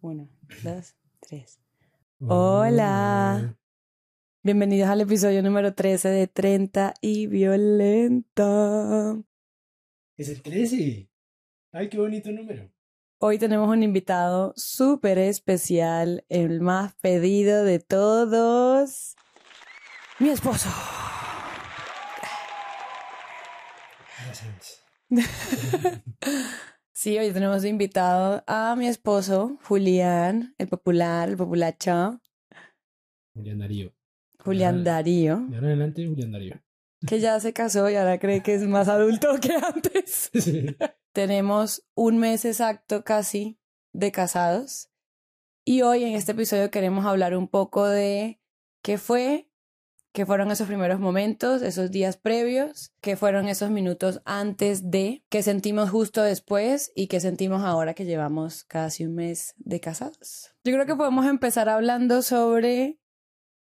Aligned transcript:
Uno, 0.00 0.28
dos, 0.62 0.94
tres. 1.18 1.58
Hola. 2.20 3.58
Bienvenidos 4.44 4.88
al 4.88 5.00
episodio 5.00 5.42
número 5.42 5.74
13 5.74 6.08
de 6.10 6.28
30 6.28 6.94
y 7.00 7.26
Violenta. 7.26 9.20
Es 10.16 10.28
el 10.28 10.40
13. 10.40 11.10
Ay, 11.72 11.88
qué 11.88 11.98
bonito 11.98 12.30
número. 12.30 12.70
Hoy 13.18 13.38
tenemos 13.38 13.68
un 13.68 13.82
invitado 13.82 14.52
súper 14.56 15.18
especial, 15.18 16.24
el 16.28 16.60
más 16.60 16.94
pedido 17.02 17.64
de 17.64 17.80
todos. 17.80 19.16
Mi 20.20 20.28
esposo. 20.28 20.68
Gracias. 24.24 24.84
Sí, 27.00 27.16
hoy 27.16 27.30
tenemos 27.30 27.62
de 27.62 27.68
invitado 27.68 28.42
a 28.48 28.74
mi 28.74 28.88
esposo, 28.88 29.56
Julián, 29.62 30.56
el 30.58 30.66
popular, 30.66 31.28
el 31.28 31.36
populacho, 31.36 32.20
Julián 33.36 33.60
Darío. 33.60 33.94
Julián. 34.40 34.82
Darío, 34.82 35.36
De 35.48 35.54
ahora 35.54 35.58
en 35.58 35.64
adelante, 35.64 36.08
Julián 36.08 36.32
Darío. 36.32 36.60
que 37.06 37.20
ya 37.20 37.38
se 37.38 37.52
casó 37.52 37.88
y 37.88 37.94
ahora 37.94 38.18
cree 38.18 38.42
que 38.42 38.54
es 38.54 38.66
más 38.66 38.88
adulto 38.88 39.28
que 39.40 39.52
antes. 39.52 40.32
Tenemos 41.12 41.86
un 41.94 42.18
mes 42.18 42.44
exacto 42.44 43.04
casi 43.04 43.60
de 43.92 44.10
casados 44.10 44.90
y 45.64 45.82
hoy 45.82 46.02
en 46.02 46.14
este 46.14 46.32
episodio 46.32 46.72
queremos 46.72 47.06
hablar 47.06 47.36
un 47.36 47.46
poco 47.46 47.86
de 47.86 48.40
qué 48.82 48.98
fue, 48.98 49.47
qué 50.18 50.26
fueron 50.26 50.50
esos 50.50 50.66
primeros 50.66 50.98
momentos, 50.98 51.62
esos 51.62 51.92
días 51.92 52.16
previos, 52.16 52.90
qué 53.00 53.14
fueron 53.14 53.46
esos 53.46 53.70
minutos 53.70 54.20
antes 54.24 54.90
de, 54.90 55.22
qué 55.28 55.44
sentimos 55.44 55.90
justo 55.90 56.24
después 56.24 56.90
y 56.96 57.06
qué 57.06 57.20
sentimos 57.20 57.62
ahora 57.62 57.94
que 57.94 58.04
llevamos 58.04 58.64
casi 58.64 59.04
un 59.04 59.14
mes 59.14 59.54
de 59.58 59.78
casados. 59.78 60.56
Yo 60.64 60.72
creo 60.72 60.86
que 60.86 60.96
podemos 60.96 61.24
empezar 61.24 61.68
hablando 61.68 62.22
sobre 62.22 62.98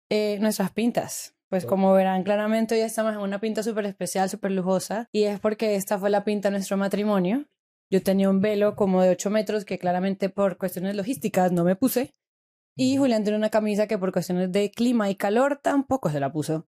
eh, 0.09 0.39
nuestras 0.41 0.71
pintas. 0.71 1.35
Pues 1.51 1.67
como 1.67 1.93
verán 1.93 2.23
claramente 2.23 2.75
hoy 2.75 2.81
estamos 2.81 3.13
en 3.13 3.21
una 3.21 3.39
pinta 3.39 3.63
súper 3.63 3.85
especial, 3.85 4.31
súper 4.31 4.53
lujosa 4.53 5.11
y 5.13 5.25
es 5.25 5.39
porque 5.39 5.75
esta 5.75 5.99
fue 5.99 6.09
la 6.09 6.25
pinta 6.25 6.49
de 6.49 6.53
nuestro 6.53 6.79
matrimonio. 6.79 7.45
Yo 7.91 8.03
tenía 8.03 8.31
un 8.31 8.41
velo 8.41 8.77
como 8.77 9.03
de 9.03 9.11
8 9.11 9.29
metros 9.29 9.67
que 9.67 9.79
claramente 9.79 10.31
por 10.31 10.57
cuestiones 10.57 10.97
logísticas 10.97 11.53
no 11.53 11.65
me 11.65 11.77
puse. 11.77 12.15
Y 12.77 12.99
Julián 12.99 13.25
tiene 13.25 13.39
una 13.39 13.49
camisa 13.49 13.87
que 13.87 13.97
por 13.97 14.13
cuestiones 14.13 14.53
de 14.53 14.71
clima 14.71 15.09
y 15.09 15.15
calor 15.15 15.59
tampoco 15.63 16.11
se 16.11 16.21
la 16.21 16.31
puso. 16.31 16.69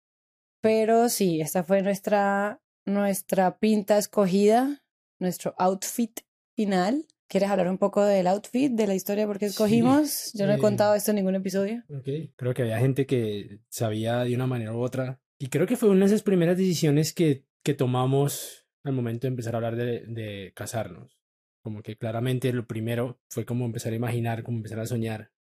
Pero 0.61 1.09
sí, 1.09 1.41
esta 1.41 1.63
fue 1.63 1.81
nuestra, 1.81 2.61
nuestra 2.85 3.59
pinta 3.59 3.97
escogida, 3.97 4.85
nuestro 5.19 5.53
outfit 5.57 6.21
final. 6.55 7.05
¿Quieres 7.29 7.49
hablar 7.49 7.67
un 7.67 7.77
poco 7.77 8.05
del 8.05 8.25
outfit, 8.27 8.71
de 8.71 8.87
la 8.87 8.95
historia 8.95 9.27
por 9.27 9.37
qué 9.37 9.47
Sí, 9.47 9.51
escogimos? 9.51 10.31
Yo 10.33 10.47
no 10.47 10.53
he 10.53 10.55
eh, 10.55 10.59
contado 10.59 10.95
esto 10.95 11.11
en 11.11 11.17
ningún 11.17 11.35
episodio. 11.35 11.83
Ok. 11.89 12.07
Creo 12.37 12.53
que 12.53 12.61
había 12.61 12.79
gente 12.79 13.05
que 13.05 13.59
sabía 13.67 14.23
de 14.23 14.33
una 14.33 14.47
manera 14.47 14.73
u 14.73 14.79
otra. 14.79 15.19
Y 15.37 15.49
creo 15.49 15.67
que 15.67 15.75
fue 15.75 15.89
una 15.89 15.99
de 15.99 16.05
esas 16.05 16.23
primeras 16.23 16.57
decisiones 16.57 17.13
que, 17.13 17.43
que 17.63 17.73
tomamos 17.73 18.65
al 18.85 18.93
momento 18.93 19.27
de 19.27 19.29
empezar 19.29 19.55
a 19.55 19.57
hablar 19.57 19.75
de, 19.75 20.05
de 20.07 20.53
casarnos. 20.55 21.19
Como 21.61 21.83
que 21.83 21.97
claramente 21.97 22.53
lo 22.53 22.65
primero 22.65 23.19
fue 23.29 23.45
como 23.45 23.65
empezar 23.65 23.91
a 23.91 23.97
imaginar, 23.97 24.43
como 24.43 24.57
empezar 24.57 24.79
a 24.79 24.85
soñar 24.85 25.31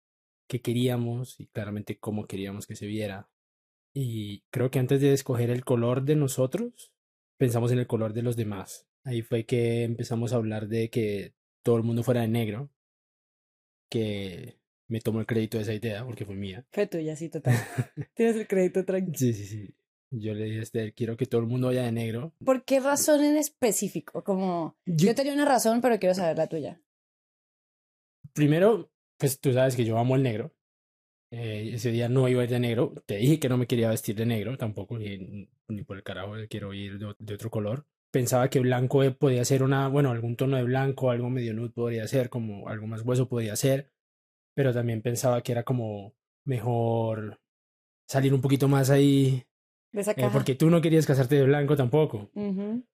qué 0.47 0.61
queríamos 0.61 1.39
y 1.41 1.47
claramente 1.47 1.99
cómo 1.99 2.27
queríamos 2.27 2.67
que 2.67 2.77
se 2.77 2.87
viera. 2.87 3.29
Y 3.95 4.41
creo 4.51 4.71
que 4.71 4.79
antes 4.79 5.01
de 5.01 5.13
escoger 5.13 5.51
el 5.51 5.65
color 5.65 6.03
de 6.05 6.17
nosotros, 6.17 6.93
pensamos 7.39 7.73
en 7.73 7.79
el 7.79 7.87
color 7.87 8.13
de 8.13 8.23
los 8.23 8.37
demás. 8.37 8.87
Ahí 9.05 9.23
fue 9.23 9.45
que 9.47 9.85
empezamos 9.85 10.33
a 10.33 10.37
hablar 10.37 10.69
de 10.69 10.91
que 10.91 11.35
todo 11.63 11.77
el 11.77 11.83
mundo 11.83 12.03
fuera 12.03 12.21
de 12.23 12.29
negro, 12.29 12.71
que 13.89 14.59
me 14.89 15.01
tomo 15.01 15.21
el 15.21 15.27
crédito 15.27 15.57
de 15.57 15.63
esa 15.65 15.75
idea 15.75 16.05
porque 16.05 16.25
fue 16.25 16.35
mía. 16.35 16.67
Fue 16.73 16.87
tuya, 16.87 17.17
sí, 17.17 17.29
total. 17.29 17.55
Tienes 18.15 18.37
el 18.37 18.47
crédito 18.47 18.85
tranquilo. 18.85 19.17
Sí, 19.19 19.33
sí, 19.33 19.45
sí. 19.47 19.75
Yo 20.11 20.35
le 20.35 20.45
dije 20.45 20.61
a 20.61 20.63
Esther, 20.63 20.95
quiero 20.95 21.17
que 21.17 21.27
todo 21.27 21.41
el 21.41 21.47
mundo 21.49 21.67
vaya 21.69 21.83
de 21.83 21.93
negro. 21.93 22.33
¿Por 22.45 22.65
qué 22.65 22.81
razón 22.81 23.25
en 23.25 23.37
específico? 23.37 24.23
Como, 24.23 24.77
Yo- 24.87 25.09
yo 25.09 25.15
tenía 25.15 25.33
una 25.33 25.45
razón, 25.45 25.81
pero 25.81 25.99
quiero 25.99 26.15
saber 26.15 26.37
la 26.39 26.47
tuya. 26.47 26.81
Primero, 28.33 28.91
pues 29.19 29.41
tú 29.41 29.53
sabes 29.53 29.77
que 29.77 29.85
yo 29.85 29.99
amo 29.99 30.17
el 30.17 30.23
negro. 30.23 30.53
Eh, 31.33 31.73
ese 31.75 31.91
día 31.91 32.09
no 32.09 32.29
iba 32.29 32.41
a 32.43 32.45
ir 32.45 32.51
de 32.51 32.61
negro. 32.61 32.95
Te 33.07 33.17
dije 33.17 33.41
que 33.41 33.49
no 33.49 33.57
me 33.57 33.67
quería 33.67 33.91
vestir 33.91 34.15
de 34.17 34.27
negro 34.27 34.57
tampoco, 34.57 34.99
ni, 34.99 35.49
ni 35.69 35.83
por 35.83 35.97
el 35.97 36.03
carajo 36.03 36.35
quiero 36.49 36.73
ir 36.73 36.99
de, 36.99 37.15
de 37.19 37.35
otro 37.35 37.51
color. 37.51 37.87
Pensaba 38.13 38.49
que 38.49 38.61
blanco 38.61 39.03
eh, 39.03 39.11
podía 39.11 39.45
ser 39.45 39.63
una, 39.63 39.89
bueno, 39.89 40.11
algún 40.11 40.37
tono 40.37 40.57
de 40.57 40.63
blanco, 40.63 41.11
algo 41.11 41.29
medio 41.29 41.53
nude 41.53 41.71
podría 41.71 42.07
ser, 42.07 42.31
como 42.31 42.69
algo 42.69 42.87
más 42.87 43.03
hueso 43.03 43.29
podría 43.29 43.57
ser. 43.57 43.91
Pero 44.55 44.73
también 44.73 45.03
pensaba 45.03 45.43
que 45.43 45.53
era 45.53 45.65
como 45.65 46.15
mejor 46.47 47.41
salir 48.09 48.33
un 48.33 48.41
poquito 48.41 48.69
más 48.69 48.89
ahí, 48.89 49.45
De 49.93 50.01
esa 50.03 50.13
eh, 50.13 50.15
caja. 50.15 50.33
porque 50.33 50.55
tú 50.55 50.71
no 50.71 50.81
querías 50.81 51.07
casarte 51.07 51.35
de 51.35 51.43
blanco 51.45 51.77
tampoco. 51.77 52.31
Ujú. 52.35 52.85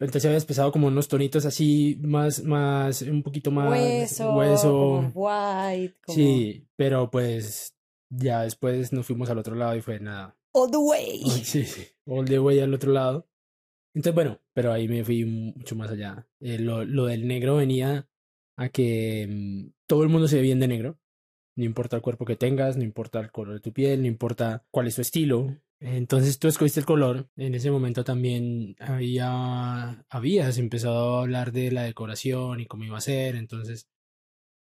Entonces 0.00 0.26
habías 0.26 0.44
pensado 0.44 0.70
como 0.70 0.86
unos 0.86 1.08
tonitos 1.08 1.44
así, 1.44 1.98
más, 2.02 2.44
más, 2.44 3.02
un 3.02 3.22
poquito 3.22 3.50
más 3.50 3.70
Hueso, 3.70 4.34
hueso. 4.36 4.70
como 4.70 5.12
white, 5.14 5.96
como 6.04 6.14
Sí, 6.16 6.68
pero 6.76 7.10
pues 7.10 7.74
ya 8.08 8.42
después 8.42 8.92
nos 8.92 9.06
fuimos 9.06 9.28
al 9.30 9.38
otro 9.38 9.54
lado 9.56 9.74
y 9.76 9.80
fue 9.80 9.98
nada. 9.98 10.36
all 10.52 10.70
the 10.70 10.76
way. 10.78 11.22
Sí, 11.44 11.64
sí, 11.64 11.82
all 12.06 12.24
the 12.26 12.38
way 12.38 12.60
al 12.60 12.72
otro 12.74 12.92
lado. 12.92 13.28
Entonces, 13.94 14.14
bueno, 14.14 14.40
pero 14.54 14.72
ahí 14.72 14.86
me 14.86 15.02
fui 15.04 15.24
mucho 15.24 15.74
más 15.74 15.90
allá. 15.90 16.28
Eh, 16.40 16.58
lo, 16.58 16.84
lo 16.84 17.06
del 17.06 17.26
negro 17.26 17.56
venía 17.56 18.08
a 18.56 18.68
que 18.68 19.26
mm, 19.28 19.72
todo 19.88 20.04
el 20.04 20.08
mundo 20.10 20.28
se 20.28 20.36
ve 20.36 20.42
bien 20.42 20.60
de 20.60 20.68
negro. 20.68 20.98
No 21.56 21.64
importa 21.64 21.96
el 21.96 22.02
cuerpo 22.02 22.24
que 22.24 22.36
tengas, 22.36 22.76
no 22.76 22.84
importa 22.84 23.18
el 23.18 23.32
color 23.32 23.54
de 23.54 23.60
tu 23.60 23.72
piel, 23.72 24.02
no 24.02 24.06
importa 24.06 24.64
cuál 24.70 24.86
es 24.86 24.94
tu 24.94 25.00
estilo. 25.02 25.56
Entonces 25.80 26.38
tú 26.38 26.48
escogiste 26.48 26.80
el 26.80 26.86
color. 26.86 27.28
En 27.36 27.54
ese 27.54 27.70
momento 27.70 28.02
también 28.04 28.74
había, 28.80 30.04
habías 30.08 30.58
empezado 30.58 31.18
a 31.18 31.22
hablar 31.22 31.52
de 31.52 31.70
la 31.70 31.84
decoración 31.84 32.60
y 32.60 32.66
cómo 32.66 32.84
iba 32.84 32.98
a 32.98 33.02
ser. 33.02 33.36
Entonces 33.36 33.88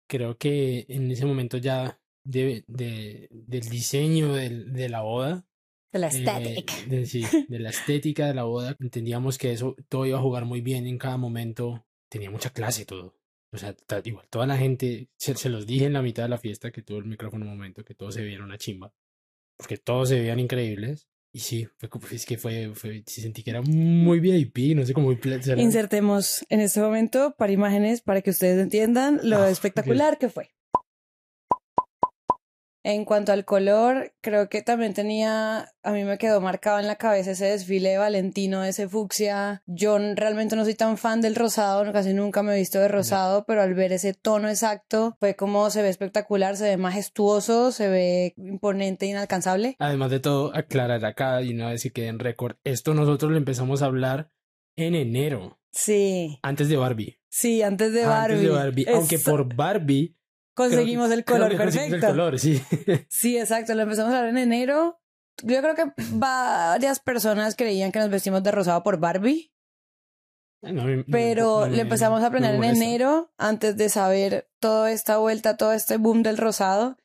creo 0.07 0.37
que 0.37 0.85
en 0.89 1.09
ese 1.11 1.25
momento 1.25 1.57
ya 1.57 1.99
de, 2.23 2.63
de- 2.67 3.27
del 3.31 3.69
diseño 3.69 4.33
de 4.33 4.89
la 4.89 5.01
boda, 5.01 5.45
De 5.91 5.99
la 5.99 6.07
eh, 6.07 6.11
static. 6.11 6.85
de, 6.87 7.05
sí, 7.05 7.23
de 7.47 7.59
la 7.59 7.69
estética 7.69 8.27
de 8.27 8.33
la 8.35 8.43
boda, 8.43 8.75
entendíamos 8.79 9.37
que 9.37 9.51
eso 9.51 9.75
todo 9.87 10.05
iba 10.05 10.17
a 10.19 10.21
jugar 10.21 10.45
muy 10.45 10.61
bien 10.61 10.85
en 10.87 10.97
cada 10.97 11.17
momento. 11.17 11.85
Tenía 12.09 12.29
mucha 12.31 12.51
clase 12.51 12.85
todo. 12.85 13.15
O 13.51 13.57
sea, 13.57 13.75
igual, 14.03 14.27
toda 14.29 14.45
la 14.45 14.57
gente, 14.57 15.09
se, 15.17 15.33
se 15.35 15.49
los 15.49 15.65
dije 15.65 15.85
en 15.85 15.93
la 15.93 16.03
mitad 16.03 16.21
de 16.23 16.29
la 16.29 16.37
fiesta 16.37 16.69
que 16.71 16.83
tuvo 16.83 16.99
el 16.99 17.05
micrófono 17.05 17.45
un 17.45 17.51
momento, 17.51 17.83
que 17.83 17.95
todos 17.95 18.13
se 18.13 18.21
veían 18.21 18.43
una 18.43 18.59
chimba. 18.59 18.93
Porque 19.59 19.77
todos 19.77 20.09
se 20.09 20.19
veían 20.19 20.39
increíbles. 20.39 21.07
Y 21.31 21.41
sí, 21.41 21.67
fue, 21.77 21.89
como- 21.89 22.07
es 22.07 22.25
que 22.25 22.37
fue, 22.39 22.71
fue, 22.73 23.03
sí 23.05 23.21
sentí 23.21 23.43
que 23.43 23.51
era 23.51 23.61
muy 23.61 24.19
VIP, 24.19 24.73
no 24.73 24.83
sé 24.83 24.93
cómo 24.93 25.11
Insertemos 25.61 26.43
en 26.49 26.59
este 26.61 26.79
momento 26.79 27.35
para 27.37 27.51
imágenes 27.51 28.01
para 28.01 28.21
que 28.21 28.31
ustedes 28.31 28.59
entiendan 28.59 29.19
lo 29.21 29.37
Ah, 29.43 29.49
espectacular 29.51 30.17
que 30.17 30.29
fue. 30.29 30.49
En 32.83 33.03
cuanto 33.03 33.33
al 33.33 33.43
color, 33.43 34.13
creo 34.21 34.47
que 34.47 34.61
también 34.61 34.93
tenía, 34.93 35.73
a 35.83 35.91
mí 35.91 36.05
me 36.05 36.17
quedó 36.17 36.39
marcado 36.39 36.79
en 36.79 36.87
la 36.87 36.95
cabeza 36.95 37.31
ese 37.31 37.45
desfile 37.45 37.89
de 37.89 37.97
Valentino, 37.97 38.63
ese 38.63 38.87
fucsia. 38.87 39.61
Yo 39.65 39.97
realmente 40.15 40.55
no 40.55 40.63
soy 40.63 40.75
tan 40.75 40.97
fan 40.97 41.19
del 41.19 41.35
rosado, 41.35 41.91
casi 41.91 42.13
nunca 42.13 42.41
me 42.41 42.53
he 42.55 42.59
visto 42.59 42.79
de 42.79 42.87
rosado, 42.87 43.43
pero 43.45 43.61
al 43.61 43.73
ver 43.73 43.91
ese 43.91 44.13
tono 44.13 44.47
exacto, 44.47 45.17
fue 45.19 45.35
como 45.35 45.69
se 45.69 45.81
ve 45.81 45.89
espectacular, 45.89 46.55
se 46.55 46.69
ve 46.69 46.77
majestuoso, 46.77 47.73
se 47.73 47.89
ve 47.89 48.33
imponente, 48.37 49.05
inalcanzable. 49.07 49.75
Además 49.79 50.11
de 50.11 50.21
todo, 50.21 50.55
aclarar 50.55 51.03
acá 51.03 51.41
y 51.41 51.53
una 51.53 51.71
vez 51.71 51.89
que 51.93 52.07
en 52.07 52.19
récord, 52.19 52.55
esto 52.63 52.93
nosotros 52.93 53.31
lo 53.31 53.37
empezamos 53.37 53.81
a 53.81 53.87
hablar 53.87 54.31
en 54.77 54.95
enero, 54.95 55.59
Sí, 55.71 56.39
antes 56.41 56.67
de 56.69 56.77
Barbie. 56.77 57.19
sí, 57.29 57.61
antes 57.61 57.93
de 57.93 58.05
Barbie. 58.05 58.35
Antes 58.35 58.49
de 58.49 58.55
Barbie. 58.55 58.85
Aunque 58.91 59.19
por 59.19 59.53
Barbie. 59.53 60.15
Creo 60.67 60.79
conseguimos 60.79 61.11
el 61.11 61.25
color 61.25 61.55
perfecto. 61.55 61.95
El 61.95 62.01
color, 62.01 62.39
sí. 62.39 62.61
Sí, 63.09 63.37
exacto, 63.37 63.73
lo 63.75 63.83
empezamos 63.83 64.13
a 64.13 64.17
hablar 64.17 64.31
en 64.31 64.37
enero. 64.37 64.99
Yo 65.43 65.61
creo 65.61 65.75
que 65.75 65.91
varias 66.11 66.99
personas 66.99 67.55
creían 67.55 67.91
que 67.91 67.99
nos 67.99 68.09
vestimos 68.09 68.43
de 68.43 68.51
rosado 68.51 68.83
por 68.83 68.99
Barbie, 68.99 69.53
No 70.61 70.83
pero 71.09 71.61
no 71.61 71.67
le 71.67 71.81
empezamos 71.81 72.21
a 72.21 72.27
aprender 72.27 72.55
en 72.55 72.63
enero 72.63 73.31
antes 73.37 73.77
de 73.77 73.89
saber 73.89 74.49
toda 74.59 74.91
esta 74.91 75.17
vuelta, 75.17 75.55
todo 75.55 75.71
este 75.73 75.97
boom 75.97 76.23
del 76.23 76.37
rosado 76.37 76.97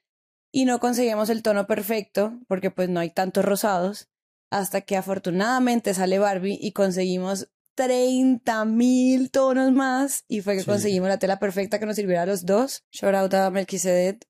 y 0.52 0.66
no 0.66 0.78
conseguimos 0.78 1.30
el 1.30 1.42
tono 1.42 1.66
perfecto 1.66 2.38
porque 2.46 2.70
pues 2.70 2.88
no 2.88 3.00
hay 3.00 3.10
tantos 3.10 3.44
rosados 3.44 4.08
hasta 4.50 4.82
que 4.82 4.96
afortunadamente 4.96 5.94
sale 5.94 6.20
Barbie 6.20 6.58
y 6.60 6.70
conseguimos 6.70 7.48
30 7.74 8.64
mil 8.64 9.30
tonos 9.30 9.72
más 9.72 10.24
y 10.28 10.40
fue 10.40 10.54
que 10.54 10.60
Sí. 10.60 10.66
conseguimos 10.66 11.08
la 11.08 11.18
tela 11.18 11.38
perfecta 11.38 11.78
que 11.78 11.86
nos 11.86 11.96
sirviera 11.96 12.22
a 12.22 12.26
los 12.26 12.46
dos. 12.46 12.84
Shout 12.92 13.14
out 13.14 13.34
a 13.34 13.50
Melquisedec. 13.50 14.26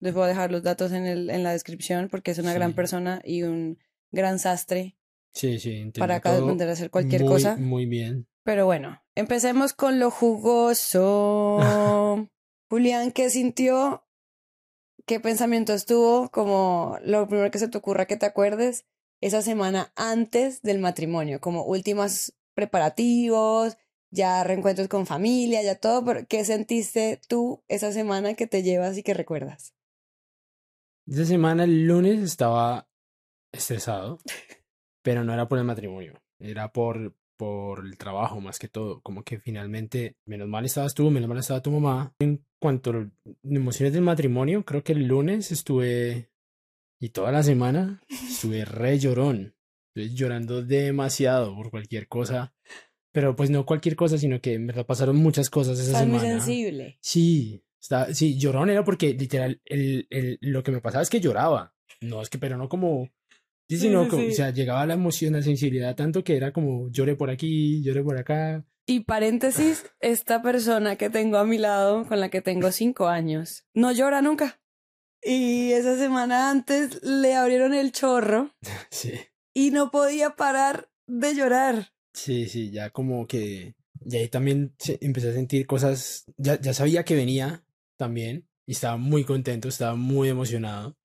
Les 0.00 0.14
voy 0.14 0.24
a 0.24 0.28
dejar 0.28 0.50
los 0.52 0.62
datos 0.62 0.92
en, 0.92 1.06
el, 1.06 1.30
en 1.30 1.42
la 1.42 1.52
descripción 1.52 2.08
porque 2.08 2.30
es 2.30 2.38
una 2.38 2.54
gran 2.54 2.72
persona 2.74 3.20
y 3.24 3.42
un 3.42 3.78
gran 4.12 4.38
sastre 4.38 4.96
Sí, 5.32 5.58
sí, 5.58 5.92
para 5.98 6.16
acá 6.16 6.36
poder 6.38 6.68
hacer 6.68 6.90
cualquier 6.90 7.22
muy, 7.22 7.32
cosa. 7.32 7.56
Muy 7.56 7.86
bien. 7.86 8.26
Pero 8.44 8.64
bueno, 8.66 9.02
empecemos 9.14 9.72
con 9.72 9.98
lo 9.98 10.10
jugoso. 10.10 11.58
Julián, 12.70 13.12
¿qué 13.12 13.30
sintió 13.30 14.04
¿qué 15.06 15.20
pensamiento 15.20 15.72
estuvo 15.72 16.28
como 16.30 16.98
lo 17.02 17.26
primero 17.28 17.50
que 17.50 17.58
se 17.58 17.68
te 17.68 17.78
ocurra 17.78 18.06
que 18.06 18.16
te 18.18 18.26
acuerdes 18.26 18.84
esa 19.20 19.42
semana 19.42 19.92
antes 19.96 20.60
del 20.62 20.78
matrimonio? 20.78 21.40
Como 21.40 21.64
últimos 21.64 22.34
preparativos, 22.58 23.78
ya 24.10 24.42
reencuentros 24.42 24.88
con 24.88 25.06
familia, 25.06 25.62
ya 25.62 25.76
todo, 25.76 26.04
pero 26.04 26.26
¿qué 26.26 26.44
sentiste 26.44 27.20
tú 27.28 27.62
esa 27.68 27.92
semana 27.92 28.34
que 28.34 28.48
te 28.48 28.64
llevas 28.64 28.98
y 28.98 29.04
que 29.04 29.14
recuerdas? 29.14 29.74
Esa 31.06 31.24
semana, 31.24 31.62
el 31.62 31.86
lunes, 31.86 32.20
estaba 32.20 32.88
estresado, 33.52 34.18
pero 35.02 35.22
no 35.22 35.32
era 35.32 35.46
por 35.46 35.58
el 35.58 35.64
matrimonio, 35.64 36.14
era 36.40 36.72
por, 36.72 37.14
por 37.36 37.86
el 37.86 37.96
trabajo 37.96 38.40
más 38.40 38.58
que 38.58 38.66
todo. 38.66 39.02
Como 39.02 39.22
que 39.22 39.38
finalmente, 39.38 40.16
menos 40.26 40.48
mal 40.48 40.64
estabas 40.64 40.94
tú, 40.94 41.12
menos 41.12 41.28
mal 41.28 41.38
estaba 41.38 41.62
tu 41.62 41.70
mamá. 41.70 42.12
En 42.18 42.44
cuanto 42.58 42.90
a 42.90 43.08
emociones 43.44 43.92
del 43.92 44.02
matrimonio, 44.02 44.64
creo 44.64 44.82
que 44.82 44.94
el 44.94 45.06
lunes 45.06 45.52
estuve, 45.52 46.32
y 46.98 47.10
toda 47.10 47.30
la 47.30 47.44
semana, 47.44 48.02
estuve 48.08 48.64
re 48.64 48.98
llorón. 48.98 49.54
Llorando 50.06 50.62
demasiado 50.62 51.54
por 51.54 51.70
cualquier 51.70 52.08
cosa 52.08 52.54
pero 53.12 53.34
pues 53.34 53.50
no 53.50 53.66
cualquier 53.66 53.96
cosa, 53.96 54.18
sino 54.18 54.40
que 54.40 54.58
me 54.58 54.72
pasaron 54.84 55.16
muchas 55.16 55.50
cosas 55.50 55.78
esa 55.78 55.98
semana. 55.98 56.06
muy 56.06 56.20
sensible. 56.20 56.98
Sí, 57.00 57.64
está, 57.80 58.14
sí, 58.14 58.38
llorón 58.38 58.70
era 58.70 58.84
porque 58.84 59.14
literal 59.14 59.60
el, 59.64 60.06
el, 60.10 60.38
lo 60.40 60.62
que 60.62 60.70
me 60.70 60.80
pasaba 60.80 61.02
es 61.02 61.10
que 61.10 61.20
lloraba. 61.20 61.74
No, 62.00 62.22
es 62.22 62.30
que, 62.30 62.38
pero 62.38 62.56
no 62.56 62.68
como... 62.68 63.10
Sí, 63.68 63.76
sino 63.76 64.02
o 64.02 64.30
sea, 64.30 64.50
llegaba 64.50 64.86
la 64.86 64.94
emoción, 64.94 65.34
la 65.34 65.42
sensibilidad, 65.42 65.94
tanto 65.94 66.24
que 66.24 66.36
era 66.36 66.52
como 66.52 66.88
lloré 66.90 67.16
por 67.16 67.28
aquí, 67.28 67.82
lloré 67.82 68.02
por 68.02 68.16
acá. 68.16 68.64
Y 68.86 69.00
paréntesis, 69.00 69.84
esta 70.00 70.40
persona 70.40 70.96
que 70.96 71.10
tengo 71.10 71.36
a 71.36 71.44
mi 71.44 71.58
lado, 71.58 72.06
con 72.06 72.20
la 72.20 72.30
que 72.30 72.40
tengo 72.40 72.72
cinco 72.72 73.08
años, 73.08 73.66
no 73.74 73.92
llora 73.92 74.22
nunca. 74.22 74.60
Y 75.22 75.72
esa 75.72 75.98
semana 75.98 76.50
antes 76.50 77.02
le 77.02 77.34
abrieron 77.34 77.74
el 77.74 77.92
chorro. 77.92 78.54
Sí. 78.90 79.12
Y 79.58 79.72
no 79.72 79.90
podía 79.90 80.36
parar 80.36 80.88
de 81.08 81.34
llorar. 81.34 81.92
Sí, 82.12 82.48
sí, 82.48 82.70
ya 82.70 82.90
como 82.90 83.26
que. 83.26 83.74
Y 84.04 84.16
ahí 84.16 84.28
también 84.28 84.76
empecé 85.00 85.30
a 85.30 85.32
sentir 85.32 85.66
cosas. 85.66 86.26
Ya, 86.36 86.60
ya 86.60 86.72
sabía 86.72 87.04
que 87.04 87.16
venía 87.16 87.64
también. 87.96 88.48
Y 88.66 88.72
estaba 88.72 88.96
muy 88.98 89.24
contento, 89.24 89.66
estaba 89.66 89.96
muy 89.96 90.28
emocionado. 90.28 90.96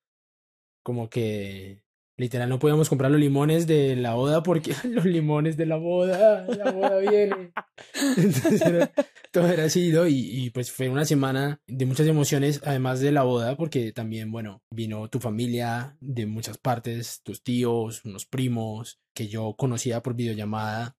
Como 0.83 1.09
que 1.09 1.82
literal 2.17 2.49
no 2.49 2.59
podíamos 2.59 2.89
comprar 2.89 3.11
los 3.11 3.19
limones 3.19 3.67
de 3.67 3.95
la 3.95 4.13
boda 4.13 4.43
porque 4.43 4.73
los 4.83 5.05
limones 5.05 5.57
de 5.57 5.65
la 5.65 5.77
boda, 5.77 6.45
la 6.47 6.71
boda 6.71 6.97
viene. 6.99 7.51
Entonces 8.17 8.89
todo 9.31 9.47
era 9.47 9.65
así, 9.65 9.91
Y, 9.91 10.45
y 10.45 10.49
pues 10.51 10.71
fue 10.71 10.89
una 10.89 11.05
semana 11.05 11.59
de 11.67 11.85
muchas 11.85 12.07
emociones, 12.07 12.61
además 12.63 12.99
de 12.99 13.11
la 13.11 13.23
boda, 13.23 13.57
porque 13.57 13.91
también, 13.91 14.31
bueno, 14.31 14.61
vino 14.69 15.09
tu 15.09 15.19
familia 15.19 15.97
de 15.99 16.27
muchas 16.27 16.57
partes, 16.57 17.21
tus 17.23 17.41
tíos, 17.41 18.05
unos 18.05 18.25
primos 18.25 18.99
que 19.15 19.27
yo 19.27 19.55
conocía 19.57 20.01
por 20.03 20.15
videollamada 20.15 20.95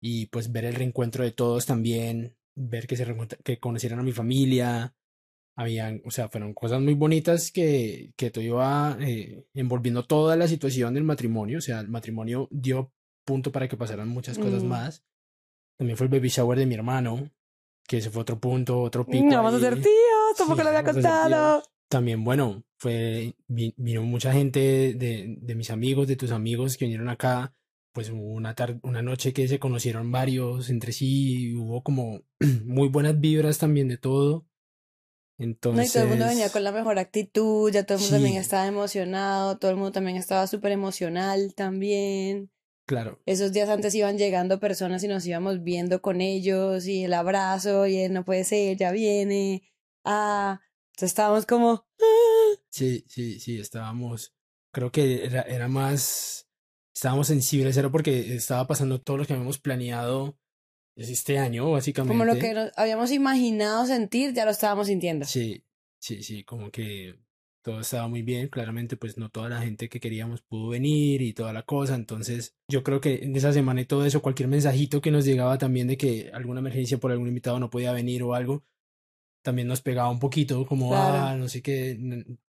y 0.00 0.26
pues 0.26 0.52
ver 0.52 0.66
el 0.66 0.74
reencuentro 0.74 1.24
de 1.24 1.32
todos 1.32 1.66
también, 1.66 2.36
ver 2.54 2.86
que 2.86 2.96
se 2.96 3.06
que 3.44 3.58
conocieran 3.58 4.00
a 4.00 4.04
mi 4.04 4.12
familia, 4.12 4.94
habían, 5.58 6.00
o 6.04 6.12
sea, 6.12 6.28
fueron 6.28 6.54
cosas 6.54 6.80
muy 6.80 6.94
bonitas 6.94 7.50
que, 7.50 8.12
que 8.16 8.30
te 8.30 8.40
iba 8.40 8.96
eh, 9.00 9.44
envolviendo 9.54 10.04
toda 10.04 10.36
la 10.36 10.46
situación 10.46 10.94
del 10.94 11.02
matrimonio, 11.02 11.58
o 11.58 11.60
sea, 11.60 11.80
el 11.80 11.88
matrimonio 11.88 12.46
dio 12.52 12.92
punto 13.24 13.50
para 13.50 13.66
que 13.66 13.76
pasaran 13.76 14.08
muchas 14.08 14.38
cosas 14.38 14.62
mm. 14.62 14.66
más. 14.68 15.04
También 15.76 15.96
fue 15.96 16.06
el 16.06 16.12
baby 16.12 16.28
shower 16.28 16.56
de 16.56 16.66
mi 16.66 16.76
hermano, 16.76 17.28
que 17.88 17.96
ese 17.96 18.08
fue 18.08 18.22
otro 18.22 18.38
punto, 18.38 18.80
otro 18.80 19.04
pico. 19.04 19.26
No 19.26 19.42
vamos 19.42 19.54
a 19.54 19.60
ser 19.60 19.74
tíos, 19.74 20.36
tampoco 20.36 20.62
lo 20.62 20.68
había 20.68 20.84
contado. 20.84 21.64
También, 21.88 22.22
bueno, 22.22 22.62
fue, 22.76 23.34
vino 23.48 24.02
mucha 24.02 24.32
gente 24.32 24.94
de, 24.94 25.38
de 25.40 25.54
mis 25.56 25.70
amigos, 25.70 26.06
de 26.06 26.14
tus 26.14 26.30
amigos 26.30 26.76
que 26.76 26.84
vinieron 26.84 27.08
acá 27.08 27.52
pues 27.92 28.10
una, 28.10 28.54
tarde, 28.54 28.78
una 28.84 29.02
noche 29.02 29.32
que 29.32 29.48
se 29.48 29.58
conocieron 29.58 30.12
varios 30.12 30.70
entre 30.70 30.92
sí, 30.92 31.52
hubo 31.56 31.82
como 31.82 32.22
muy 32.64 32.88
buenas 32.88 33.18
vibras 33.18 33.58
también 33.58 33.88
de 33.88 33.96
todo. 33.96 34.46
Entonces... 35.38 35.76
No, 35.76 35.88
y 35.88 35.92
todo 35.92 36.02
el 36.02 36.08
mundo 36.10 36.26
venía 36.26 36.50
con 36.50 36.64
la 36.64 36.72
mejor 36.72 36.98
actitud, 36.98 37.70
ya 37.70 37.84
todo 37.84 37.98
el 37.98 38.02
mundo 38.02 38.16
también 38.16 38.36
estaba 38.36 38.66
emocionado, 38.66 39.58
todo 39.58 39.70
el 39.70 39.76
mundo 39.76 39.92
también 39.92 40.16
estaba 40.16 40.46
súper 40.46 40.72
emocional 40.72 41.54
también. 41.54 42.50
Claro. 42.86 43.20
Esos 43.26 43.52
días 43.52 43.68
antes 43.68 43.94
iban 43.94 44.18
llegando 44.18 44.60
personas 44.60 45.02
y 45.04 45.08
nos 45.08 45.24
íbamos 45.26 45.62
viendo 45.62 46.02
con 46.02 46.20
ellos 46.20 46.86
y 46.86 47.04
el 47.04 47.14
abrazo 47.14 47.86
y 47.86 47.98
él 47.98 48.12
no 48.12 48.24
puede 48.24 48.44
ser, 48.44 48.76
ya 48.76 48.90
viene. 48.92 49.62
Ah, 50.04 50.60
entonces 50.92 51.10
estábamos 51.10 51.46
como... 51.46 51.86
Ah". 52.00 52.60
Sí, 52.70 53.04
sí, 53.08 53.38
sí, 53.38 53.60
estábamos... 53.60 54.34
Creo 54.72 54.90
que 54.90 55.24
era, 55.24 55.42
era 55.42 55.68
más 55.68 56.48
estábamos 56.98 57.28
sensibles, 57.28 57.76
era 57.76 57.90
porque 57.90 58.34
estaba 58.34 58.66
pasando 58.66 59.00
todo 59.00 59.18
lo 59.18 59.24
que 59.24 59.32
habíamos 59.32 59.58
planeado 59.58 60.36
este 60.98 61.38
año, 61.38 61.70
básicamente. 61.70 62.12
Como 62.12 62.24
lo 62.24 62.38
que 62.38 62.72
habíamos 62.76 63.12
imaginado 63.12 63.86
sentir, 63.86 64.34
ya 64.34 64.44
lo 64.44 64.50
estábamos 64.50 64.88
sintiendo. 64.88 65.24
Sí, 65.26 65.64
sí, 66.00 66.22
sí, 66.22 66.44
como 66.44 66.70
que 66.70 67.16
todo 67.62 67.80
estaba 67.80 68.08
muy 68.08 68.22
bien, 68.22 68.48
claramente 68.48 68.96
pues 68.96 69.18
no 69.18 69.30
toda 69.30 69.48
la 69.48 69.60
gente 69.60 69.88
que 69.88 70.00
queríamos 70.00 70.40
pudo 70.42 70.68
venir 70.68 71.20
y 71.20 71.34
toda 71.34 71.52
la 71.52 71.64
cosa, 71.64 71.94
entonces 71.94 72.56
yo 72.66 72.82
creo 72.82 73.00
que 73.00 73.16
en 73.16 73.36
esa 73.36 73.52
semana 73.52 73.80
y 73.80 73.84
todo 73.84 74.06
eso, 74.06 74.22
cualquier 74.22 74.48
mensajito 74.48 75.00
que 75.00 75.10
nos 75.10 75.24
llegaba 75.24 75.58
también 75.58 75.86
de 75.86 75.96
que 75.98 76.30
alguna 76.32 76.60
emergencia 76.60 76.98
por 76.98 77.12
algún 77.12 77.28
invitado 77.28 77.58
no 77.58 77.68
podía 77.68 77.92
venir 77.92 78.22
o 78.22 78.34
algo, 78.34 78.64
también 79.42 79.68
nos 79.68 79.82
pegaba 79.82 80.08
un 80.08 80.18
poquito, 80.18 80.66
como, 80.66 80.94
ah, 80.94 81.36
no 81.36 81.48
sé 81.48 81.60
qué, 81.60 81.98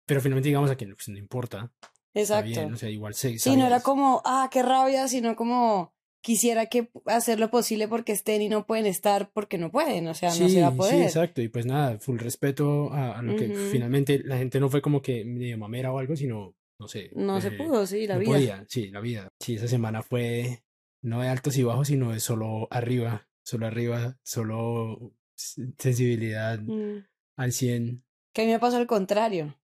pero 0.05 0.21
finalmente 0.21 0.49
digamos 0.49 0.71
a 0.71 0.77
que 0.77 0.87
pues, 0.87 1.09
no 1.09 1.17
importa, 1.17 1.71
Exacto. 2.13 2.67
o 2.67 2.77
sea, 2.77 2.89
igual 2.89 3.13
se, 3.13 3.37
sí, 3.39 3.55
no 3.57 3.65
era 3.65 3.81
como, 3.81 4.21
ah, 4.25 4.49
qué 4.51 4.63
rabia, 4.63 5.07
sino 5.07 5.35
como 5.35 5.93
quisiera 6.21 6.65
que 6.67 6.89
hacer 7.05 7.39
lo 7.39 7.49
posible 7.49 7.87
porque 7.87 8.11
estén 8.11 8.41
y 8.41 8.49
no 8.49 8.65
pueden 8.65 8.85
estar 8.85 9.31
porque 9.31 9.57
no 9.57 9.71
pueden, 9.71 10.07
o 10.07 10.13
sea, 10.13 10.29
no 10.29 10.49
se 10.49 10.61
va 10.61 10.67
a 10.67 10.75
poder. 10.75 10.95
Sí, 10.95 11.01
exacto, 11.01 11.41
y 11.41 11.47
pues 11.47 11.65
nada, 11.65 11.99
full 11.99 12.19
respeto 12.19 12.91
a, 12.93 13.21
lo 13.21 13.35
que 13.35 13.49
finalmente 13.71 14.21
la 14.23 14.37
gente 14.37 14.59
no 14.59 14.69
fue 14.69 14.81
como 14.81 15.01
que 15.01 15.25
medio 15.25 15.57
mamera 15.57 15.91
o 15.91 15.99
algo, 15.99 16.15
sino, 16.15 16.55
no 16.79 16.87
sé. 16.87 17.11
No 17.15 17.39
se 17.41 17.49
eh, 17.49 17.51
pudo, 17.51 17.85
sí, 17.85 18.07
la 18.07 18.15
no 18.15 18.21
vida. 18.21 18.31
Podía, 18.33 18.65
sí, 18.67 18.89
la 18.89 18.99
vida. 18.99 19.29
Sí, 19.39 19.55
esa 19.55 19.67
semana 19.67 20.03
fue 20.03 20.63
no 21.01 21.21
de 21.21 21.29
altos 21.29 21.57
y 21.57 21.63
bajos, 21.63 21.87
sino 21.87 22.11
de 22.11 22.19
solo 22.19 22.67
arriba, 22.71 23.27
solo 23.43 23.67
arriba, 23.67 24.17
solo 24.23 25.13
sensibilidad 25.35 26.59
mm. 26.59 27.05
al 27.37 27.51
100. 27.51 28.03
Que 28.33 28.41
a 28.41 28.45
mí 28.45 28.51
me 28.51 28.59
pasó 28.59 28.77
al 28.77 28.87
contrario. 28.87 29.55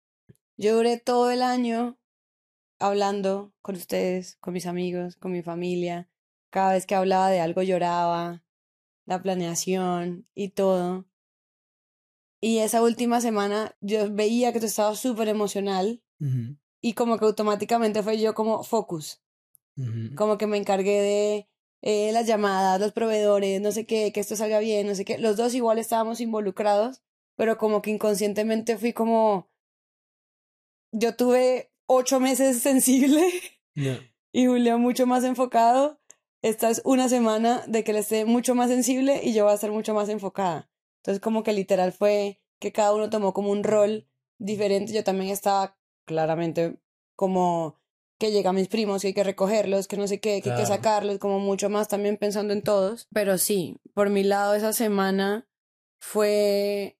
Yo 0.57 0.75
duré 0.75 0.98
todo 0.98 1.31
el 1.31 1.42
año 1.42 1.97
hablando 2.80 3.54
con 3.62 3.76
ustedes, 3.76 4.38
con 4.38 4.54
mis 4.54 4.66
amigos, 4.66 5.18
con 5.18 5.31
mi 5.31 5.42
familia. 5.42 6.09
Cada 6.56 6.71
vez 6.71 6.85
que 6.85 6.95
hablaba 6.95 7.30
de 7.30 7.42
algo 7.42 7.64
lloraba, 7.64 8.42
la 9.06 9.21
planeación 9.21 10.26
y 10.35 10.52
todo. 10.52 11.06
Y 12.40 12.59
esa 12.59 12.81
última 12.81 13.19
semana 13.19 13.76
yo 13.81 14.09
veía 14.09 14.54
que 14.54 14.62
tú 14.62 14.66
estabas 14.66 14.97
súper 14.97 15.28
emocional 15.28 16.02
y 16.80 16.94
como 16.94 17.18
que 17.18 17.26
automáticamente 17.26 18.02
fue 18.04 18.21
yo 18.21 18.33
como 18.33 18.64
focus. 18.64 19.21
Como 20.16 20.38
que 20.38 20.47
me 20.47 20.56
encargué 20.56 21.02
de 21.02 21.50
eh, 21.81 22.14
las 22.14 22.26
llamadas, 22.26 22.80
los 22.80 22.94
proveedores, 22.94 23.59
no 23.59 23.74
sé 23.74 23.85
qué, 23.85 24.14
que 24.14 24.21
esto 24.21 24.38
salga 24.38 24.59
bien, 24.59 24.88
no 24.88 24.95
sé 24.95 25.04
qué. 25.04 25.18
Los 25.18 25.35
dos 25.35 25.56
igual 25.56 25.78
estábamos 25.78 26.21
involucrados, 26.21 27.02
pero 27.35 27.57
como 27.57 27.81
que 27.81 27.92
inconscientemente 27.92 28.78
fui 28.78 28.94
como... 28.94 29.50
Yo 30.94 31.18
tuve 31.18 31.74
ocho 31.85 32.21
meses 32.21 32.59
sensible 32.62 33.30
y 34.31 34.45
Julia 34.45 34.78
mucho 34.78 35.06
más 35.06 35.26
enfocado. 35.26 36.00
Esta 36.45 36.69
es 36.69 36.83
una 36.85 37.09
semana 37.09 37.64
de 37.66 37.83
que 37.83 37.90
él 37.90 37.97
esté 37.97 38.23
mucho 38.23 38.54
más 38.54 38.69
sensible 38.69 39.19
y 39.23 39.33
yo 39.33 39.45
voy 39.45 39.52
a 39.54 39.56
estar 39.56 39.71
mucho 39.71 39.95
más 39.95 40.09
enfocada. 40.09 40.69
Entonces 40.97 41.19
como 41.19 41.42
que 41.42 41.54
literal 41.54 41.92
fue 41.92 42.40
que 42.59 42.71
cada 42.71 42.94
uno 42.94 43.09
tomó 43.09 43.33
como 43.33 43.49
un 43.49 43.64
rol 43.64 44.07
diferente. 44.37 44.94
Yo 44.94 45.04
también 45.04 45.31
estaba 45.31 45.75
claramente 46.06 46.78
como 47.16 47.80
que 48.19 48.31
llegan 48.31 48.54
mis 48.54 48.68
primos, 48.68 49.02
que 49.02 49.07
hay 49.07 49.14
que 49.16 49.23
recogerlos, 49.23 49.87
que 49.87 49.97
no 49.97 50.07
sé 50.07 50.19
qué, 50.19 50.40
que 50.44 50.52
hay 50.52 50.57
que 50.59 50.68
sacarlos, 50.68 51.18
como 51.18 51.40
mucho 51.40 51.71
más 51.71 51.87
también 51.87 52.16
pensando 52.16 52.54
en 52.54 52.61
todos. 52.61 53.07
Pero 53.11 53.40
sí, 53.40 53.78
por 53.95 54.11
mi 54.11 54.21
lado 54.21 54.54
esa 54.54 54.71
semana 54.71 55.47
fue 55.99 56.99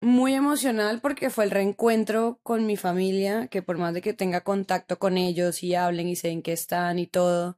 muy 0.00 0.34
emocional 0.34 1.00
porque 1.00 1.30
fue 1.30 1.46
el 1.46 1.50
reencuentro 1.50 2.38
con 2.44 2.64
mi 2.64 2.76
familia, 2.76 3.48
que 3.48 3.60
por 3.60 3.76
más 3.76 3.92
de 3.92 4.02
que 4.02 4.12
tenga 4.12 4.42
contacto 4.42 5.00
con 5.00 5.18
ellos 5.18 5.64
y 5.64 5.74
hablen 5.74 6.06
y 6.06 6.14
sé 6.14 6.28
en 6.28 6.42
qué 6.42 6.52
están 6.52 7.00
y 7.00 7.08
todo, 7.08 7.56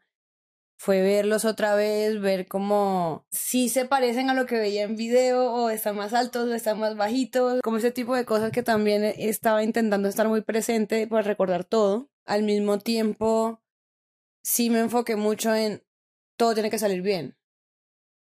fue 0.81 1.03
verlos 1.03 1.45
otra 1.45 1.75
vez, 1.75 2.19
ver 2.23 2.49
cómo 2.49 3.27
si 3.31 3.69
se 3.69 3.85
parecen 3.85 4.31
a 4.31 4.35
lo 4.35 4.47
que 4.47 4.59
veía 4.59 4.85
en 4.85 4.97
video 4.97 5.53
o 5.53 5.69
están 5.69 5.95
más 5.95 6.15
altos 6.15 6.49
o 6.49 6.55
están 6.55 6.81
más 6.81 6.97
bajitos, 6.97 7.61
como 7.61 7.77
ese 7.77 7.91
tipo 7.91 8.17
de 8.17 8.25
cosas 8.25 8.51
que 8.51 8.63
también 8.63 9.05
estaba 9.05 9.63
intentando 9.63 10.09
estar 10.09 10.27
muy 10.27 10.41
presente 10.41 11.07
para 11.07 11.21
recordar 11.21 11.65
todo. 11.65 12.09
Al 12.25 12.45
mismo 12.45 12.79
tiempo, 12.79 13.61
sí 14.43 14.71
me 14.71 14.81
enfoqué 14.81 15.17
mucho 15.17 15.55
en 15.55 15.83
todo 16.39 16.55
tiene 16.55 16.71
que 16.71 16.79
salir 16.79 17.03
bien. 17.03 17.37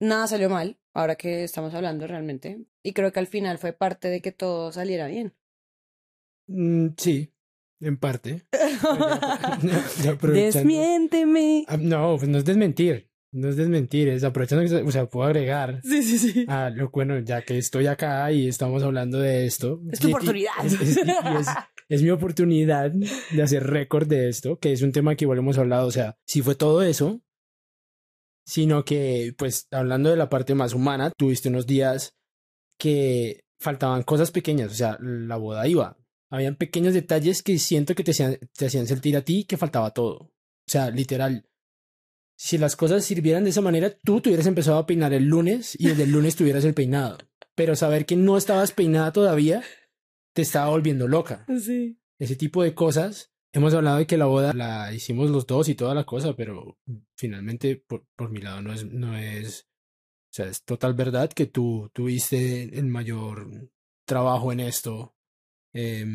Nada 0.01 0.27
salió 0.27 0.49
mal, 0.49 0.79
ahora 0.95 1.17
que 1.17 1.45
estamos 1.45 1.75
hablando 1.75 2.07
realmente. 2.07 2.65
Y 2.83 2.95
creo 2.95 3.13
que 3.13 3.21
al 3.21 3.27
final 3.27 3.59
fue 3.59 3.75
parte 3.75 4.09
de 4.09 4.23
que 4.23 4.33
todo 4.33 4.73
saliera 4.73 5.07
bien. 5.07 5.35
Mm, 6.47 6.95
sí, 6.97 7.31
en 7.81 7.97
parte. 7.97 8.47
Desmiénteme. 10.23 11.65
Ah, 11.69 11.77
no, 11.77 12.17
pues 12.19 12.29
no 12.29 12.39
es 12.39 12.45
desmentir. 12.45 13.09
No 13.31 13.49
es 13.49 13.57
desmentir, 13.57 14.09
es 14.09 14.25
aprovechando 14.25 14.65
que, 14.65 14.83
o 14.83 14.91
sea, 14.91 15.07
puedo 15.07 15.27
agregar. 15.27 15.83
Sí, 15.83 16.03
sí, 16.03 16.19
sí. 16.19 16.47
Ah, 16.49 16.71
lo 16.75 16.91
bueno, 16.91 17.19
ya 17.19 17.43
que 17.43 17.59
estoy 17.59 17.87
acá 17.87 18.33
y 18.33 18.49
estamos 18.49 18.83
hablando 18.83 19.19
de 19.19 19.45
esto. 19.45 19.83
Es 19.93 20.01
tu 20.01 20.09
oportunidad. 20.09 20.53
Es, 21.91 22.03
mi 22.03 22.11
oportunidad 22.11 22.91
de 22.91 23.43
hacer 23.43 23.65
récord 23.65 24.07
de 24.07 24.29
esto, 24.29 24.59
que 24.59 24.73
es 24.73 24.83
un 24.83 24.93
tema 24.93 25.15
que 25.15 25.25
igual 25.25 25.39
hemos 25.39 25.59
hablado. 25.59 25.87
O 25.87 25.91
sea, 25.91 26.17
si 26.27 26.41
fue 26.41 26.55
todo 26.55 26.83
eso, 26.83 27.21
sino 28.47 28.85
que, 28.85 29.35
pues, 29.37 29.69
hablando 29.71 30.09
de 30.09 30.17
la 30.17 30.31
parte 30.31 30.55
más 30.55 30.73
humana, 30.73 31.11
tuviste 31.17 31.51
unos 31.51 31.67
días 31.67 32.15
que 32.79 33.45
faltaban 33.61 34.05
cosas 34.05 34.31
pequeñas. 34.31 34.73
O 34.73 34.75
sea, 34.75 34.97
la 35.01 35.37
boda 35.37 35.69
iba. 35.69 35.98
Habían 36.31 36.57
pequeños 36.57 36.95
detalles 36.95 37.43
que 37.43 37.59
siento 37.59 37.95
que 37.95 38.05
te 38.05 38.11
hacían, 38.11 38.39
te 38.57 38.67
hacían 38.67 38.87
sentir 38.87 39.17
a 39.17 39.23
ti 39.23 39.45
que 39.45 39.57
faltaba 39.57 39.93
todo. 39.93 40.17
O 40.17 40.71
sea, 40.71 40.91
literal 40.91 41.49
si 42.39 42.57
las 42.57 42.77
cosas 42.77 43.05
sirvieran 43.05 43.43
de 43.43 43.51
esa 43.51 43.61
manera, 43.61 43.91
tú 44.05 44.21
te 44.21 44.29
hubieras 44.29 44.47
empezado 44.47 44.79
a 44.79 44.87
peinar 44.87 45.13
el 45.13 45.25
lunes 45.25 45.77
y 45.79 45.89
desde 45.89 46.05
el 46.05 46.13
lunes 46.13 46.37
tuvieras 46.37 46.65
el 46.65 46.73
peinado. 46.73 47.19
Pero 47.57 47.75
saber 47.75 48.07
que 48.07 48.15
no 48.15 48.37
estabas 48.37 48.71
peinada 48.71 49.13
todavía 49.13 49.65
te 50.35 50.43
estaba 50.43 50.71
volviendo 50.71 51.09
loca. 51.09 51.45
Sí. 51.61 51.99
Ese 52.21 52.37
tipo 52.37 52.63
de 52.63 52.75
cosas. 52.75 53.33
Hemos 53.53 53.75
hablado 53.75 53.99
de 53.99 54.07
que 54.07 54.19
la 54.19 54.27
boda 54.27 54.53
la 54.53 54.93
hicimos 54.95 55.31
los 55.31 55.47
dos 55.47 55.69
y 55.69 55.75
toda 55.75 55.95
la 55.95 56.05
cosa, 56.05 56.37
pero 56.37 56.79
finalmente 57.17 57.77
por, 57.77 58.07
por 58.15 58.31
mi 58.31 58.41
lado 58.41 58.63
no 58.63 58.73
es, 58.73 58.85
no 58.85 59.17
es, 59.17 59.67
o 60.31 60.35
sea, 60.35 60.47
es 60.47 60.63
total 60.65 60.95
verdad 60.95 61.31
que 61.31 61.47
tú 61.47 61.91
tuviste 61.93 62.79
el 62.79 62.87
mayor 62.87 63.71
trabajo 64.05 64.53
en 64.53 64.61
esto, 64.61 65.17
eh, 65.75 66.07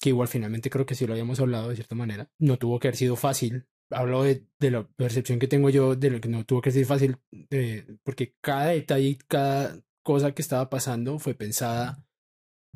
que 0.00 0.08
igual 0.10 0.28
finalmente 0.28 0.70
creo 0.70 0.86
que 0.86 0.94
sí 0.94 1.06
lo 1.06 1.12
habíamos 1.12 1.40
hablado 1.40 1.68
de 1.68 1.76
cierta 1.76 1.94
manera. 1.94 2.30
No 2.38 2.58
tuvo 2.58 2.78
que 2.78 2.88
haber 2.88 2.96
sido 2.96 3.16
fácil, 3.16 3.66
hablo 3.90 4.22
de, 4.22 4.44
de, 4.58 4.70
la 4.70 4.86
percepción 4.86 5.38
que 5.38 5.48
tengo 5.48 5.70
yo 5.70 5.96
de 5.96 6.10
lo 6.10 6.20
que 6.20 6.28
no 6.28 6.44
tuvo 6.44 6.60
que 6.60 6.70
ser 6.70 6.84
fácil, 6.86 7.16
eh, 7.50 7.96
porque 8.02 8.34
cada 8.40 8.66
detalle, 8.66 9.18
cada 9.26 9.82
cosa 10.02 10.32
que 10.32 10.42
estaba 10.42 10.70
pasando 10.70 11.18
fue 11.18 11.34
pensada 11.34 12.04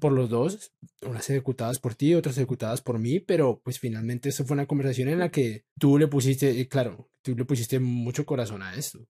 por 0.01 0.13
los 0.13 0.31
dos, 0.31 0.73
unas 1.07 1.29
ejecutadas 1.31 1.79
por 1.79 1.95
ti, 1.95 2.15
otras 2.15 2.37
ejecutadas 2.37 2.83
por 2.83 2.99
mí, 2.99 3.21
pero 3.21 3.61
pues 3.63 3.79
finalmente 3.79 4.31
eso 4.31 4.45
fue 4.45 4.55
una 4.55 4.67
conversación 4.67 5.09
en 5.09 5.21
la 5.21 5.31
que 5.31 5.65
tú 5.79 5.99
le 5.99 6.09
pusiste, 6.09 6.61
eh, 6.61 6.69
claro, 6.69 7.11
tú 7.23 7.37
le 7.37 7.45
pusiste 7.45 7.79
mucho 7.79 8.27
corazón 8.27 8.63
a 8.63 8.75
esto, 8.75 9.07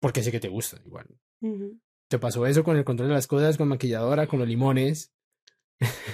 porque 0.00 0.22
sé 0.22 0.32
que 0.32 0.40
te 0.40 0.48
gusta 0.48 0.80
igual. 0.84 1.06
Te 2.08 2.18
pasó 2.18 2.46
eso 2.46 2.64
con 2.64 2.76
el 2.76 2.84
control 2.84 3.08
de 3.08 3.14
las 3.14 3.26
cosas, 3.26 3.58
con 3.58 3.68
maquilladora, 3.68 4.26
con 4.26 4.38
los 4.38 4.48
limones, 4.48 5.12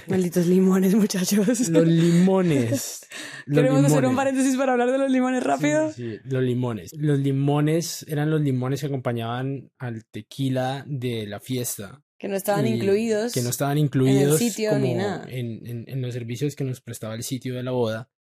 Malditos 0.07 0.47
limones, 0.47 0.95
muchachos. 0.95 1.69
Los 1.69 1.87
limones. 1.87 3.07
¿Queremos 3.51 3.85
hacer 3.85 4.05
un 4.05 4.15
paréntesis 4.15 4.57
para 4.57 4.73
hablar 4.73 4.91
de 4.91 4.97
los 4.97 5.11
limones 5.11 5.43
rápido? 5.43 5.91
Sí, 5.91 6.19
los 6.23 6.43
limones. 6.43 6.91
Los 6.97 7.19
limones 7.19 8.05
eran 8.07 8.29
los 8.29 8.41
limones 8.41 8.81
que 8.81 8.87
acompañaban 8.87 9.71
al 9.77 10.05
tequila 10.05 10.83
de 10.87 11.25
la 11.27 11.39
fiesta. 11.39 12.03
Que 12.17 12.27
no 12.27 12.35
estaban 12.35 12.67
incluidos. 12.67 13.33
Que 13.33 13.41
no 13.41 13.49
estaban 13.49 13.77
incluidos. 13.77 14.21
En 14.21 14.29
el 14.29 14.37
sitio 14.37 14.77
ni 14.77 14.93
nada. 14.93 15.25
En, 15.27 15.85
en, 15.87 16.01
los 16.01 16.13
servicios 16.13 16.55
que 16.55 16.63
nos 16.63 16.79
prestaba 16.79 17.15
el 17.15 17.23
sitio 17.23 17.55
de 17.55 17.63
la 17.63 17.71
boda. 17.71 18.11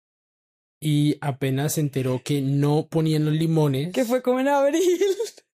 Y 0.80 1.18
apenas 1.20 1.74
se 1.74 1.82
enteró 1.82 2.22
que 2.24 2.40
no 2.40 2.88
ponían 2.88 3.26
los 3.26 3.34
limones. 3.34 3.92
Que 3.92 4.06
fue 4.06 4.22
como 4.22 4.40
en 4.40 4.48
abril. 4.48 4.82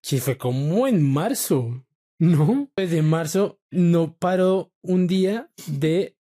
Que 0.01 0.19
fue 0.19 0.39
como 0.39 0.87
en 0.87 1.03
marzo. 1.03 1.86
No, 2.19 2.71
desde 2.77 3.03
marzo 3.03 3.61
no 3.71 4.17
paró 4.17 4.73
un 4.83 5.07
día 5.07 5.51
de 5.67 6.17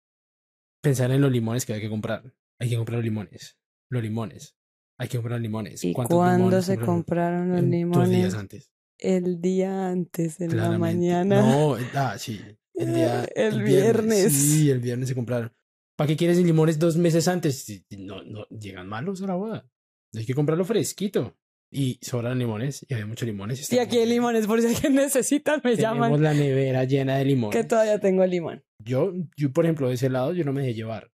pensar 0.82 1.12
en 1.12 1.22
los 1.22 1.32
limones 1.32 1.66
que 1.66 1.74
hay 1.74 1.82
que 1.82 1.90
comprar. 1.90 2.34
Hay 2.60 2.70
que 2.70 2.78
comprar 2.78 2.98
los 2.98 3.06
limones. 3.06 3.58
Los 3.90 4.04
limones. 4.04 4.58
Hay 4.98 5.08
que 5.08 5.18
comprar 5.18 5.40
los 5.40 5.42
limones. 5.42 5.84
¿Y 5.84 5.94
cuándo 5.94 6.62
se 6.62 6.78
compraron 6.78 7.52
los 7.52 7.64
limones? 7.64 7.98
Dos 7.98 8.10
días 8.10 8.34
antes. 8.34 8.72
El 8.98 9.42
día 9.42 9.90
antes, 9.90 10.40
en 10.42 10.56
la 10.56 10.78
mañana. 10.78 11.42
No, 11.42 11.78
ah, 11.96 12.18
sí. 12.18 12.42
El 12.74 12.94
día. 12.94 13.24
el, 13.36 13.64
viernes. 13.64 14.34
Sí, 14.34 14.70
el 14.70 14.80
viernes 14.80 15.10
se 15.10 15.16
compraron. 15.16 15.54
¿Para 15.98 16.10
qué 16.10 16.18
quieres 16.18 16.38
limones 16.38 16.78
dos 16.78 16.98
meses 16.98 17.28
antes? 17.28 17.86
No, 17.98 18.24
no, 18.24 18.46
llegan 18.50 18.88
malos 18.88 19.22
a 19.22 19.28
la 19.28 19.36
boda. 19.36 19.70
Hay 20.14 20.26
que 20.26 20.36
comprarlo 20.36 20.66
fresquito. 20.66 21.38
Y 21.72 22.00
sobran 22.02 22.40
limones, 22.40 22.86
y 22.88 22.94
había 22.94 23.06
muchos 23.06 23.28
limones. 23.28 23.72
Y 23.72 23.80
aquí 23.80 23.98
hay 23.98 24.06
limones, 24.06 24.48
por 24.48 24.62
si 24.62 24.68
alguien 24.68 24.96
necesita, 24.96 25.60
me 25.64 25.76
llaman. 25.76 26.12
Tenemos 26.12 26.22
la 26.22 26.34
nevera 26.34 26.84
llena 26.86 27.18
de 27.18 27.26
limones. 27.26 27.56
Que 27.56 27.68
todavía 27.68 28.00
tengo 28.00 28.26
limón. 28.26 28.64
Yo, 28.84 29.14
yo, 29.36 29.52
por 29.52 29.66
ejemplo, 29.66 29.90
de 29.90 29.96
ese 29.96 30.10
lado, 30.10 30.34
yo 30.34 30.44
no 30.46 30.54
me 30.54 30.62
dejé 30.62 30.74
llevar. 30.74 31.12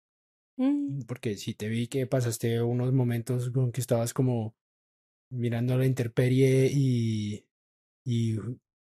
Mm. 0.59 1.03
Porque 1.07 1.37
si 1.37 1.55
te 1.55 1.69
vi 1.69 1.87
que 1.87 2.07
pasaste 2.07 2.61
unos 2.63 2.93
momentos 2.93 3.51
con 3.51 3.73
que 3.73 3.81
estabas 3.81 4.13
como 4.13 4.55
mirando 5.31 5.79
la 5.79 5.87
interperie 5.87 6.71
y. 6.73 7.47
y. 8.05 8.37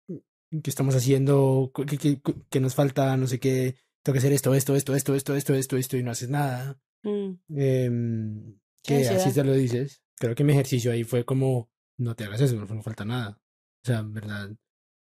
¿qué 0.07 0.69
estamos 0.69 0.95
haciendo? 0.95 1.71
¿Qué, 1.73 2.19
qué, 2.49 2.59
nos 2.59 2.75
falta? 2.75 3.15
No 3.15 3.27
sé 3.27 3.39
qué. 3.39 3.75
Tengo 4.03 4.13
que 4.13 4.19
hacer 4.19 4.33
esto, 4.33 4.53
esto, 4.55 4.75
esto, 4.75 4.95
esto, 4.95 5.15
esto, 5.15 5.35
esto, 5.35 5.53
esto, 5.55 5.77
esto, 5.77 5.97
y 5.97 6.03
no 6.03 6.11
haces 6.11 6.29
nada. 6.29 6.81
Mm. 7.03 7.31
Eh, 7.55 7.91
que 8.83 9.07
así 9.07 9.31
te 9.31 9.43
lo 9.43 9.53
dices 9.53 10.01
creo 10.21 10.35
que 10.35 10.43
mi 10.43 10.53
ejercicio 10.53 10.91
ahí 10.91 11.03
fue 11.03 11.25
como, 11.25 11.71
no 11.97 12.15
te 12.15 12.25
hagas 12.25 12.41
eso, 12.41 12.55
no, 12.55 12.83
falta 12.83 13.03
nada. 13.03 13.41
O 13.83 13.87
sea, 13.87 13.99
en 13.99 14.13
verdad, 14.13 14.51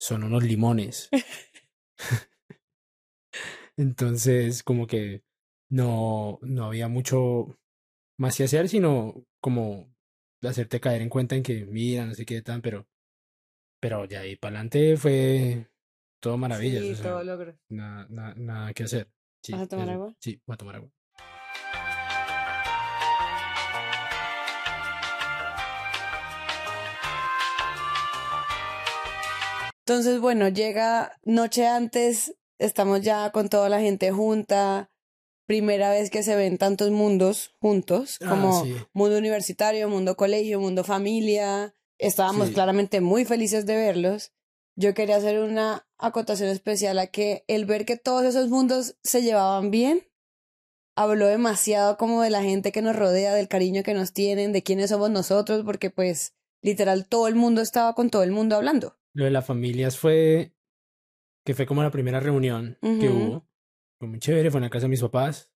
son 0.01 0.25
unos 0.25 0.43
limones. 0.43 1.11
Entonces, 3.77 4.63
como 4.63 4.87
que 4.87 5.23
no, 5.71 6.39
no 6.41 6.65
había 6.65 6.89
mucho 6.89 7.59
más 8.19 8.37
que 8.37 8.45
hacer, 8.45 8.71
sino 8.71 9.27
como 9.41 9.95
hacerte 10.43 10.81
caer 10.81 11.03
en 11.03 11.11
cuenta 11.11 11.37
en 11.37 11.43
que, 11.43 11.67
mira, 11.67 12.07
no 12.07 12.15
sé 12.15 12.25
qué 12.25 12.41
tan, 12.41 12.63
pero, 12.63 12.89
pero 13.81 14.07
ya 14.07 14.21
ahí 14.21 14.37
para 14.37 14.57
adelante 14.57 14.97
fue 14.97 15.69
todo 16.21 16.39
maravilloso. 16.39 16.95
Sí, 16.95 17.03
todo 17.03 17.23
logro. 17.23 17.59
Nada, 17.69 18.07
nada, 18.09 18.35
nada 18.37 18.73
que 18.73 18.85
hacer. 18.85 19.11
¿Vas 19.51 19.61
a 19.61 19.69
tomar 19.69 19.91
agua? 19.91 20.17
Sí, 20.21 20.41
voy 20.47 20.55
a 20.55 20.57
tomar 20.57 20.77
agua. 20.77 20.91
Entonces, 29.85 30.21
bueno, 30.21 30.49
llega 30.49 31.19
noche 31.25 31.67
antes, 31.67 32.37
estamos 32.59 33.01
ya 33.03 33.31
con 33.33 33.49
toda 33.49 33.69
la 33.69 33.81
gente 33.81 34.13
junta, 34.13 34.91
primera 35.47 35.91
vez 35.91 36.09
que 36.11 36.23
se 36.23 36.37
ven 36.37 36.57
tantos 36.57 36.91
mundos 36.93 37.55
juntos, 37.61 38.19
Ah, 38.23 38.31
como 38.31 38.65
sí. 38.65 38.77
mundo 38.93 39.19
universitario, 39.19 39.89
mundo 39.89 40.17
colegio, 40.17 40.61
mundo 40.61 40.85
familia. 40.85 41.75
Estábamos 41.99 42.49
Sí. 42.49 42.55
claramente 42.55 43.01
muy 43.01 43.25
felices 43.25 43.67
de 43.67 43.77
verlos. 43.77 44.33
Yo 44.77 44.95
quería 44.95 45.17
hacer 45.17 45.41
una 45.41 45.87
acotación 45.99 46.49
especial 46.49 46.99
a 46.99 47.09
que 47.09 47.45
el 47.49 47.65
ver 47.67 47.85
que 47.85 47.97
todos 47.97 48.25
esos 48.25 48.49
mundos 48.49 48.97
se 49.03 49.23
llevaban 49.23 49.71
bien, 49.71 50.09
habló 50.97 51.27
demasiado 51.27 51.97
como 51.99 52.23
de 52.23 52.31
la 52.31 52.43
gente 52.43 52.71
que 52.73 52.83
nos 52.83 52.95
rodea, 52.97 53.35
del 53.35 53.49
cariño 53.49 53.83
que 53.83 53.95
nos 53.95 54.13
tienen, 54.13 54.53
de 54.53 54.63
quiénes 54.63 54.91
somos 54.91 55.11
nosotros, 55.11 55.63
porque 55.65 55.91
pues 55.91 56.35
literal 56.63 57.07
todo 57.09 57.27
el 57.29 57.35
mundo 57.35 57.61
estaba 57.63 57.95
con 57.95 58.11
todo 58.11 58.23
el 58.23 58.31
mundo 58.31 58.55
hablando. 58.57 58.97
Lo 59.15 59.25
de 59.25 59.31
las 59.31 59.47
familias 59.47 59.99
fue 59.99 60.55
que 61.45 61.55
fue 61.55 61.67
como 61.67 61.83
la 61.83 61.91
primera 61.91 62.21
reunión 62.21 62.79
que 62.81 63.09
Ujú. 63.09 63.19
hubo. 63.19 63.49
Fue 63.99 64.09
muy 64.09 64.19
chévere, 64.19 64.51
fue 64.51 64.59
en 64.59 64.65
la 64.65 64.71
casa 64.71 64.87
de 64.87 64.91
mis 64.91 65.01
papás. 65.01 65.51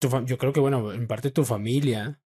Tu 0.00 0.08
yo 0.26 0.38
creo 0.38 0.52
que, 0.52 0.60
bueno, 0.60 0.92
en 0.92 1.06
parte 1.06 1.30
tu 1.30 1.44
familia. 1.44 2.20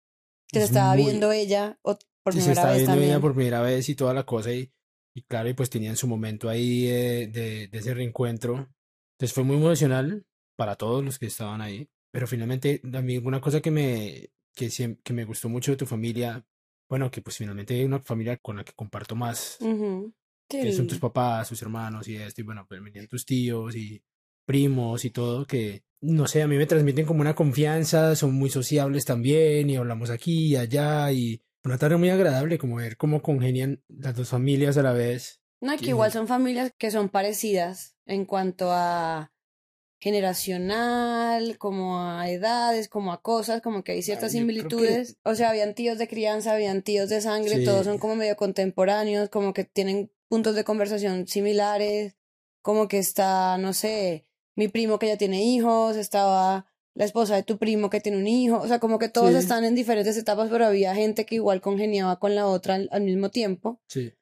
Que 0.48 0.58
se 0.60 0.64
es 0.64 0.70
estaba 0.70 0.94
muy- 0.94 1.04
viendo 1.04 1.32
ella 1.32 1.78
por 1.82 1.96
sí, 2.32 2.40
se 2.40 2.44
primera 2.46 2.52
estaba 2.52 2.68
vez 2.72 2.78
viendo 2.78 2.92
también. 2.92 3.10
ella 3.12 3.20
por 3.20 3.34
primera 3.34 3.60
vez 3.62 3.88
y 3.88 3.94
toda 3.94 4.14
la 4.14 4.24
cosa. 4.24 4.52
Y, 4.52 4.72
y 5.14 5.22
claro, 5.22 5.48
y 5.48 5.54
pues 5.54 5.70
tenían 5.70 5.96
su 5.96 6.06
momento 6.08 6.48
ahí 6.48 6.86
eh, 6.88 7.28
de, 7.32 7.68
de 7.68 7.78
ese 7.78 7.94
reencuentro. 7.94 8.68
Entonces 9.16 9.32
fue 9.34 9.44
muy 9.44 9.56
emocional 9.56 10.26
para 10.56 10.76
todos 10.76 11.04
los 11.04 11.18
que 11.18 11.26
estaban 11.26 11.60
ahí. 11.60 11.88
Pero 12.12 12.26
finalmente, 12.26 12.80
a 12.92 13.00
mí 13.00 13.18
una 13.18 13.40
cosa 13.40 13.60
que 13.60 13.70
me, 13.70 14.30
que, 14.54 14.68
que 15.02 15.12
me 15.12 15.24
gustó 15.24 15.48
mucho 15.48 15.72
de 15.72 15.76
tu 15.76 15.86
familia, 15.86 16.46
bueno, 16.88 17.10
que 17.10 17.20
pues 17.22 17.36
finalmente 17.38 17.74
hay 17.74 17.84
una 17.84 17.98
familia 18.00 18.36
con 18.36 18.56
la 18.56 18.64
que 18.64 18.72
comparto 18.72 19.16
más 19.16 19.58
Ujú. 19.60 20.12
Que 20.48 20.72
son 20.72 20.86
tus 20.86 20.98
papás, 20.98 21.48
tus 21.48 21.62
hermanos 21.62 22.06
y 22.08 22.16
esto, 22.16 22.40
y 22.40 22.44
bueno, 22.44 22.66
pues 22.68 22.82
venían 22.82 23.06
tus 23.08 23.24
tíos 23.24 23.74
y 23.76 24.02
primos 24.46 25.04
y 25.04 25.10
todo, 25.10 25.46
que 25.46 25.82
no 26.00 26.26
sé, 26.26 26.42
a 26.42 26.46
mí 26.46 26.56
me 26.56 26.66
transmiten 26.66 27.06
como 27.06 27.22
una 27.22 27.34
confianza, 27.34 28.14
son 28.14 28.34
muy 28.34 28.50
sociables 28.50 29.04
también 29.06 29.70
y 29.70 29.76
hablamos 29.76 30.10
aquí 30.10 30.48
y 30.48 30.56
allá 30.56 31.10
y 31.12 31.40
una 31.64 31.78
tarde 31.78 31.96
muy 31.96 32.10
agradable, 32.10 32.58
como 32.58 32.76
ver 32.76 32.98
cómo 32.98 33.22
congenian 33.22 33.82
las 33.88 34.14
dos 34.14 34.28
familias 34.28 34.76
a 34.76 34.82
la 34.82 34.92
vez. 34.92 35.40
No, 35.62 35.74
que 35.78 35.86
igual 35.90 36.12
son 36.12 36.28
familias 36.28 36.74
que 36.76 36.90
son 36.90 37.08
parecidas 37.08 37.96
en 38.04 38.26
cuanto 38.26 38.70
a 38.70 39.32
generacional, 39.98 41.58
como 41.58 41.98
a 42.00 42.28
edades, 42.30 42.88
como 42.88 43.12
a 43.12 43.22
cosas, 43.22 43.62
como 43.62 43.82
que 43.82 43.92
hay 43.92 44.02
ciertas 44.02 44.34
Ay, 44.34 44.40
similitudes. 44.40 45.16
O 45.22 45.34
sea, 45.34 45.50
habían 45.50 45.74
tíos 45.74 45.98
de 45.98 46.08
crianza, 46.08 46.52
habían 46.52 46.82
tíos 46.82 47.08
de 47.08 47.20
sangre, 47.20 47.58
Sí. 47.58 47.64
todos 47.64 47.84
son 47.86 47.98
como 47.98 48.16
medio 48.16 48.36
contemporáneos, 48.36 49.28
como 49.30 49.54
que 49.54 49.64
tienen 49.64 50.10
puntos 50.34 50.56
de 50.56 50.64
conversación 50.64 51.28
similares, 51.28 52.16
como 52.60 52.88
que 52.88 52.98
está, 52.98 53.56
no 53.58 53.72
sé, 53.72 54.26
mi 54.56 54.66
primo 54.66 54.98
que 54.98 55.06
ya 55.06 55.16
tiene 55.16 55.44
hijos, 55.44 55.96
estaba 55.96 56.66
la 56.96 57.04
esposa 57.04 57.36
de 57.36 57.44
tu 57.44 57.56
primo 57.56 57.88
que 57.88 58.00
tiene 58.00 58.18
un 58.18 58.26
hijo, 58.26 58.58
o 58.58 58.66
sea, 58.66 58.80
como 58.80 58.98
que 58.98 59.08
todos 59.08 59.30
Sí. 59.30 59.36
están 59.38 59.64
en 59.64 59.76
diferentes 59.76 60.16
etapas, 60.16 60.48
pero 60.50 60.66
había 60.66 60.92
gente 60.96 61.24
que 61.24 61.36
igual 61.36 61.60
congeniaba 61.60 62.18
con 62.18 62.34
la 62.34 62.48
otra 62.48 62.74
al, 62.74 62.88
al 62.90 63.02
mismo 63.02 63.30
tiempo, 63.30 63.80
Sí. 63.86 64.12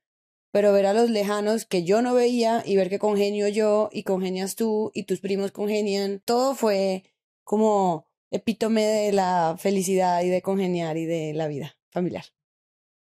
pero 0.53 0.73
ver 0.75 0.85
a 0.85 0.93
los 0.93 1.09
lejanos 1.09 1.65
que 1.65 1.83
yo 1.83 2.03
no 2.03 2.13
veía 2.13 2.63
y 2.67 2.77
ver 2.77 2.91
que 2.91 2.99
congenio 2.99 3.49
yo 3.49 3.89
y 3.91 4.03
congenias 4.03 4.55
tú 4.55 4.91
y 4.93 5.05
tus 5.05 5.21
primos 5.21 5.51
congenian, 5.51 6.21
todo 6.27 6.55
fue 6.55 7.05
como 7.45 8.07
epítome 8.31 8.85
de 8.85 9.13
la 9.13 9.57
felicidad 9.59 10.23
y 10.23 10.29
de 10.29 10.43
congeniar 10.43 10.99
y 10.99 11.07
de 11.07 11.33
la 11.33 11.49
vida 11.49 11.75
familiar. 11.91 12.25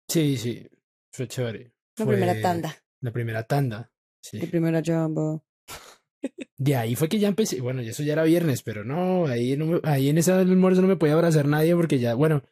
Sí, 0.09 0.37
sí. 0.39 0.67
Fue 1.13 1.29
chévere. 1.29 1.73
La 1.97 2.05
Fue 2.07 2.15
primera 2.17 2.41
tanda, 2.43 2.84
La 3.05 3.13
primera 3.13 3.43
tanda. 3.43 3.91
Sí. 4.23 4.39
la 4.39 4.47
primera 4.47 4.83
jumbo. 4.85 5.45
De 6.57 6.75
ahí 6.77 6.95
fue 6.97 7.11
que 7.11 7.19
ya 7.19 7.29
empecé. 7.29 7.61
Bueno, 7.61 7.83
y 7.83 7.89
eso 7.91 8.03
ya 8.03 8.15
era 8.15 8.23
viernes, 8.25 8.63
pero 8.63 8.83
no, 8.83 9.27
ahí, 9.27 9.57
no 9.59 9.67
me- 9.67 9.81
ahí 9.85 10.09
en 10.09 10.17
ese 10.17 10.33
almuerzo 10.33 10.81
no 10.81 10.89
me 10.89 10.97
podía 10.97 11.13
abrazar 11.13 11.47
nadie 11.47 11.75
porque 11.77 11.99
ya, 11.99 12.15
bueno, 12.15 12.43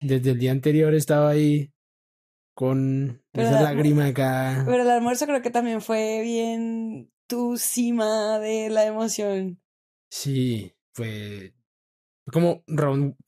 desde 0.00 0.32
el 0.32 0.38
día 0.40 0.50
anterior 0.50 0.92
estaba 0.94 1.30
ahí 1.30 1.72
con 2.56 3.22
Pero 3.30 3.48
esa 3.48 3.62
lágrima 3.62 4.06
acá. 4.06 4.64
Pero 4.66 4.82
el 4.82 4.90
almuerzo 4.90 5.26
creo 5.26 5.40
que 5.40 5.50
también 5.50 5.80
fue 5.80 6.20
bien 6.22 7.12
tu 7.28 7.56
cima 7.56 8.40
de 8.40 8.68
la 8.70 8.84
emoción. 8.86 9.60
Sí, 10.10 10.72
fue 10.94 11.54
como 12.32 12.64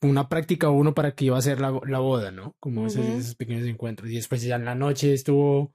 una 0.01 0.27
práctica 0.27 0.69
uno 0.69 0.93
para 0.93 1.15
que 1.15 1.25
iba 1.25 1.37
a 1.37 1.41
ser 1.41 1.61
la, 1.61 1.79
la 1.87 1.99
boda, 1.99 2.31
¿no? 2.31 2.53
Como 2.59 2.87
esos 2.87 3.35
pequeños 3.35 3.65
encuentros. 3.65 4.09
Y 4.11 4.15
después 4.15 4.41
ya 4.43 4.57
en 4.57 4.65
la 4.65 4.75
noche 4.75 5.13
estuvo 5.13 5.73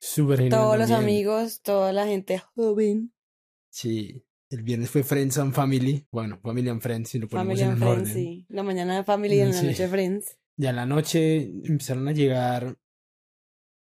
súper. 0.00 0.48
Todos 0.48 0.78
los 0.78 0.90
amigos, 0.90 1.60
toda 1.62 1.92
la 1.92 2.06
gente 2.06 2.38
joven. 2.38 3.12
Sí, 3.70 4.24
el 4.50 4.62
viernes 4.62 4.90
fue 4.90 5.02
Friends 5.02 5.38
and 5.38 5.52
Family. 5.52 6.06
Bueno, 6.10 6.38
Family 6.42 6.68
and 6.68 6.80
Friends, 6.80 7.10
si 7.10 7.18
lo 7.18 7.28
ponemos 7.28 7.58
Family 7.58 7.72
en 7.72 7.78
Friends, 7.78 8.00
orden. 8.10 8.14
sí. 8.14 8.46
La 8.48 8.62
mañana 8.62 8.96
de 8.96 9.04
Family 9.04 9.36
y 9.36 9.40
en 9.40 9.48
la 9.50 9.54
Sí. 9.60 9.66
noche 9.66 9.82
de 9.82 9.88
Friends. 9.88 10.38
Ya 10.56 10.70
en 10.70 10.76
la 10.76 10.86
noche 10.86 11.42
empezaron 11.64 12.08
a 12.08 12.12
llegar 12.12 12.76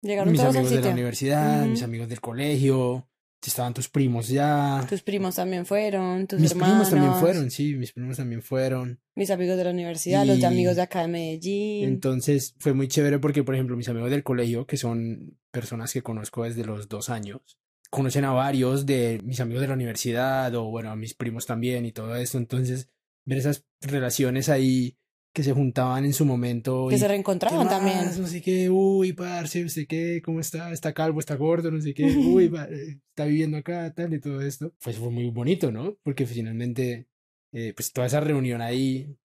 Llegaron 0.02 0.32
mis 0.32 0.40
todos 0.40 0.54
al 0.54 0.60
amigos 0.60 0.70
de 0.70 0.76
la 0.76 0.82
sitio. 0.82 0.92
universidad, 0.92 1.66
mis 1.66 1.78
Ujú. 1.80 1.84
amigos 1.86 2.08
del 2.08 2.20
colegio, 2.20 3.08
estaban 3.44 3.74
tus 3.74 3.88
primos 3.88 4.28
ya. 4.28 4.84
Tus 4.88 5.02
primos 5.02 5.34
también 5.36 5.64
fueron, 5.66 6.26
tus 6.26 6.38
mis 6.40 6.52
hermanos. 6.52 6.88
primos 6.88 6.90
también 6.90 7.14
fueron, 7.20 7.50
sí, 7.50 7.74
mis 7.76 7.92
primos 7.92 8.16
también 8.16 8.42
fueron. 8.42 9.00
Mis 9.16 9.30
amigos 9.30 9.56
de 9.56 9.64
la 9.64 9.70
universidad, 9.70 10.24
los 10.26 10.36
de 10.36 10.42
Y- 10.42 10.44
amigos 10.44 10.76
de 10.76 10.82
acá 10.82 11.02
de 11.02 11.08
Medellín. 11.08 11.84
Entonces 11.84 12.54
fue 12.58 12.72
muy 12.72 12.88
chévere 12.88 13.18
porque, 13.18 13.42
por 13.44 13.54
ejemplo, 13.54 13.76
mis 13.76 13.88
amigos 13.88 14.10
del 14.10 14.22
colegio, 14.22 14.66
que 14.66 14.76
son 14.76 15.38
personas 15.52 15.92
que 15.92 16.02
conozco 16.02 16.42
desde 16.42 16.64
los 16.64 16.88
dos 16.88 17.10
años, 17.10 17.58
conocen 17.90 18.24
a 18.24 18.32
varios 18.32 18.86
de 18.86 19.20
mis 19.22 19.40
amigos 19.40 19.60
de 19.60 19.68
la 19.68 19.74
universidad 19.74 20.54
o, 20.54 20.64
bueno, 20.64 20.90
a 20.90 20.96
mis 20.96 21.14
primos 21.14 21.46
también 21.46 21.84
y 21.84 21.92
todo 21.92 22.16
esto. 22.16 22.38
Entonces, 22.38 22.88
ver 23.24 23.38
esas 23.38 23.64
relaciones 23.82 24.48
ahí 24.48 24.96
que 25.34 25.42
se 25.42 25.52
juntaban 25.52 26.04
en 26.04 26.12
su 26.12 26.24
momento. 26.24 26.88
que 26.88 26.96
y, 26.96 26.98
se 26.98 27.04
¿qué 27.04 27.08
reencontraban 27.08 27.68
también. 27.68 28.06
No 28.18 28.26
sé 28.26 28.42
qué, 28.42 28.68
uy, 28.68 29.12
parce, 29.12 29.64
usted 29.64 29.86
qué, 29.86 30.20
cómo 30.22 30.40
está, 30.40 30.72
está 30.72 30.92
calvo, 30.92 31.20
está 31.20 31.36
gordo, 31.36 31.70
no 31.70 31.80
sé 31.80 31.94
qué, 31.94 32.04
uy, 32.16 32.52
eh, 32.70 33.00
está 33.08 33.24
viviendo 33.24 33.56
acá, 33.56 33.92
tal, 33.94 34.12
y 34.12 34.20
todo 34.20 34.40
esto. 34.42 34.74
Pues 34.82 34.96
fue 34.96 35.10
muy 35.10 35.30
bonito, 35.30 35.72
¿no? 35.72 35.96
Porque 36.02 36.26
finalmente, 36.26 37.08
eh, 37.52 37.72
pues 37.74 37.92
toda 37.92 38.06
esa 38.06 38.20
reunión 38.20 38.60
ahí, 38.60 39.16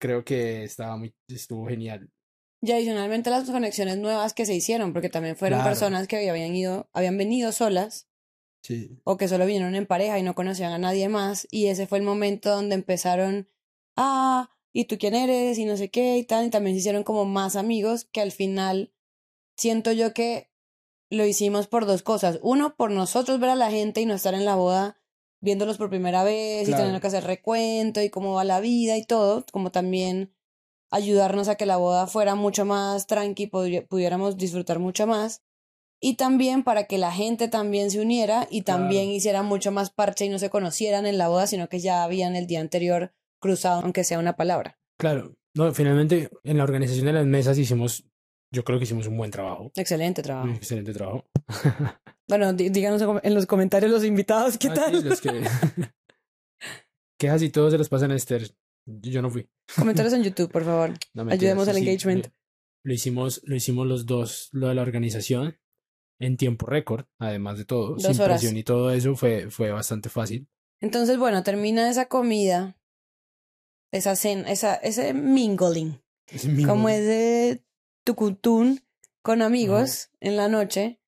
creo 0.00 0.24
que 0.24 0.64
estaba 0.64 0.96
muy, 0.96 1.14
estuvo 1.28 1.66
genial. 1.66 2.10
Y 2.64 2.72
adicionalmente 2.72 3.28
las 3.30 3.48
conexiones 3.50 3.98
nuevas 3.98 4.32
que 4.32 4.46
se 4.46 4.54
hicieron, 4.54 4.92
porque 4.94 5.10
también 5.10 5.36
fueron 5.36 5.58
Claro. 5.58 5.70
personas 5.70 6.08
que 6.08 6.30
habían 6.30 6.54
ido, 6.56 6.88
habían 6.92 7.18
venido 7.18 7.52
solas 7.52 8.08
Sí, 8.62 8.98
o 9.04 9.18
que 9.18 9.28
solo 9.28 9.44
vinieron 9.44 9.74
en 9.74 9.84
pareja 9.84 10.18
y 10.18 10.22
no 10.22 10.34
conocían 10.34 10.72
a 10.72 10.78
nadie 10.78 11.10
más. 11.10 11.46
Y 11.50 11.66
ese 11.66 11.86
fue 11.86 11.98
el 11.98 12.04
momento 12.04 12.48
donde 12.48 12.74
empezaron, 12.74 13.46
ah, 13.96 14.48
¿y 14.72 14.86
tú 14.86 14.96
quién 14.96 15.14
eres? 15.14 15.58
Y 15.58 15.66
no 15.66 15.76
sé 15.76 15.90
qué 15.90 16.16
y 16.16 16.24
tal. 16.24 16.46
Y 16.46 16.50
también 16.50 16.74
se 16.74 16.80
hicieron 16.80 17.02
como 17.04 17.26
más 17.26 17.56
amigos 17.56 18.06
que 18.10 18.22
al 18.22 18.32
final 18.32 18.90
siento 19.58 19.92
yo 19.92 20.14
que 20.14 20.48
lo 21.10 21.26
hicimos 21.26 21.66
por 21.66 21.84
dos 21.84 22.02
cosas. 22.02 22.38
Uno, 22.42 22.74
por 22.74 22.90
nosotros 22.90 23.38
ver 23.38 23.50
a 23.50 23.54
la 23.54 23.70
gente 23.70 24.00
y 24.00 24.06
no 24.06 24.14
estar 24.14 24.32
en 24.32 24.46
la 24.46 24.54
boda 24.56 24.98
viéndolos 25.40 25.76
por 25.76 25.90
primera 25.90 26.24
vez 26.24 26.66
y 26.66 26.72
teniendo 26.72 27.02
que 27.02 27.06
hacer 27.08 27.24
recuento 27.24 28.00
y 28.00 28.08
cómo 28.08 28.32
va 28.32 28.44
la 28.44 28.60
vida 28.60 28.96
y 28.96 29.04
todo. 29.04 29.44
Como 29.52 29.70
también 29.72 30.32
ayudarnos 30.90 31.48
a 31.48 31.54
que 31.56 31.66
la 31.66 31.76
boda 31.76 32.06
fuera 32.06 32.34
mucho 32.34 32.64
más 32.64 33.06
tranqui, 33.06 33.46
podri- 33.50 33.86
pudiéramos 33.86 34.36
disfrutar 34.36 34.78
mucho 34.78 35.06
más. 35.06 35.42
Y 36.00 36.16
también 36.16 36.64
para 36.64 36.84
que 36.84 36.98
la 36.98 37.12
gente 37.12 37.48
también 37.48 37.90
se 37.90 38.00
uniera 38.00 38.46
y 38.50 38.62
también 38.62 39.04
Claro. 39.04 39.16
hiciera 39.16 39.42
mucho 39.42 39.72
más 39.72 39.90
parche 39.90 40.26
y 40.26 40.28
no 40.28 40.38
se 40.38 40.50
conocieran 40.50 41.06
en 41.06 41.16
la 41.18 41.28
boda, 41.28 41.46
sino 41.46 41.68
que 41.68 41.80
ya 41.80 42.04
habían 42.04 42.36
el 42.36 42.46
día 42.46 42.60
anterior 42.60 43.14
cruzado, 43.40 43.80
aunque 43.82 44.04
sea 44.04 44.18
una 44.18 44.36
palabra. 44.36 44.78
claro. 44.98 45.34
No, 45.56 45.72
finalmente, 45.72 46.30
en 46.42 46.56
la 46.58 46.64
organización 46.64 47.06
de 47.06 47.12
las 47.12 47.26
mesas 47.26 47.56
hicimos, 47.58 48.04
yo 48.52 48.64
creo 48.64 48.78
que 48.78 48.86
hicimos 48.86 49.06
un 49.06 49.16
buen 49.16 49.30
trabajo. 49.30 49.70
Excelente 49.76 50.20
trabajo. 50.20 50.48
Excelente 50.52 50.92
trabajo. 50.92 51.24
Bueno, 52.26 52.52
dí- 52.54 52.70
díganos 52.70 53.02
en 53.22 53.34
los 53.34 53.44
comentarios 53.46 53.92
los 53.92 54.02
invitados 54.04 54.56
qué 54.58 54.68
Ah, 54.68 54.74
tal. 54.74 54.96
sí, 55.00 55.08
los 55.08 55.20
que... 55.20 55.30
Quejas 57.20 57.42
y 57.42 57.50
todos 57.50 57.70
se 57.72 57.78
los 57.78 57.88
pasan 57.88 58.10
a 58.10 58.16
Esther. 58.16 58.50
Yo 58.86 59.22
no 59.22 59.30
fui. 59.30 59.48
comentarios 59.76 60.12
en 60.14 60.22
YouTube, 60.24 60.50
por 60.50 60.64
favor. 60.64 60.94
No, 61.14 61.22
Ayudemos 61.30 61.68
al 61.68 61.74
sí, 61.76 61.80
engagement. 61.80 62.28
Lo, 62.84 62.92
hicimos, 62.92 63.40
lo 63.44 63.56
hicimos 63.56 63.86
los 63.86 64.06
dos, 64.06 64.48
lo 64.52 64.68
de 64.68 64.74
la 64.74 64.82
organización, 64.82 65.58
en 66.20 66.36
tiempo 66.36 66.66
récord, 66.66 67.06
además 67.18 67.58
de 67.58 67.64
todo. 67.64 67.94
Dos 67.94 68.02
sin 68.02 68.20
horas. 68.20 68.40
presión 68.40 68.56
y 68.58 68.62
todo 68.64 68.90
eso 68.92 69.16
fue, 69.16 69.50
fue 69.50 69.70
bastante 69.70 70.08
fácil. 70.08 70.48
Entonces, 70.80 71.18
bueno, 71.18 71.42
termina 71.42 71.88
esa 71.88 72.06
comida, 72.06 72.76
esa 73.92 74.16
cena, 74.16 74.50
esa, 74.50 74.74
ese 74.74 75.14
mingling, 75.14 76.02
Es 76.26 76.42
como 76.66 76.82
voz. 76.84 76.92
ese 76.92 77.64
tucutún 78.04 78.80
con 79.22 79.40
amigos 79.40 80.10
en 80.20 80.36
la 80.36 80.48
noche 80.48 81.00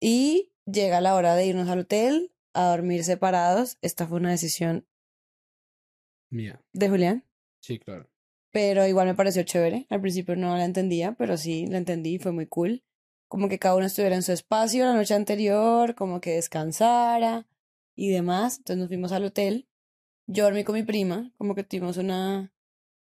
y 0.00 0.52
llega 0.64 1.02
la 1.02 1.14
hora 1.14 1.34
de 1.34 1.44
irnos 1.46 1.68
al 1.68 1.80
hotel 1.80 2.32
a 2.54 2.70
dormir 2.70 3.04
separados. 3.04 3.76
Esta 3.82 4.06
fue 4.06 4.18
una 4.18 4.30
decisión 4.30 4.86
Mía. 6.30 6.62
de 6.72 6.88
Julián, 6.88 7.24
Sí, 7.60 7.78
claro. 7.78 8.08
pero 8.52 8.86
igual 8.86 9.06
me 9.08 9.14
pareció 9.14 9.42
chévere. 9.42 9.86
Al 9.90 10.00
principio 10.00 10.36
no 10.36 10.56
la 10.56 10.64
entendía, 10.64 11.12
pero 11.12 11.36
sí 11.36 11.66
la 11.66 11.78
entendí 11.78 12.14
y 12.14 12.18
fue 12.18 12.32
muy 12.32 12.46
cool. 12.46 12.82
Como 13.28 13.48
que 13.48 13.58
cada 13.58 13.76
uno 13.76 13.86
estuviera 13.86 14.16
en 14.16 14.22
su 14.22 14.32
espacio 14.32 14.84
la 14.84 14.94
noche 14.94 15.14
anterior, 15.14 15.94
como 15.94 16.20
que 16.20 16.32
descansara 16.32 17.46
y 17.96 18.10
demás. 18.10 18.58
Entonces 18.58 18.78
nos 18.78 18.88
fuimos 18.88 19.12
al 19.12 19.24
hotel. 19.24 19.68
Yo 20.26 20.44
dormí 20.44 20.64
con 20.64 20.74
mi 20.76 20.82
prima, 20.82 21.32
como 21.38 21.54
que 21.54 21.64
tuvimos 21.64 21.96
una 21.96 22.52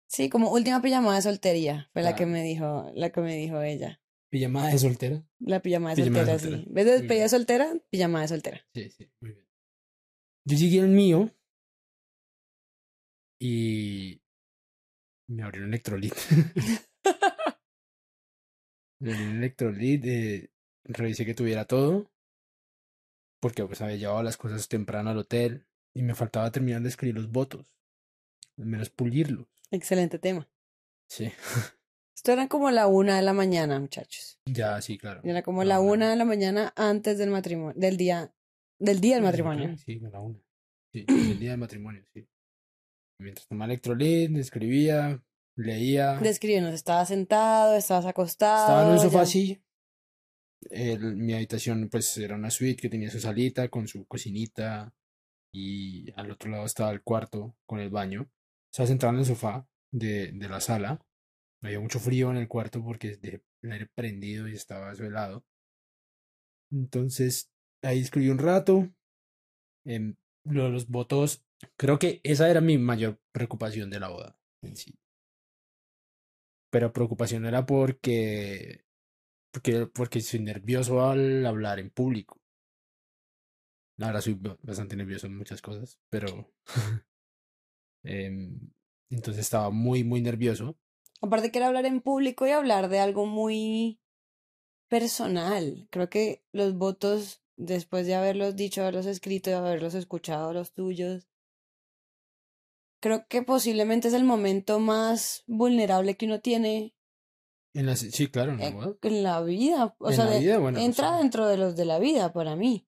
Sí, 0.09 0.29
como 0.29 0.51
última 0.53 0.83
pijamada 0.83 1.17
de 1.17 1.23
soltería, 1.23 1.89
fue 1.95 2.03
la 2.03 2.15
que 2.15 2.25
Ah. 2.25 2.27
me 2.27 2.43
dijo, 2.43 2.91
la 2.95 3.11
que 3.11 3.21
me 3.23 3.35
dijo 3.35 3.63
ella. 3.63 3.99
Pijamada 4.29 4.69
de 4.69 4.79
soltera. 4.79 5.27
La 5.39 5.61
pijamada 5.63 5.95
de 5.95 6.03
Pijamada 6.03 6.27
soltera, 6.27 6.39
sí. 6.39 6.45
soltera. 6.65 6.75
De 6.75 6.85
Muy 6.85 6.93
despedida 7.01 7.29
soltera, 7.31 7.73
pijamada 7.89 8.23
de 8.23 8.29
soltera. 8.29 8.61
Sí, 8.75 8.91
sí, 8.91 9.11
muy 9.21 9.31
bien. 9.33 9.47
Yo 10.45 10.59
seguí 10.59 10.79
el 10.79 10.89
mío 10.89 11.31
y 13.45 14.23
me 15.29 15.43
abrió 15.43 15.63
un 15.63 15.69
electrolit. 15.69 16.15
me 19.01 19.13
abrió 19.13 19.27
un 19.31 19.37
electrolit, 19.39 20.05
eh, 20.05 20.51
revisé 20.85 21.25
que 21.27 21.35
tuviera 21.35 21.65
todo, 21.65 22.11
porque 23.41 23.65
pues 23.65 23.81
había 23.81 23.97
llevado 23.97 24.23
las 24.23 24.37
cosas 24.37 24.69
temprano 24.69 25.11
al 25.11 25.19
hotel 25.19 25.67
y 25.95 26.03
me 26.03 26.15
faltaba 26.15 26.51
terminar 26.53 26.83
de 26.83 26.89
escribir 26.89 27.17
los 27.17 27.31
votos, 27.31 27.75
al 28.59 28.67
menos 28.67 28.91
pulirlos. 28.91 29.47
Excelente 29.71 30.19
tema. 30.19 30.49
Sí, 31.09 31.33
Esto 32.17 32.31
era 32.33 32.47
como 32.47 32.71
la 32.71 32.87
una 32.87 33.17
de 33.17 33.23
la 33.23 33.33
mañana, 33.33 33.81
muchachos. 33.81 34.39
ya, 34.47 34.81
sí, 34.81 34.97
claro. 34.99 35.21
Era 35.25 35.43
como 35.43 35.63
A 35.63 35.65
la 35.65 35.81
una. 35.81 36.11
de 36.11 36.17
la 36.17 36.25
mañana 36.25 36.73
antes 36.77 37.19
del 37.19 37.31
matrimonio, 37.31 37.75
del 37.77 37.97
día, 37.97 38.33
del 38.79 39.01
día 39.01 39.17
del 39.17 39.25
matrimonio. 39.25 39.77
Sí, 39.79 39.99
la 39.99 40.21
una. 40.21 40.39
Sí, 40.93 41.05
el 41.09 41.39
día 41.41 41.51
del 41.51 41.59
matrimonio, 41.59 42.05
sí. 42.15 42.29
Mientras 43.23 43.47
tomaba 43.47 43.73
electrolit, 43.73 44.37
escribía, 44.37 45.23
leía. 45.57 46.19
Descríbenos, 46.19 46.75
estabas 46.75 47.09
sentado, 47.09 47.75
estabas 47.77 48.07
acostado. 48.07 48.61
Estaba 48.67 48.87
en 48.87 48.93
un 48.93 48.99
sofá 49.01 49.19
ya- 49.19 49.23
así. 49.23 49.63
El- 50.71 51.17
mi 51.17 51.35
habitación, 51.35 51.89
pues, 51.91 52.17
era 52.19 52.35
una 52.37 52.51
suite 52.51 52.81
que 52.83 52.89
tenía 52.89 53.11
su 53.11 53.19
salita 53.21 53.69
con 53.69 53.89
su 53.89 54.07
cocinita. 54.07 54.93
Y 55.55 56.11
al 56.17 56.31
otro 56.31 56.51
lado 56.51 56.65
estaba 56.65 56.91
el 56.93 57.03
cuarto 57.03 57.55
con 57.67 57.79
el 57.81 57.91
baño. 57.91 58.31
Estaba 58.73 58.87
sentado 58.87 59.13
en 59.13 59.19
el 59.19 59.27
sofá 59.27 59.69
de, 59.93 60.33
de 60.33 60.49
la 60.49 60.61
sala. 60.61 61.05
Había 61.63 61.79
mucho 61.81 62.01
frío 62.01 62.31
en 62.31 62.39
el 62.39 62.49
cuarto 62.49 62.83
porque 62.83 63.17
dejé 63.19 63.43
el 63.63 63.73
aire 63.73 63.87
prendido 63.95 64.49
y 64.49 64.55
estaba 64.55 64.93
helado. 64.93 65.45
Entonces, 66.73 67.51
ahí 67.83 68.01
escribí 68.01 68.31
un 68.31 68.39
rato. 68.39 68.89
Em, 69.85 70.15
los 70.45 70.89
votos, 70.89 71.45
creo 71.77 71.99
que 71.99 72.21
esa 72.25 72.51
era 72.51 72.61
mi 72.61 72.79
mayor 72.79 73.21
preocupación 73.33 73.91
de 73.91 74.01
la 74.01 74.09
boda 74.09 74.39
en 74.63 74.77
sí. 74.77 74.99
Pero 76.71 76.93
preocupación 76.93 77.45
era 77.45 77.67
porque, 77.67 78.85
porque, 79.53 79.87
porque 79.87 80.21
soy 80.21 80.41
nervioso 80.41 81.05
al 81.09 81.45
hablar 81.47 81.79
en 81.79 81.91
público. 81.91 82.41
Ahora 84.01 84.21
soy 84.21 84.35
ba- 84.35 84.59
bastante 84.63 84.97
nervioso 84.97 85.27
en 85.27 85.37
muchas 85.37 85.61
cosas, 85.63 85.99
pero 86.11 86.53
Em, 88.05 88.59
entonces 89.11 89.43
estaba 89.45 89.71
muy, 89.71 90.05
muy 90.05 90.21
nervioso. 90.21 90.77
Aparte 91.21 91.51
que 91.53 91.59
era 91.59 91.69
hablar 91.69 91.87
en 91.87 92.01
público 92.01 92.47
y 92.47 92.51
hablar 92.51 92.89
de 92.89 92.99
algo 92.99 93.27
muy 93.27 94.01
personal. 94.89 95.87
Creo 95.91 96.11
que 96.11 96.45
los 96.53 96.75
votos, 96.77 97.42
después 97.57 98.07
de 98.07 98.15
haberlos 98.15 98.57
dicho, 98.57 98.83
haberlos 98.83 99.07
escrito, 99.07 99.51
de 99.51 99.57
haberlos 99.57 99.95
escuchado, 99.95 100.53
los 100.53 100.73
tuyos, 100.73 101.29
creo 103.01 103.27
que 103.29 103.43
posiblemente 103.43 104.09
es 104.09 104.15
el 104.15 104.25
momento 104.25 104.79
más 104.79 105.43
vulnerable 105.47 106.17
que 106.17 106.27
uno 106.27 106.41
tiene. 106.41 106.95
En 107.75 107.87
la, 107.87 107.97
sí, 107.97 108.29
claro, 108.29 108.53
en 108.53 108.59
la, 108.59 108.67
en, 108.67 108.99
en 109.03 109.23
la 109.23 109.43
vida. 109.43 109.95
O 109.99 110.13
sea, 110.13 110.37
entra 110.37 111.17
dentro 111.17 111.47
de 111.49 111.57
los 111.57 111.75
de 111.75 111.85
la 111.85 111.99
vida 111.99 112.33
para 112.33 112.55
mí. 112.55 112.87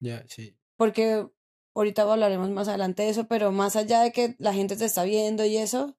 Ya, 0.00 0.24
sí. 0.28 0.56
Porque 0.76 1.28
ahorita 1.74 2.02
hablaremos 2.02 2.50
más 2.50 2.68
adelante 2.68 3.02
de 3.02 3.10
eso, 3.10 3.26
pero 3.26 3.52
más 3.52 3.76
allá 3.76 4.02
de 4.02 4.12
que 4.12 4.34
la 4.38 4.54
gente 4.54 4.76
te 4.76 4.84
está 4.84 5.04
viendo 5.04 5.44
y 5.44 5.56
eso, 5.56 5.96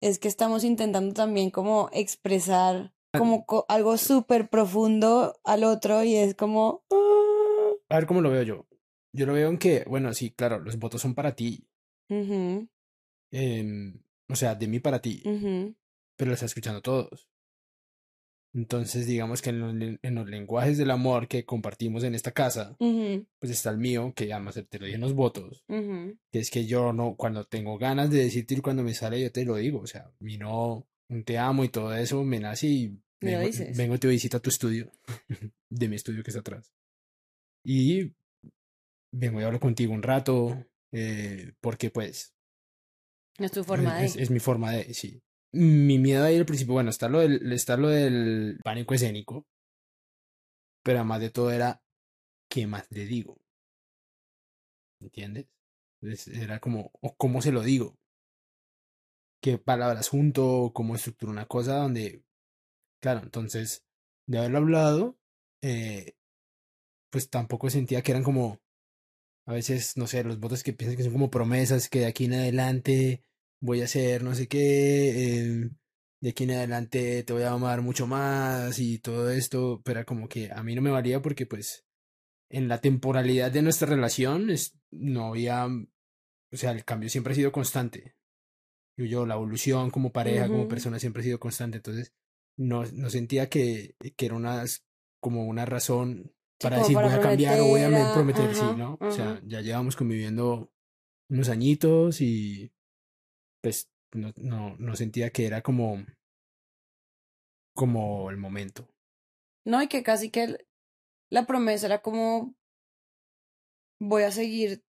es 0.00 0.18
que 0.18 0.28
estamos 0.28 0.64
intentando 0.64 1.14
también 1.14 1.50
como 1.50 1.88
expresar. 1.92 2.94
Como 3.18 3.44
algo 3.68 3.96
súper 3.96 4.48
profundo 4.48 5.38
al 5.44 5.64
otro 5.64 6.02
y 6.02 6.16
es 6.16 6.34
como... 6.34 6.84
Ah". 6.90 7.72
A 7.88 7.96
ver 7.96 8.06
cómo 8.06 8.20
lo 8.20 8.30
veo 8.30 8.42
yo. 8.42 8.66
Yo 9.12 9.26
lo 9.26 9.32
veo 9.32 9.48
en 9.48 9.58
que, 9.58 9.84
bueno, 9.86 10.12
sí, 10.12 10.30
claro, 10.30 10.58
los 10.58 10.78
votos 10.78 11.00
son 11.00 11.14
para 11.14 11.34
ti. 11.34 11.66
eh, 13.30 13.94
o 14.28 14.36
sea, 14.36 14.54
de 14.54 14.66
mí 14.68 14.80
para 14.80 15.00
ti. 15.00 15.22
Pero 15.24 16.28
lo 16.28 16.34
está 16.34 16.46
escuchando 16.46 16.82
todos. 16.82 17.28
Entonces, 18.56 19.06
digamos 19.06 19.42
que 19.42 19.50
en 19.50 19.98
los, 20.02 20.28
lenguajes 20.28 20.78
del 20.78 20.90
amor 20.90 21.28
que 21.28 21.44
compartimos 21.44 22.04
en 22.04 22.14
esta 22.14 22.32
casa, 22.32 22.74
pues 22.78 23.52
está 23.52 23.68
el 23.68 23.76
mío, 23.76 24.14
que 24.16 24.32
además 24.32 24.54
te 24.68 24.78
lo 24.78 24.86
dije 24.86 24.94
en 24.94 25.02
los 25.02 25.14
votos, 25.14 25.64
que 25.68 26.38
es 26.38 26.50
que 26.50 26.64
yo 26.64 26.94
no, 26.94 27.16
cuando 27.16 27.44
tengo 27.44 27.76
ganas 27.76 28.10
de 28.10 28.24
decirte 28.24 28.54
y 28.54 28.60
cuando 28.60 28.82
me 28.82 28.94
sale, 28.94 29.20
yo 29.20 29.30
te 29.30 29.44
lo 29.44 29.56
digo. 29.56 29.80
O 29.80 29.86
sea, 29.86 30.10
mi 30.20 30.38
no, 30.38 30.86
un 31.08 31.24
te 31.24 31.36
amo 31.36 31.64
y 31.64 31.68
todo 31.68 31.94
eso 31.94 32.24
me 32.24 32.40
nace 32.40 32.66
y 32.66 32.98
vengo, 33.20 33.50
vengo 33.76 33.98
te 33.98 34.08
visito 34.08 34.36
a 34.36 34.40
tu 34.40 34.50
estudio, 34.50 34.90
de 35.70 35.88
mi 35.88 35.96
estudio 35.96 36.22
que 36.22 36.30
está 36.30 36.40
atrás. 36.40 36.72
Y 37.64 38.14
vengo 39.12 39.40
y 39.40 39.44
hablo 39.44 39.60
contigo 39.60 39.92
un 39.92 40.02
rato, 40.02 40.66
eh, 40.92 41.52
porque 41.60 41.90
pues... 41.90 42.34
Es 43.38 43.52
tu 43.52 43.64
forma 43.64 43.98
de... 43.98 44.06
es 44.06 44.30
mi 44.30 44.40
forma 44.40 44.72
de, 44.72 44.94
sí 44.94 45.22
mi 45.56 45.98
miedo 45.98 46.24
ahí 46.24 46.36
al 46.36 46.46
principio, 46.46 46.74
bueno, 46.74 46.90
está 46.90 47.08
lo 47.08 47.20
del, 47.20 47.52
está 47.52 47.76
lo 47.76 47.88
del 47.88 48.58
pánico 48.62 48.94
escénico, 48.94 49.46
pero 50.82 50.98
además 50.98 51.20
de 51.20 51.30
todo 51.30 51.50
era, 51.50 51.82
¿qué 52.50 52.66
más 52.66 52.86
le 52.90 53.06
digo? 53.06 53.38
¿Entiendes? 55.00 55.46
era 56.28 56.60
como, 56.60 56.92
¿cómo 57.16 57.42
se 57.42 57.52
lo 57.52 57.62
digo? 57.62 57.98
¿Qué 59.42 59.58
palabras 59.58 60.08
junto? 60.08 60.72
¿Cómo 60.74 60.94
estructuro 60.94 61.32
una 61.32 61.46
cosa 61.46 61.76
donde, 61.76 62.22
claro, 63.06 63.20
entonces, 63.22 63.84
de 64.26 64.38
haberlo 64.38 64.58
hablado, 64.58 65.16
eh, 65.62 66.16
pues 67.08 67.30
tampoco 67.30 67.70
sentía 67.70 68.02
que 68.02 68.10
eran 68.10 68.24
como, 68.24 68.60
a 69.46 69.52
veces, 69.52 69.96
no 69.96 70.08
sé, 70.08 70.24
los 70.24 70.40
votos 70.40 70.64
que 70.64 70.72
piensan 70.72 70.96
que 70.96 71.04
son 71.04 71.12
como 71.12 71.30
promesas, 71.30 71.88
que 71.88 72.00
de 72.00 72.06
aquí 72.06 72.24
en 72.24 72.34
adelante 72.34 73.22
voy 73.60 73.80
a 73.80 73.84
hacer 73.84 74.24
no 74.24 74.34
sé 74.34 74.48
qué, 74.48 75.38
em, 75.38 75.76
de 76.20 76.30
aquí 76.30 76.44
en 76.44 76.50
adelante 76.50 77.22
te 77.22 77.32
voy 77.32 77.44
a 77.44 77.52
amar 77.52 77.80
mucho 77.80 78.08
más 78.08 78.76
y 78.80 78.98
todo 78.98 79.30
esto, 79.30 79.80
pero 79.84 80.04
como 80.04 80.28
que 80.28 80.50
a 80.50 80.64
mí 80.64 80.74
no 80.74 80.82
me 80.82 80.90
valía 80.90 81.22
porque 81.22 81.46
pues 81.46 81.84
en 82.50 82.66
la 82.66 82.80
temporalidad 82.80 83.52
de 83.52 83.62
nuestra 83.62 83.88
relación 83.88 84.50
es, 84.50 84.76
no 84.90 85.28
había, 85.28 85.66
o 85.66 86.56
sea, 86.56 86.72
el 86.72 86.84
cambio 86.84 87.08
siempre 87.08 87.34
ha 87.34 87.36
sido 87.36 87.52
constante. 87.52 88.16
Yo, 88.96 89.04
yo 89.04 89.26
la 89.26 89.34
evolución 89.34 89.90
como 89.92 90.10
pareja, 90.10 90.48
como 90.48 90.66
persona 90.66 90.98
siempre 90.98 91.20
ha 91.20 91.24
sido 91.24 91.38
constante, 91.38 91.76
entonces 91.76 92.12
no, 92.56 92.84
no 92.84 93.10
sentía 93.10 93.48
que, 93.48 93.96
que 94.16 94.26
era 94.26 94.34
una, 94.34 94.64
como 95.20 95.46
una 95.46 95.66
razón 95.66 96.32
para 96.58 96.78
decir 96.78 96.96
voy 96.96 97.04
a 97.04 97.20
cambiar 97.20 97.60
o 97.60 97.66
voy 97.66 97.82
a 97.82 98.12
prometer, 98.14 98.54
sí, 98.54 98.64
¿no? 98.76 98.96
O 99.00 99.10
sea, 99.10 99.40
ya 99.44 99.60
llevamos 99.60 99.96
conviviendo 99.96 100.72
unos 101.28 101.48
añitos 101.48 102.20
y 102.20 102.72
pues 103.62 103.90
no, 104.12 104.32
no, 104.36 104.76
no 104.78 104.96
sentía 104.96 105.30
que 105.30 105.46
era 105.46 105.62
como, 105.62 106.04
como 107.74 108.30
el 108.30 108.36
momento. 108.36 108.88
No, 109.64 109.82
y 109.82 109.88
que 109.88 110.02
casi 110.02 110.30
que 110.30 110.56
la 111.30 111.46
promesa 111.46 111.86
era 111.86 112.00
como 112.00 112.54
voy 114.00 114.22
a 114.22 114.30
seguir 114.30 114.84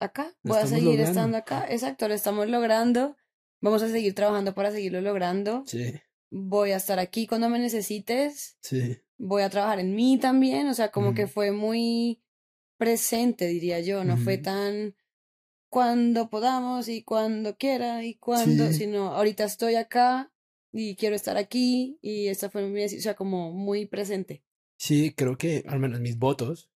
acá, 0.00 0.34
voy 0.42 0.58
a 0.58 0.66
seguir 0.66 1.00
estando 1.00 1.36
acá, 1.36 1.66
exacto, 1.68 2.08
lo 2.08 2.14
estamos 2.14 2.48
logrando, 2.48 3.16
vamos 3.60 3.82
a 3.82 3.88
seguir 3.88 4.14
trabajando 4.14 4.54
para 4.54 4.72
seguirlo 4.72 5.00
logrando. 5.00 5.62
Sí. 5.66 6.00
Voy 6.34 6.70
a 6.70 6.78
estar 6.78 6.98
aquí 6.98 7.26
cuando 7.26 7.50
me 7.50 7.58
necesites. 7.58 8.56
Sí. 8.62 8.98
Voy 9.18 9.42
a 9.42 9.50
trabajar 9.50 9.80
en 9.80 9.94
mí 9.94 10.18
también, 10.18 10.66
o 10.68 10.74
sea, 10.74 10.90
como 10.90 11.12
que 11.12 11.26
fue 11.26 11.52
muy 11.52 12.22
presente, 12.78 13.46
diría 13.46 13.80
yo, 13.80 14.02
no 14.02 14.16
fue 14.16 14.38
tan 14.38 14.96
cuando 15.68 16.28
podamos 16.28 16.88
y 16.88 17.02
cuando 17.02 17.56
quiera 17.56 18.04
y 18.04 18.16
cuando, 18.16 18.72
sino 18.72 19.08
ahorita 19.08 19.44
estoy 19.44 19.76
acá 19.76 20.32
y 20.72 20.96
quiero 20.96 21.14
estar 21.14 21.36
aquí 21.36 21.98
y 22.02 22.28
esta 22.28 22.50
fue 22.50 22.66
mi 22.66 22.82
o 22.82 22.88
sea, 22.88 23.14
como 23.14 23.52
muy 23.52 23.86
presente. 23.86 24.42
Sí, 24.78 25.14
creo 25.14 25.36
que 25.38 25.64
al 25.68 25.78
menos 25.78 26.00
mis 26.00 26.18
votos, 26.18 26.70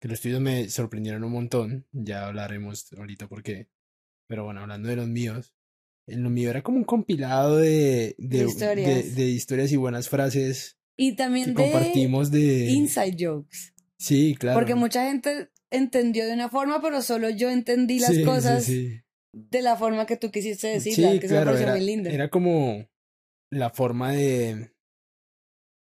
que 0.00 0.08
los 0.08 0.20
tuyos 0.20 0.40
me 0.40 0.68
sorprendieron 0.68 1.24
un 1.24 1.32
montón, 1.32 1.86
ya 1.92 2.26
hablaremos 2.26 2.92
ahorita 2.92 3.26
por 3.26 3.42
qué, 3.42 3.68
pero 4.28 4.44
bueno, 4.44 4.60
hablando 4.60 4.88
de 4.88 4.96
los 4.96 5.08
míos, 5.08 5.54
en 6.06 6.22
lo 6.22 6.30
mío 6.30 6.50
era 6.50 6.62
como 6.62 6.78
un 6.78 6.84
compilado 6.84 7.58
de, 7.58 8.14
de, 8.18 8.44
historias. 8.44 9.14
De, 9.14 9.24
historias 9.28 9.72
y 9.72 9.76
buenas 9.76 10.08
frases. 10.08 10.78
Y 10.96 11.16
también 11.16 11.54
de 11.54 11.62
compartimos 11.62 12.30
de 12.30 12.70
inside 12.70 13.16
jokes. 13.18 13.72
Sí, 13.98 14.34
claro. 14.38 14.58
Porque 14.58 14.74
mucha 14.74 15.06
gente 15.06 15.50
entendió 15.70 16.26
de 16.26 16.34
una 16.34 16.48
forma, 16.48 16.82
pero 16.82 17.02
solo 17.02 17.30
yo 17.30 17.50
entendí 17.50 17.98
las 17.98 18.18
cosas 18.20 18.68
de 18.68 19.62
la 19.62 19.76
forma 19.76 20.06
que 20.06 20.16
tú 20.16 20.30
quisiste 20.30 20.68
decirla, 20.68 21.18
que 21.18 21.26
claro, 21.26 21.56
era, 21.56 21.72
muy 21.72 21.84
linda. 21.84 22.10
Era 22.10 22.28
como 22.28 22.88
la 23.50 23.70
forma 23.70 24.12
de, 24.12 24.72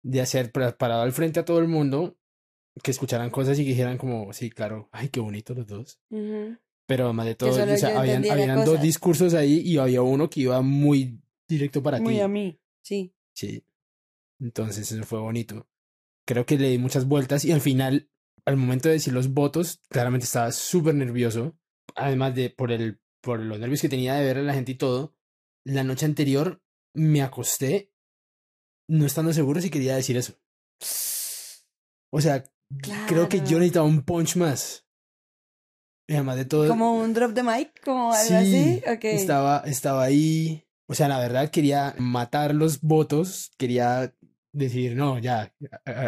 de 0.03 0.21
hacer 0.21 0.51
parado 0.51 1.01
al 1.01 1.11
frente 1.11 1.39
a 1.39 1.45
todo 1.45 1.59
el 1.59 1.67
mundo, 1.67 2.17
que 2.83 2.91
escucharan 2.91 3.29
cosas 3.29 3.59
y 3.59 3.63
que 3.63 3.71
dijeran 3.71 3.97
como, 3.97 4.31
sí, 4.33 4.49
claro, 4.49 4.89
ay, 4.91 5.09
qué 5.09 5.19
bonito 5.19 5.53
los 5.53 5.67
dos. 5.67 5.99
Pero 6.91 7.05
además 7.05 7.25
de 7.25 7.35
todo, 7.35 7.51
o 7.51 7.77
sea, 7.77 7.97
habían, 7.97 8.29
habían 8.29 8.65
dos 8.65 8.81
discursos 8.81 9.33
ahí 9.33 9.61
y 9.61 9.77
había 9.77 10.01
uno 10.01 10.29
que 10.29 10.41
iba 10.41 10.61
muy 10.61 11.21
directo 11.47 11.81
para 11.81 11.99
ti. 11.99 12.03
Muy 12.03 12.19
a 12.19 12.27
mí, 12.27 12.59
sí. 12.83 13.15
Sí. 13.33 13.63
Entonces 14.41 14.91
eso 14.91 15.01
fue 15.05 15.19
bonito. 15.21 15.69
Creo 16.27 16.45
que 16.45 16.57
le 16.57 16.67
di 16.67 16.77
muchas 16.77 17.07
vueltas 17.07 17.45
y 17.45 17.53
al 17.53 17.61
final 17.61 18.11
al 18.43 18.57
momento 18.57 18.89
de 18.89 18.95
decir 18.95 19.13
los 19.13 19.33
votos, 19.33 19.79
claramente 19.87 20.25
estaba 20.25 20.51
súper 20.51 20.93
nervioso. 20.93 21.57
Además 21.95 22.35
de 22.35 22.49
por, 22.49 22.73
el, 22.73 22.99
por 23.21 23.39
los 23.39 23.57
nervios 23.57 23.79
que 23.79 23.87
tenía 23.87 24.15
de 24.15 24.25
ver 24.25 24.39
a 24.39 24.41
la 24.41 24.53
gente 24.53 24.73
y 24.73 24.75
todo. 24.75 25.15
La 25.63 25.85
noche 25.85 26.05
anterior 26.05 26.61
me 26.93 27.21
acosté 27.21 27.93
no 28.89 29.05
estando 29.05 29.31
seguro 29.31 29.61
si 29.61 29.69
quería 29.69 29.95
decir 29.95 30.17
eso. 30.17 30.33
O 32.09 32.19
sea, 32.19 32.43
creo 33.07 33.29
que 33.29 33.37
yo 33.45 33.59
necesitaba 33.59 33.85
un 33.85 34.03
punch 34.03 34.35
más. 34.35 34.85
Y 36.07 36.13
además 36.13 36.37
de 36.37 36.45
todo. 36.45 36.67
Como 36.67 36.99
un 36.99 37.13
drop 37.13 37.31
de 37.31 37.43
mic, 37.43 37.81
como 37.83 38.11
algo 38.11 38.35
así. 38.35 38.81
Okay. 38.95 39.15
Estaba, 39.15 39.63
estaba 39.65 40.03
ahí. 40.03 40.65
O 40.87 40.93
sea, 40.93 41.07
la 41.07 41.19
verdad 41.19 41.49
quería 41.49 41.95
matar 41.97 42.53
los 42.53 42.81
votos. 42.81 43.51
Quería 43.57 44.13
decir, 44.51 44.95
no, 44.95 45.19
ya, 45.19 45.53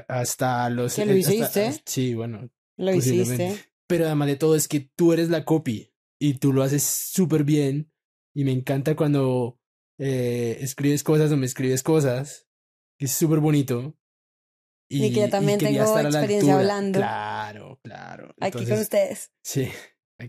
hasta 0.08 0.70
los... 0.70 0.96
¿Que 0.96 1.06
lo 1.06 1.16
hiciste? 1.16 1.82
sí, 1.86 2.14
bueno. 2.16 2.50
Lo 2.78 2.94
hiciste. 2.94 3.56
Pero 3.88 4.06
además 4.06 4.28
de 4.28 4.36
todo 4.36 4.56
es 4.56 4.68
que 4.68 4.80
tú 4.80 5.14
eres 5.14 5.30
la 5.30 5.46
copy 5.46 5.94
y 6.20 6.36
tú 6.36 6.54
lo 6.54 6.64
haces 6.64 6.84
súper 6.84 7.44
bien 7.44 7.92
y 8.34 8.44
me 8.44 8.52
encanta 8.52 8.96
cuando 8.96 9.60
eh, 10.00 10.58
escribes 10.62 11.04
cosas 11.04 11.32
o 11.32 11.38
me 11.38 11.46
escribes 11.46 11.84
cosas, 11.84 12.48
que 12.98 13.06
es 13.06 13.12
súper 13.12 13.40
bonito. 13.40 13.96
Y, 14.90 15.12
que 15.12 15.22
yo 15.22 15.30
también 15.30 15.60
tengo 15.60 16.00
experiencia 16.00 16.56
hablando. 16.56 17.00
Claro, 17.00 17.80
claro. 17.84 18.36
Aquí 18.40 18.66
con 18.66 18.80
ustedes. 18.80 19.32
Sí, 19.44 19.70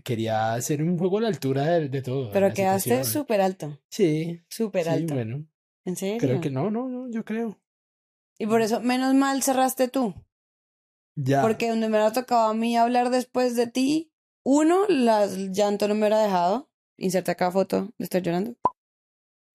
quería 0.03 0.53
hacer 0.53 0.81
un 0.81 0.97
juego 0.97 1.19
a 1.19 1.21
la 1.21 1.27
altura 1.27 1.79
de, 1.79 2.01
todo. 2.01 2.31
Pero 2.31 2.53
quedaste 2.53 3.03
súper 3.03 3.41
alto. 3.41 3.79
Sí. 3.89 4.41
Súper 4.49 4.89
alto. 4.89 5.09
Sí, 5.09 5.13
bueno. 5.13 5.47
¿En 5.85 5.95
serio? 5.95 6.17
Creo 6.19 6.41
que 6.41 6.49
no, 6.49 6.71
no, 6.71 6.89
no, 6.89 7.09
yo 7.11 7.23
creo. 7.23 7.61
Y 8.39 8.47
por 8.47 8.61
eso, 8.61 8.81
menos 8.81 9.13
mal 9.13 9.43
cerraste 9.43 9.87
tú. 9.87 10.13
Ya. 11.15 11.41
Porque 11.41 11.69
donde 11.69 11.87
me 11.87 11.97
ha 11.99 12.11
tocado 12.11 12.49
a 12.49 12.53
mí 12.53 12.75
hablar 12.75 13.09
después 13.09 13.55
de 13.55 13.67
ti, 13.67 14.11
uno, 14.43 14.85
las 14.89 15.37
llanto 15.37 15.87
no 15.87 15.93
me 15.93 16.01
hubiera 16.01 16.21
dejado. 16.21 16.69
Inserta 16.97 17.33
acá 17.33 17.51
foto 17.51 17.93
de 17.97 18.03
estar 18.03 18.21
llorando. 18.21 18.55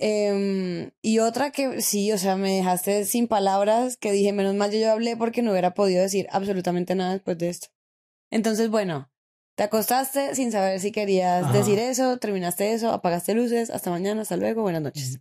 Eh, 0.02 0.90
y 1.02 1.18
otra 1.18 1.50
que 1.52 1.82
sí, 1.82 2.10
o 2.10 2.18
sea, 2.18 2.36
me 2.36 2.56
dejaste 2.56 3.04
sin 3.04 3.28
palabras, 3.28 3.96
que 3.98 4.12
dije, 4.12 4.32
menos 4.32 4.54
mal 4.54 4.72
yo, 4.72 4.78
yo 4.78 4.90
hablé 4.92 5.16
porque 5.16 5.42
no 5.42 5.50
hubiera 5.52 5.74
podido 5.74 6.00
decir 6.02 6.26
absolutamente 6.30 6.94
nada 6.94 7.12
después 7.12 7.36
de 7.38 7.50
esto. 7.50 7.68
Entonces, 8.30 8.70
bueno, 8.70 9.08
Te 9.56 9.64
acostaste 9.64 10.34
sin 10.36 10.52
saber 10.52 10.80
si 10.80 10.90
querías 10.90 11.44
Ajá. 11.44 11.52
decir 11.52 11.78
eso, 11.78 12.16
terminaste 12.16 12.72
eso, 12.72 12.92
apagaste 12.92 13.34
luces, 13.34 13.68
hasta 13.68 13.90
mañana, 13.90 14.22
hasta 14.22 14.38
luego, 14.38 14.62
buenas 14.62 14.80
noches. 14.80 15.20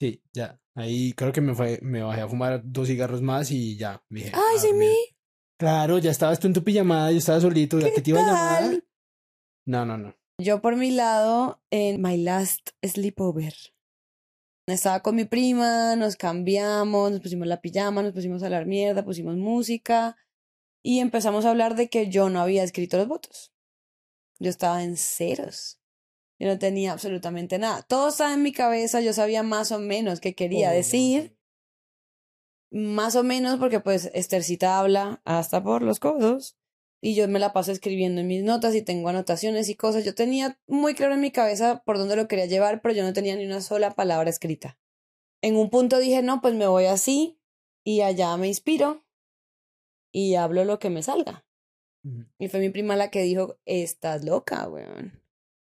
Sí, 0.00 0.22
ya. 0.32 0.58
Ahí 0.74 1.12
creo 1.12 1.30
que 1.32 1.42
me, 1.42 1.54
fue, 1.54 1.78
me 1.82 2.00
bajé 2.02 2.22
a 2.22 2.28
fumar 2.28 2.62
dos 2.64 2.88
cigarros 2.88 3.20
más 3.20 3.50
y 3.50 3.76
ya. 3.76 4.02
Dije, 4.08 4.30
Ay, 4.32 4.56
"A 4.56 4.60
sí, 4.60 4.68
dormir". 4.68 4.88
mi. 4.88 5.16
Claro, 5.58 5.98
ya 5.98 6.10
estabas 6.10 6.38
tú 6.38 6.46
en 6.46 6.54
tu 6.54 6.64
pijamada, 6.64 7.12
yo 7.12 7.18
estaba 7.18 7.40
solito, 7.40 7.78
ya 7.78 7.88
¿Qué 7.88 7.94
que 7.96 8.00
te 8.02 8.10
iba 8.10 8.20
a 8.20 8.26
llamar. 8.26 8.82
No, 9.66 9.84
no, 9.84 9.98
no. 9.98 10.14
Yo 10.38 10.62
por 10.62 10.76
mi 10.76 10.90
lado, 10.90 11.60
en 11.70 12.00
My 12.00 12.16
Last 12.16 12.70
Sleepover. 12.82 13.54
Estaba 14.66 15.00
con 15.00 15.14
mi 15.14 15.24
prima, 15.24 15.94
nos 15.94 16.16
cambiamos, 16.16 17.12
nos 17.12 17.20
pusimos 17.20 17.46
la 17.46 17.60
pijama, 17.60 18.02
nos 18.02 18.12
pusimos 18.12 18.42
a 18.42 18.46
hablar 18.46 18.66
mierda, 18.66 19.04
pusimos 19.04 19.36
música 19.36 20.16
y 20.82 20.98
empezamos 20.98 21.44
a 21.44 21.50
hablar 21.50 21.76
de 21.76 21.88
que 21.88 22.08
yo 22.08 22.30
no 22.30 22.40
había 22.40 22.64
escrito 22.64 22.96
los 22.96 23.06
votos. 23.06 23.52
Yo 24.40 24.50
estaba 24.50 24.82
en 24.82 24.96
ceros. 24.96 25.80
Yo 26.40 26.48
no 26.48 26.58
tenía 26.58 26.92
absolutamente 26.92 27.58
nada. 27.58 27.82
Todo 27.82 28.08
estaba 28.08 28.34
en 28.34 28.42
mi 28.42 28.52
cabeza, 28.52 29.00
yo 29.00 29.12
sabía 29.12 29.44
más 29.44 29.70
o 29.70 29.78
menos 29.78 30.20
qué 30.20 30.34
quería 30.34 30.68
Oh, 30.68 30.70
no. 30.72 30.76
decir. 30.76 31.36
Más 32.72 33.14
o 33.14 33.22
menos 33.22 33.58
porque 33.58 33.78
pues 33.78 34.10
Estercita 34.14 34.80
habla 34.80 35.22
hasta 35.24 35.62
por 35.62 35.82
los 35.82 36.00
codos 36.00 36.55
y 37.00 37.14
yo 37.14 37.28
me 37.28 37.38
la 37.38 37.52
paso 37.52 37.72
escribiendo 37.72 38.20
en 38.20 38.26
mis 38.26 38.42
notas 38.42 38.74
y 38.74 38.82
tengo 38.82 39.08
anotaciones 39.08 39.68
y 39.68 39.74
cosas. 39.74 40.04
Yo 40.04 40.14
tenía 40.14 40.58
muy 40.66 40.94
claro 40.94 41.14
en 41.14 41.20
mi 41.20 41.30
cabeza 41.30 41.82
por 41.84 41.98
dónde 41.98 42.16
lo 42.16 42.28
quería 42.28 42.46
llevar, 42.46 42.80
pero 42.80 42.94
yo 42.94 43.02
no 43.02 43.12
tenía 43.12 43.36
ni 43.36 43.46
una 43.46 43.60
sola 43.60 43.94
palabra 43.94 44.30
escrita. 44.30 44.78
En 45.42 45.56
un 45.56 45.70
punto 45.70 45.98
dije, 45.98 46.22
no, 46.22 46.40
pues 46.40 46.54
me 46.54 46.66
voy 46.66 46.86
así 46.86 47.38
y 47.84 48.00
allá 48.00 48.36
me 48.36 48.48
inspiro 48.48 49.04
y 50.10 50.34
hablo 50.34 50.64
lo 50.64 50.78
que 50.78 50.90
me 50.90 51.02
salga. 51.02 51.44
Y 52.38 52.48
fue 52.48 52.60
mi 52.60 52.70
prima 52.70 52.96
la 52.96 53.10
que 53.10 53.22
dijo, 53.22 53.58
estás 53.64 54.24
loca, 54.24 54.68
weón. 54.68 55.20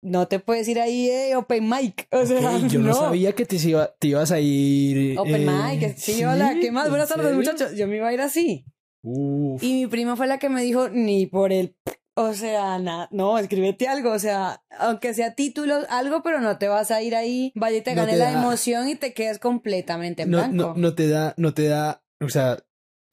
No 0.03 0.29
te 0.29 0.39
puedes 0.39 0.69
ir 0.69 0.79
ahí, 0.79 1.09
eh, 1.09 1.35
open 1.35 1.69
mic. 1.69 2.07
O 2.13 2.25
sea, 2.27 2.59
yo 2.69 2.79
no, 2.79 2.89
no. 2.89 2.95
sabía 2.95 3.35
que 3.35 3.47
te, 3.47 3.57
iba, 3.57 3.95
te 3.99 4.09
ibas 4.09 4.31
a 4.31 4.39
ir. 4.39 5.19
Open 5.19 5.49
eh, 5.49 5.79
mic, 5.79 5.97
sí, 5.97 6.23
hola, 6.25 6.55
¿qué 6.61 6.71
más? 6.71 6.87
¿En 6.87 6.93
Buenas 6.93 7.09
tardes, 7.09 7.35
muchachos. 7.35 7.75
Yo 7.75 7.89
me 7.89 7.97
iba 7.97 8.09
a 8.09 8.13
ir 8.13 8.21
así. 8.21 8.67
Uf. 9.09 9.63
Y 9.63 9.75
mi 9.75 9.87
prima 9.87 10.17
fue 10.17 10.27
la 10.27 10.39
que 10.39 10.49
me 10.49 10.63
dijo, 10.63 10.89
ni 10.89 11.27
por 11.27 11.53
el... 11.53 11.77
O 12.19 12.33
sea, 12.33 12.79
na- 12.79 13.09
no, 13.13 13.39
escríbete 13.39 13.89
algo, 13.89 14.11
o 14.11 14.19
sea, 14.19 14.63
aunque 14.79 15.13
sea 15.15 15.35
títulos, 15.35 15.85
algo, 15.91 16.23
pero 16.23 16.41
no 16.41 16.57
te 16.57 16.67
vas 16.67 16.91
a 16.91 17.03
ir 17.03 17.15
ahí, 17.15 17.53
vaya 17.55 17.77
y 17.77 17.83
te 17.83 17.95
No 17.95 18.01
gane 18.03 18.13
te 18.15 18.19
la 18.19 18.33
da- 18.33 18.41
emoción 18.43 18.89
y 18.89 18.95
te 18.97 19.13
quedes 19.13 19.39
completamente 19.39 20.23
en 20.23 20.31
no, 20.31 20.39
blanco. 20.39 20.55
no, 20.57 20.75
no 20.77 20.95
te 20.95 21.09
da, 21.09 21.35
no 21.37 21.53
te 21.53 21.69
da, 21.69 22.03
o 22.21 22.31
sea, 22.31 22.59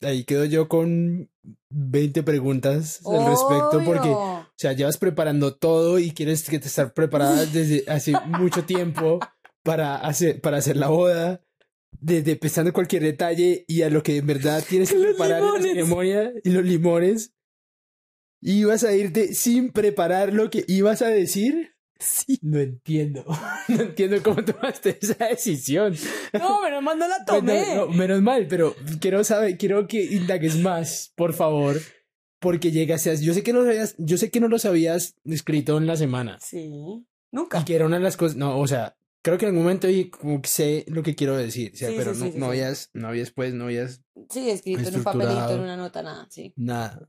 ahí 0.00 0.24
quedo 0.24 0.46
yo 0.46 0.68
con 0.68 1.30
20 1.68 2.22
preguntas 2.22 3.02
al 3.06 3.26
respecto 3.26 3.82
porque, 3.84 4.08
o 4.08 4.46
sea, 4.56 4.72
llevas 4.72 4.96
preparando 4.96 5.54
todo 5.54 5.98
y 5.98 6.10
quieres 6.12 6.48
que 6.48 6.58
te 6.58 6.68
estar 6.68 6.94
preparada 6.94 7.44
desde 7.44 7.84
hace 7.88 8.14
mucho 8.26 8.64
tiempo 8.64 9.18
para 9.62 9.96
hacer, 9.96 10.40
para 10.40 10.56
hacer 10.56 10.78
la 10.78 10.88
boda, 10.88 11.42
desde 12.00 12.36
pensando 12.36 12.68
en 12.70 12.74
cualquier 12.74 13.02
detalle 13.02 13.64
y 13.68 13.82
a 13.82 13.90
lo 13.90 14.02
que 14.02 14.16
en 14.18 14.26
verdad 14.26 14.64
tienes 14.68 14.92
que 14.92 14.98
preparar 14.98 15.42
en 15.42 15.54
la 15.54 15.60
ceremonia 15.62 16.32
y 16.42 16.50
los 16.50 16.64
limones. 16.64 17.32
Y 18.40 18.58
ibas 18.60 18.84
a 18.84 18.94
irte 18.94 19.32
sin 19.34 19.70
preparar 19.72 20.32
lo 20.34 20.50
que 20.50 20.64
ibas 20.68 21.00
a 21.02 21.08
decir. 21.08 21.74
Sí. 21.98 22.38
No 22.42 22.58
entiendo. 22.60 23.24
No 23.68 23.80
entiendo 23.80 24.22
cómo 24.22 24.44
tomaste 24.44 24.98
esa 25.00 25.26
decisión. 25.28 25.94
No, 26.34 26.58
pero 26.62 26.82
más 26.82 26.96
no 26.98 27.08
la 27.08 27.16
Pues 27.26 27.42
no, 27.42 27.52
tomé. 27.52 27.74
no, 27.76 27.88
menos 27.88 28.20
mal, 28.20 28.46
pero 28.46 28.74
quiero 29.00 29.24
saber, 29.24 29.56
quiero 29.56 29.86
que 29.88 30.02
indagues 30.04 30.58
más, 30.58 31.12
por 31.16 31.32
favor, 31.32 31.80
porque 32.40 32.70
llegaste 32.70 33.08
a, 33.10 33.14
yo 33.14 33.32
sé 33.32 33.42
que 33.42 33.54
no 33.54 33.62
lo 33.62 33.70
habías, 33.70 33.94
yo 33.96 34.18
sé 34.18 34.30
que 34.30 34.40
no 34.40 34.48
los 34.48 34.66
habías 34.66 35.14
escrito 35.24 35.78
en 35.78 35.86
la 35.86 35.96
semana 35.96 36.38
Sí. 36.42 36.58
y 36.58 37.06
Nunca. 37.32 37.64
que 37.64 37.74
era 37.74 37.86
una 37.86 37.96
de 37.96 38.02
las 38.02 38.18
cosas, 38.18 38.36
no, 38.36 38.58
o 38.60 38.66
sea, 38.66 38.98
creo 39.24 39.38
que 39.38 39.46
en 39.46 39.48
algún 39.50 39.64
momento 39.64 39.88
y 39.88 40.10
como 40.10 40.40
que 40.42 40.48
sé 40.48 40.84
lo 40.86 41.02
que 41.02 41.14
quiero 41.16 41.36
decir, 41.36 41.76
sea, 41.76 41.88
Sí, 41.88 41.94
pero 41.98 42.14
sí, 42.14 42.20
no, 42.20 42.26
sí, 42.26 42.32
sí, 42.32 42.38
no 42.38 42.44
sí. 42.46 42.50
habías, 42.50 42.90
no 42.92 43.08
habías 43.08 43.30
pues, 43.32 43.54
no 43.54 43.64
habías 43.64 44.02
Sí, 44.30 44.50
escrito 44.50 44.88
en 44.88 44.96
un 44.96 45.02
papelito, 45.02 45.54
en 45.54 45.60
una 45.60 45.76
nota, 45.76 46.02
nada, 46.02 46.28
sí. 46.30 46.52
nada. 46.56 47.08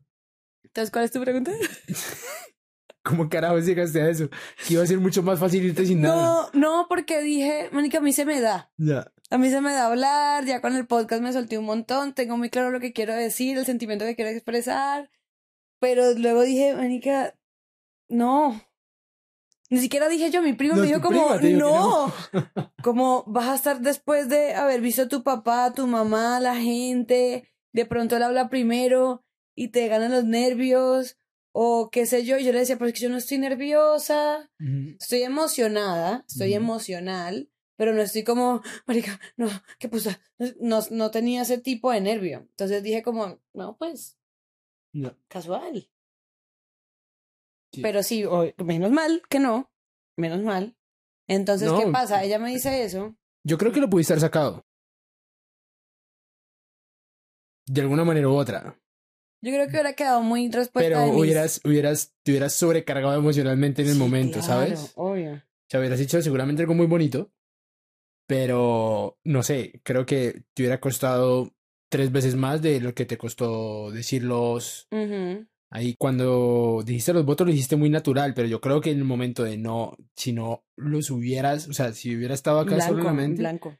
Entonces, 0.63 0.91
¿cuál 0.91 1.05
es 1.05 1.11
tu 1.11 1.21
pregunta? 1.21 1.51
¿Cómo 3.03 3.29
carajos 3.29 3.65
llegaste 3.65 4.01
a 4.01 4.09
eso? 4.09 4.29
Que 4.67 4.73
iba 4.73 4.83
a 4.83 4.87
ser 4.87 4.97
mucho 4.99 5.21
más 5.21 5.39
fácil 5.39 5.63
irte 5.63 5.85
sin 5.85 6.01
nada. 6.01 6.15
No, 6.15 6.49
no, 6.59 6.85
porque 6.89 7.21
dije, 7.21 7.69
Mónica, 7.71 7.99
a 7.99 8.01
mí 8.01 8.11
se 8.13 8.25
me 8.25 8.41
da. 8.41 8.71
Ya. 8.77 9.11
A 9.29 9.37
mí 9.37 9.49
se 9.51 9.61
me 9.61 9.71
da 9.73 9.87
hablar, 9.87 10.45
ya 10.45 10.61
con 10.61 10.75
el 10.75 10.87
podcast 10.87 11.21
me 11.21 11.31
solté 11.33 11.57
un 11.57 11.65
montón, 11.65 12.13
tengo 12.15 12.35
muy 12.37 12.49
claro 12.49 12.71
lo 12.71 12.79
que 12.79 12.93
quiero 12.93 13.13
decir, 13.13 13.57
el 13.57 13.65
sentimiento 13.65 14.05
que 14.05 14.15
quiero 14.15 14.31
expresar, 14.31 15.11
pero 15.79 16.13
luego 16.13 16.41
dije, 16.41 16.75
Mónica, 16.75 17.35
no. 18.09 18.59
Ni 19.69 19.79
siquiera 19.79 20.07
dije 20.07 20.29
yo, 20.31 20.41
mi 20.41 20.53
primo 20.53 20.75
No, 20.75 20.81
me 20.81 20.87
dijo 20.87 21.01
como, 21.01 21.37
prima 21.37 21.57
no, 21.59 22.13
como 22.83 23.23
vas 23.27 23.49
a 23.49 23.55
estar 23.55 23.81
después 23.81 24.29
de 24.29 24.53
haber 24.53 24.81
visto 24.81 25.03
a 25.03 25.07
tu 25.07 25.23
papá, 25.23 25.65
a 25.65 25.73
tu 25.73 25.87
mamá, 25.87 26.37
a 26.37 26.39
la 26.39 26.55
gente, 26.55 27.49
de 27.73 27.85
pronto 27.85 28.15
él 28.15 28.23
habla 28.23 28.49
primero 28.49 29.23
y 29.55 29.69
te 29.69 29.87
ganan 29.87 30.11
los 30.11 30.25
nervios, 30.25 31.17
o 31.51 31.89
qué 31.89 32.05
sé 32.05 32.25
yo, 32.25 32.37
y 32.37 32.43
yo 32.43 32.51
le 32.51 32.59
decía, 32.59 32.77
pero 32.77 32.89
es 32.89 32.93
que 32.93 32.99
yo 32.99 33.09
no 33.09 33.17
estoy 33.17 33.37
nerviosa, 33.37 34.51
estoy 34.99 35.23
emocionada, 35.23 36.25
estoy 36.27 36.53
emocional, 36.53 37.49
pero 37.77 37.93
no 37.93 38.01
estoy 38.01 38.23
como, 38.23 38.61
marica, 38.85 39.19
no, 39.37 39.47
qué 39.79 39.87
puta, 39.89 40.19
no, 40.59 40.81
no 40.91 41.11
tenía 41.11 41.41
ese 41.43 41.57
tipo 41.57 41.91
de 41.91 42.01
nervio. 42.01 42.39
Entonces 42.39 42.83
dije 42.83 43.03
como, 43.03 43.39
no, 43.53 43.77
pues, 43.77 44.17
casual. 45.27 45.89
Sí. 47.75 47.81
Pero 47.81 48.03
sí, 48.03 48.25
o- 48.25 48.51
menos 48.63 48.91
mal 48.91 49.21
que 49.29 49.39
no, 49.39 49.71
menos 50.17 50.41
mal. 50.41 50.75
Entonces, 51.27 51.71
¿qué 51.71 51.87
pasa? 51.91 52.23
Ella 52.23 52.39
me 52.39 52.49
dice 52.49 52.83
eso. 52.83 53.15
Yo 53.43 53.57
creo 53.57 53.71
que 53.71 53.79
lo 53.79 53.89
pudiste 53.89 54.13
haber 54.13 54.21
sacado. 54.21 54.65
De 57.67 57.81
alguna 57.81 58.03
manera 58.03 58.27
u 58.29 58.35
otra. 58.35 58.79
Yo 59.43 59.51
creo 59.51 59.65
que 59.65 59.71
hubiera 59.73 59.93
quedado 59.93 60.21
muy 60.21 60.49
respuesta 60.49 60.87
Pero 60.87 60.99
de 61.01 61.11
mis- 61.11 61.19
hubieras, 61.21 61.61
hubieras, 61.63 62.13
te 62.23 62.31
hubieras 62.31 62.53
sobrecargado 62.53 63.15
emocionalmente 63.17 63.81
en 63.81 63.89
el 63.89 63.93
Sí, 63.95 63.99
momento, 63.99 64.39
claro, 64.39 64.45
¿sabes? 64.47 64.91
Obvio. 64.95 65.33
O 65.33 65.67
sea, 65.69 65.79
hubieras 65.79 65.99
hecho 65.99 66.21
seguramente 66.21 66.61
algo 66.63 66.73
muy 66.73 66.87
bonito, 66.87 67.31
pero 68.27 69.17
no 69.23 69.43
sé, 69.43 69.81
creo 69.83 70.05
que 70.05 70.43
te 70.53 70.63
hubiera 70.63 70.79
costado 70.79 71.51
tres 71.89 72.11
veces 72.11 72.35
más 72.35 72.61
de 72.61 72.79
lo 72.81 72.93
que 72.93 73.05
te 73.05 73.17
costó 73.17 73.91
decirlos 73.91 74.87
Ujú. 74.91 75.45
Ahí. 75.69 75.95
Cuando 75.97 76.83
dijiste 76.85 77.13
los 77.13 77.25
votos 77.25 77.47
lo 77.47 77.53
hiciste 77.53 77.75
muy 77.75 77.89
natural, 77.89 78.33
pero 78.33 78.47
yo 78.47 78.61
creo 78.61 78.81
que 78.81 78.91
en 78.91 78.97
el 78.99 79.03
momento 79.05 79.43
de 79.43 79.57
no, 79.57 79.95
si 80.15 80.33
no 80.33 80.63
los 80.75 81.09
hubieras, 81.11 81.67
o 81.67 81.73
sea, 81.73 81.91
si 81.93 82.15
hubiera 82.15 82.33
estado 82.33 82.59
acá 82.59 82.75
Blanco, 82.75 82.95
la 83.03 83.13
mente, 83.13 83.39
blanco. 83.41 83.77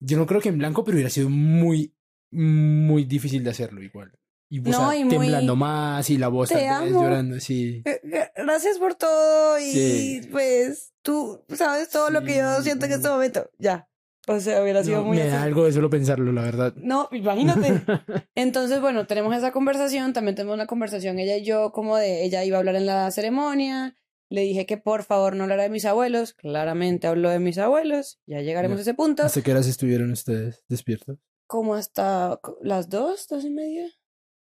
yo 0.00 0.16
no 0.18 0.26
creo 0.26 0.40
que 0.40 0.48
en 0.50 0.58
blanco, 0.58 0.84
pero 0.84 0.96
hubiera 0.96 1.10
sido 1.10 1.30
muy, 1.30 1.94
muy 2.30 3.04
difícil 3.04 3.42
de 3.44 3.50
hacerlo 3.50 3.82
igual. 3.82 4.12
Y, 4.50 4.60
No, 4.60 4.90
sea, 4.90 4.96
y 4.98 5.04
muy- 5.04 5.10
temblando 5.18 5.56
más 5.56 6.08
y 6.10 6.18
la 6.18 6.28
voz 6.28 6.50
Te 6.50 6.56
tal 6.56 6.84
vez 6.84 6.92
amo. 6.92 7.02
llorando 7.02 7.36
así. 7.36 7.82
Eh, 7.84 8.00
eh, 8.12 8.28
Gracias 8.36 8.78
por 8.78 8.94
todo 8.94 9.58
y 9.58 9.62
Sí. 9.72 10.20
pues 10.30 10.92
tú 11.02 11.42
sabes 11.54 11.88
todo 11.90 12.10
lo 12.10 12.22
que 12.22 12.36
yo 12.36 12.56
Sí. 12.58 12.64
siento 12.64 12.86
en 12.86 12.92
este 12.92 13.08
momento. 13.08 13.50
Ya. 13.58 13.88
O 14.26 14.40
sea, 14.40 14.62
hubiera 14.62 14.82
sido 14.82 14.98
No, 15.00 15.04
muy 15.04 15.18
me 15.18 15.26
da 15.26 15.42
algo 15.42 15.64
de 15.64 15.72
solo 15.72 15.90
pensarlo, 15.90 16.32
la 16.32 16.42
verdad. 16.42 16.74
No, 16.76 17.08
imagínate. 17.12 17.82
Entonces, 18.34 18.80
bueno, 18.80 19.06
tenemos 19.06 19.36
esa 19.36 19.52
conversación, 19.52 20.12
también 20.14 20.34
tenemos 20.34 20.54
una 20.54 20.66
conversación 20.66 21.18
ella 21.18 21.36
y 21.36 21.44
yo, 21.44 21.72
como 21.72 21.96
de 21.96 22.24
ella 22.24 22.42
iba 22.44 22.56
a 22.56 22.60
hablar 22.60 22.76
en 22.76 22.86
la 22.86 23.10
ceremonia, 23.10 23.96
le 24.30 24.40
dije 24.40 24.64
que 24.64 24.78
por 24.78 25.02
favor 25.04 25.36
no 25.36 25.44
hablara 25.44 25.64
de 25.64 25.68
mis 25.70 25.84
abuelos, 25.84 26.32
claramente 26.32 27.06
habló 27.06 27.28
de 27.28 27.38
mis 27.38 27.58
abuelos, 27.58 28.18
ya 28.26 28.40
llegaremos 28.40 28.78
a 28.78 28.80
ese 28.82 28.94
punto, 28.94 29.24
¿Hasta 29.24 29.42
qué 29.42 29.50
horas 29.52 29.66
estuvieron 29.66 30.10
ustedes 30.10 30.64
despiertos? 30.68 31.18
como 31.46 31.74
hasta 31.74 32.40
las 32.62 32.88
dos, 32.88 33.28
dos 33.28 33.44
y 33.44 33.50
media. 33.50 33.86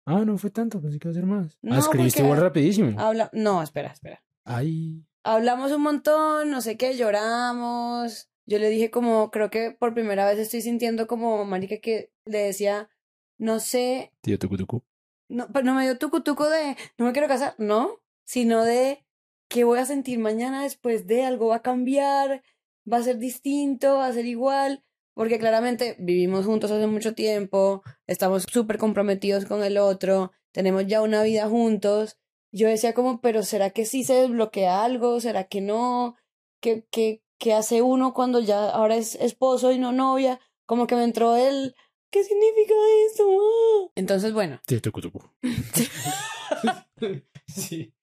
Ah, 0.04 0.24
no 0.26 0.36
fue 0.36 0.50
tanto, 0.50 0.80
pensé 0.80 0.98
que 0.98 1.06
iba 1.08 1.12
a 1.12 1.14
ser 1.14 1.26
más. 1.26 1.56
No, 1.62 1.74
ah, 1.76 1.78
escribiste 1.78 2.20
porque- 2.20 2.26
igual 2.26 2.40
rapidísimo. 2.40 3.00
Habla, 3.00 3.30
no, 3.32 3.62
espera, 3.62 3.92
espera. 3.92 4.22
Ay. 4.44 5.04
Hablamos 5.22 5.70
un 5.70 5.82
montón, 5.82 6.50
no 6.50 6.60
sé 6.60 6.76
qué, 6.76 6.96
lloramos. 6.96 8.28
Yo 8.48 8.58
le 8.58 8.70
dije 8.70 8.90
como, 8.90 9.30
creo 9.30 9.50
que 9.50 9.72
por 9.72 9.92
primera 9.92 10.24
vez 10.24 10.38
estoy 10.38 10.62
sintiendo 10.62 11.06
como, 11.06 11.44
marica, 11.44 11.76
que 11.78 12.10
le 12.24 12.38
decía, 12.38 12.88
no 13.36 13.60
sé, 13.60 14.12
Tío 14.22 14.38
Tucutucu. 14.38 14.82
no, 15.28 15.48
pero 15.52 15.66
no 15.66 15.74
me 15.74 15.82
dio 15.84 15.98
tucu 15.98 16.22
tucu 16.22 16.44
de 16.44 16.74
no 16.96 17.04
me 17.04 17.12
quiero 17.12 17.28
casar, 17.28 17.54
no, 17.58 18.00
sino 18.24 18.64
de 18.64 19.04
qué 19.50 19.64
voy 19.64 19.78
a 19.78 19.84
sentir 19.84 20.18
mañana 20.18 20.62
después 20.62 21.06
de 21.06 21.24
algo 21.24 21.48
va 21.48 21.56
a 21.56 21.62
cambiar, 21.62 22.42
va 22.90 22.96
a 22.96 23.02
ser 23.02 23.18
distinto, 23.18 23.96
va 23.98 24.06
a 24.06 24.12
ser 24.14 24.24
igual, 24.24 24.82
porque 25.12 25.38
claramente 25.38 25.96
vivimos 25.98 26.46
juntos 26.46 26.70
hace 26.70 26.86
mucho 26.86 27.14
tiempo, 27.14 27.82
estamos 28.06 28.44
súper 28.50 28.78
comprometidos 28.78 29.44
con 29.44 29.62
el 29.62 29.76
otro, 29.76 30.32
tenemos 30.52 30.86
ya 30.86 31.02
una 31.02 31.22
vida 31.22 31.48
juntos. 31.48 32.16
Yo 32.50 32.66
decía 32.66 32.94
como, 32.94 33.20
pero 33.20 33.42
¿será 33.42 33.68
que 33.70 33.84
sí 33.84 34.04
se 34.04 34.14
desbloquea 34.14 34.82
algo? 34.84 35.20
¿Será 35.20 35.44
que 35.44 35.60
no? 35.60 36.16
¿Qué, 36.62 36.86
qué, 36.90 37.22
qué 37.38 37.54
hace 37.54 37.82
uno 37.82 38.14
cuando 38.14 38.40
ya 38.40 38.70
ahora 38.70 38.96
es 38.96 39.14
esposo 39.16 39.72
y 39.72 39.78
no 39.78 39.92
novia? 39.92 40.40
Como 40.66 40.86
que 40.86 40.96
me 40.96 41.04
entró 41.04 41.36
el, 41.36 41.74
¿qué 42.10 42.24
significa 42.24 42.74
esto? 43.10 43.24
ah? 43.24 43.90
Entonces, 43.94 44.32
bueno, 44.32 44.60
Tío 44.66 44.80
Tucutucu. 44.82 45.20
sí. 47.46 47.94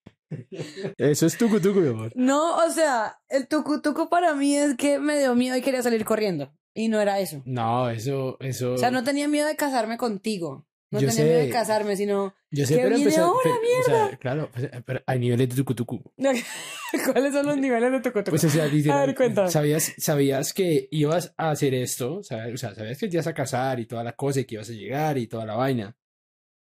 Eso 0.98 1.28
es 1.28 1.38
tucu 1.38 1.60
tucu, 1.60 1.80
mi 1.80 1.89
amor. 1.89 2.12
No, 2.15 2.58
o 2.58 2.69
sea, 2.71 3.19
el 3.30 3.48
tucu 3.48 3.82
tucu 3.82 4.10
para 4.10 4.34
mí 4.34 4.56
es 4.56 4.76
que 4.76 5.00
me 5.00 5.19
dio 5.19 5.36
miedo 5.36 5.56
y 5.56 5.62
quería 5.62 5.84
salir 5.84 6.04
corriendo. 6.04 6.52
Y 6.74 6.89
no 6.89 7.00
era 7.00 7.19
eso. 7.19 7.41
No, 7.45 7.89
eso, 7.89 8.38
eso. 8.41 8.74
O 8.74 8.78
sea, 8.78 8.91
no 8.91 9.04
tenía 9.04 9.28
miedo 9.28 9.48
de 9.48 9.56
casarme 9.56 9.98
contigo. 9.98 10.65
No 10.95 11.01
Yo 11.01 11.10
tenía 11.10 11.23
miedo 11.25 11.38
de 11.39 11.45
sé. 11.45 11.51
casarme, 11.51 11.95
sino. 11.95 12.34
Yo 12.51 12.65
sé, 12.65 12.75
¿Qué 12.75 12.81
pero 12.81 12.95
viene 12.95 13.03
empezó- 13.12 13.25
ahora, 13.25 13.41
pe- 13.43 13.79
o 13.81 13.84
sea, 14.08 14.17
claro, 14.17 14.49
pues, 14.53 14.69
pero 14.86 15.01
hay 15.05 15.19
niveles 15.19 15.49
de 15.49 15.55
tucu 15.55 15.73
tucu. 15.75 16.03
¿Cuáles 17.13 17.34
son 17.34 17.45
los 17.45 17.58
niveles 17.58 17.91
de 17.91 17.99
tucu 17.99 18.19
tucu? 18.19 18.31
Pues, 18.31 18.43
o 18.45 18.49
sea, 18.49 18.65
literal, 18.67 19.08
ver, 19.08 19.15
cuéntame. 19.15 19.49
sabías, 19.49 19.93
sabías 19.97 20.53
que 20.53 20.88
ibas 20.91 21.34
a 21.38 21.51
hacer 21.51 21.73
esto, 21.73 22.23
sabes- 22.23 22.53
o 22.53 22.58
sea, 22.58 22.73
sabías 22.75 22.97
que 22.97 23.08
te 23.08 23.15
ibas 23.15 23.27
a 23.27 23.34
casar 23.34 23.79
y 23.79 23.86
toda 23.86 24.03
la 24.03 24.13
cosa 24.15 24.39
y 24.39 24.45
que 24.45 24.55
ibas 24.55 24.69
a 24.69 24.73
llegar 24.73 25.17
y 25.17 25.27
toda 25.27 25.45
la 25.45 25.55
vaina. 25.55 25.95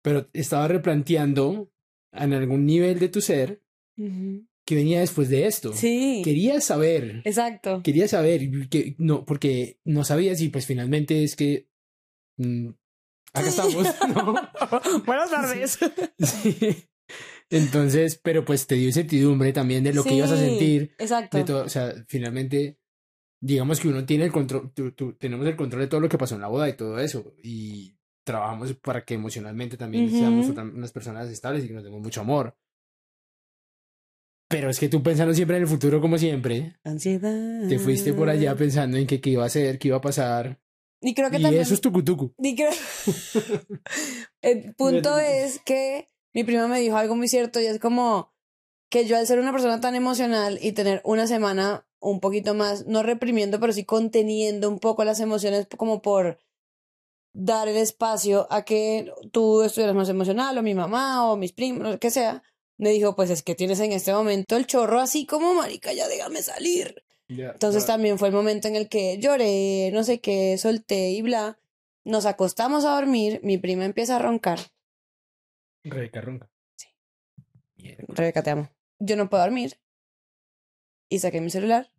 Pero 0.03 0.29
estabas 0.33 0.71
replanteando 0.71 1.71
en 2.13 2.33
algún 2.33 2.67
nivel 2.67 2.99
de 2.99 3.09
tu 3.09 3.21
ser 3.21 3.63
Ujú. 3.97 4.47
que 4.67 4.75
venía 4.75 5.01
después 5.01 5.29
de 5.29 5.47
esto. 5.47 5.73
Sí. 5.73 6.21
Querías 6.25 6.65
saber, 6.65 7.23
Exacto. 7.25 7.83
querías 7.83 8.11
saber, 8.11 8.69
que 8.69 8.95
no, 8.99 9.25
porque 9.25 9.79
no 9.85 10.05
sabías 10.05 10.41
y 10.41 10.49
pues 10.49 10.67
finalmente 10.67 11.25
es 11.25 11.37
que 11.37 11.69
mm, 12.37 12.69
acá 13.35 13.49
estamos, 13.49 13.87
¿no? 14.15 14.35
Buenas 15.05 15.31
tardes. 15.31 15.79
Sí. 16.19 16.89
Entonces, 17.51 18.19
pero 18.23 18.45
pues 18.45 18.67
te 18.67 18.75
dio 18.77 18.87
incertidumbre 18.87 19.53
también 19.53 19.85
de 19.85 19.93
lo 19.93 20.03
que 20.03 20.15
ibas 20.15 20.31
a 20.31 20.37
sentir, 20.39 20.95
Exacto. 20.99 21.37
de 21.37 21.45
todo, 21.45 21.65
o 21.65 21.69
sea, 21.69 21.93
finalmente, 22.09 22.79
digamos 23.41 23.79
que 23.81 23.89
uno 23.89 24.05
tiene 24.07 24.25
el 24.25 24.33
control, 24.33 24.73
tú- 24.73 24.93
tú- 24.93 25.13
tenemos 25.15 25.47
el 25.47 25.55
control 25.55 25.83
de 25.83 25.89
todo 25.89 26.01
lo 26.01 26.09
que 26.09 26.17
pasó 26.19 26.35
en 26.35 26.41
la 26.41 26.49
boda 26.49 26.69
y 26.69 26.73
todo 26.73 26.99
eso, 26.99 27.35
y 27.43 27.97
trabajamos 28.25 28.73
para 28.75 29.05
que 29.05 29.15
emocionalmente 29.15 29.77
también 29.77 30.07
Ujú. 30.07 30.19
seamos 30.19 30.49
otra- 30.49 30.65
unas 30.65 30.91
personas 30.93 31.29
estables 31.31 31.65
y 31.65 31.69
que 31.69 31.75
nos 31.75 31.85
demos 31.85 32.01
mucho 32.01 32.23
amor. 32.23 32.57
Pero 34.49 34.71
es 34.71 34.79
que 34.79 34.89
tú 34.89 35.03
pensando 35.03 35.35
siempre 35.35 35.57
en 35.57 35.63
el 35.65 35.69
futuro 35.69 36.01
como 36.01 36.17
siempre, 36.17 36.77
Ansiedad. 36.85 37.69
te 37.69 37.79
fuiste 37.79 38.13
por 38.15 38.29
allá 38.31 38.55
pensando 38.57 38.97
en 38.97 39.07
que 39.07 39.21
qué 39.21 39.31
iba 39.31 39.45
a 39.45 39.49
ser, 39.51 39.79
qué 39.79 39.89
iba 39.89 39.99
a 39.99 40.03
pasar, 40.03 40.61
Y 41.07 41.13
creo 41.15 41.31
que 41.31 41.37
y 41.39 41.43
también. 41.43 41.63
eso 41.63 41.75
es 41.75 41.81
tucutucu. 41.83 42.33
y 42.39 42.57
creo- 42.57 42.71
El 44.41 44.75
punto 44.75 45.19
es 45.19 45.61
que 45.61 46.09
mi 46.33 46.45
prima 46.45 46.67
me 46.67 46.81
dijo 46.81 46.97
algo 46.97 47.15
muy 47.15 47.29
cierto 47.29 47.61
y 47.61 47.67
es 47.67 47.79
como 47.79 48.33
que 48.91 49.07
yo 49.07 49.17
al 49.17 49.27
ser 49.27 49.39
una 49.39 49.53
persona 49.53 49.81
tan 49.81 49.95
emocional 49.95 50.59
y 50.63 50.73
tener 50.73 51.01
una 51.05 51.27
semana 51.27 51.87
un 52.01 52.21
poquito 52.21 52.55
más, 52.55 52.87
no 52.87 53.03
reprimiendo, 53.03 53.61
pero 53.61 53.73
sí 53.73 53.85
conteniendo 53.85 54.69
un 54.69 54.79
poco 54.79 55.05
las 55.05 55.21
emociones 55.21 55.67
como 55.77 56.01
por 56.03 56.39
dar 57.35 57.67
el 57.69 57.77
espacio 57.77 58.47
a 58.51 58.65
que 58.65 59.11
tú 59.33 59.63
estuvieras 59.63 59.97
más 59.97 60.09
emocional 60.09 60.57
o 60.57 60.63
mi 60.63 60.75
mamá 60.75 61.31
o 61.31 61.37
mis 61.37 61.53
primos, 61.53 61.89
lo 61.89 61.99
que 61.99 62.11
sea, 62.11 62.43
me 62.79 62.91
dijo, 62.91 63.17
pues 63.17 63.31
es 63.31 63.43
que 63.43 63.55
tienes 63.55 63.81
en 63.81 63.93
este 63.93 64.13
momento 64.13 64.57
el 64.57 64.67
chorro 64.67 65.01
así 65.01 65.27
como 65.27 65.55
marica, 65.55 65.93
ya 65.93 66.07
déjame 66.09 66.43
salir. 66.43 67.04
Entonces 67.53 67.87
también 67.87 68.19
fue 68.19 68.29
el 68.29 68.35
momento 68.35 68.69
en 68.69 68.77
el 68.77 68.89
que 68.89 69.19
lloré, 69.19 69.91
no 69.93 70.05
sé 70.05 70.21
qué, 70.21 70.57
solté 70.59 71.11
y 71.11 71.23
bla. 71.23 71.59
Nos 72.05 72.27
acostamos 72.27 72.85
a 72.85 72.95
dormir, 72.95 73.41
mi 73.43 73.57
prima 73.59 73.85
empieza 73.85 74.17
a 74.17 74.19
roncar. 74.19 74.59
Rebeca 75.85 76.21
ronca. 76.21 76.51
Sí. 76.77 76.89
Mierda. 77.77 78.05
Rebeca, 78.09 78.43
te 78.43 78.51
amo. 78.51 78.71
Yo 78.99 79.17
no 79.17 79.29
puedo 79.31 79.43
dormir. 79.43 79.79
Y 81.09 81.19
saqué 81.19 81.41
mi 81.41 81.51
celular 81.51 81.91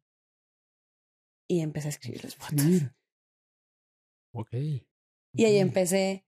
y 1.47 1.61
empecé 1.61 1.88
a 1.88 1.91
escribir 1.91 2.23
los 2.23 2.38
votos. 2.38 2.65
Ok. 4.33 4.53
Y 5.33 5.45
ahí 5.45 5.57
empecé. 5.57 6.23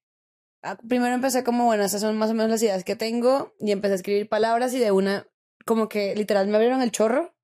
a- 0.64 0.76
primero 0.78 1.14
empecé 1.14 1.44
como, 1.44 1.66
bueno, 1.66 1.84
esas 1.84 2.02
son 2.02 2.18
más 2.18 2.30
o 2.32 2.34
menos 2.34 2.50
las 2.50 2.64
ideas 2.64 2.84
que 2.84 2.96
tengo. 2.96 3.54
Y 3.60 3.72
empecé 3.72 3.94
a 3.94 3.96
escribir 3.98 4.28
palabras 4.28 4.74
y 4.74 4.80
de 4.80 4.92
una, 4.92 5.28
como 5.66 5.88
que 5.88 6.16
literal 6.16 6.48
me 6.48 6.56
abrieron 6.56 6.82
el 6.82 6.92
chorro. 6.92 7.36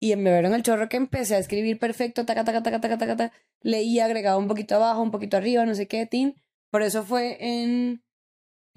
Y 0.00 0.16
me 0.16 0.30
abrieron 0.30 0.54
el 0.54 0.62
chorro 0.62 0.88
que 0.88 0.96
empecé 0.96 1.34
a 1.36 1.38
escribir 1.38 1.78
perfecto, 1.78 2.24
taca, 2.24 2.42
taca, 2.42 2.62
taca, 2.62 2.80
taca, 2.80 2.98
taca, 2.98 3.16
taca. 3.16 3.36
Leía, 3.60 4.06
agregaba 4.06 4.38
un 4.38 4.48
poquito 4.48 4.76
abajo, 4.76 5.02
un 5.02 5.10
poquito 5.10 5.36
arriba, 5.36 5.66
no 5.66 5.74
sé 5.74 5.86
qué, 5.86 6.06
tin. 6.06 6.34
Por 6.70 6.82
eso 6.82 7.04
fue 7.04 7.36
en. 7.40 8.02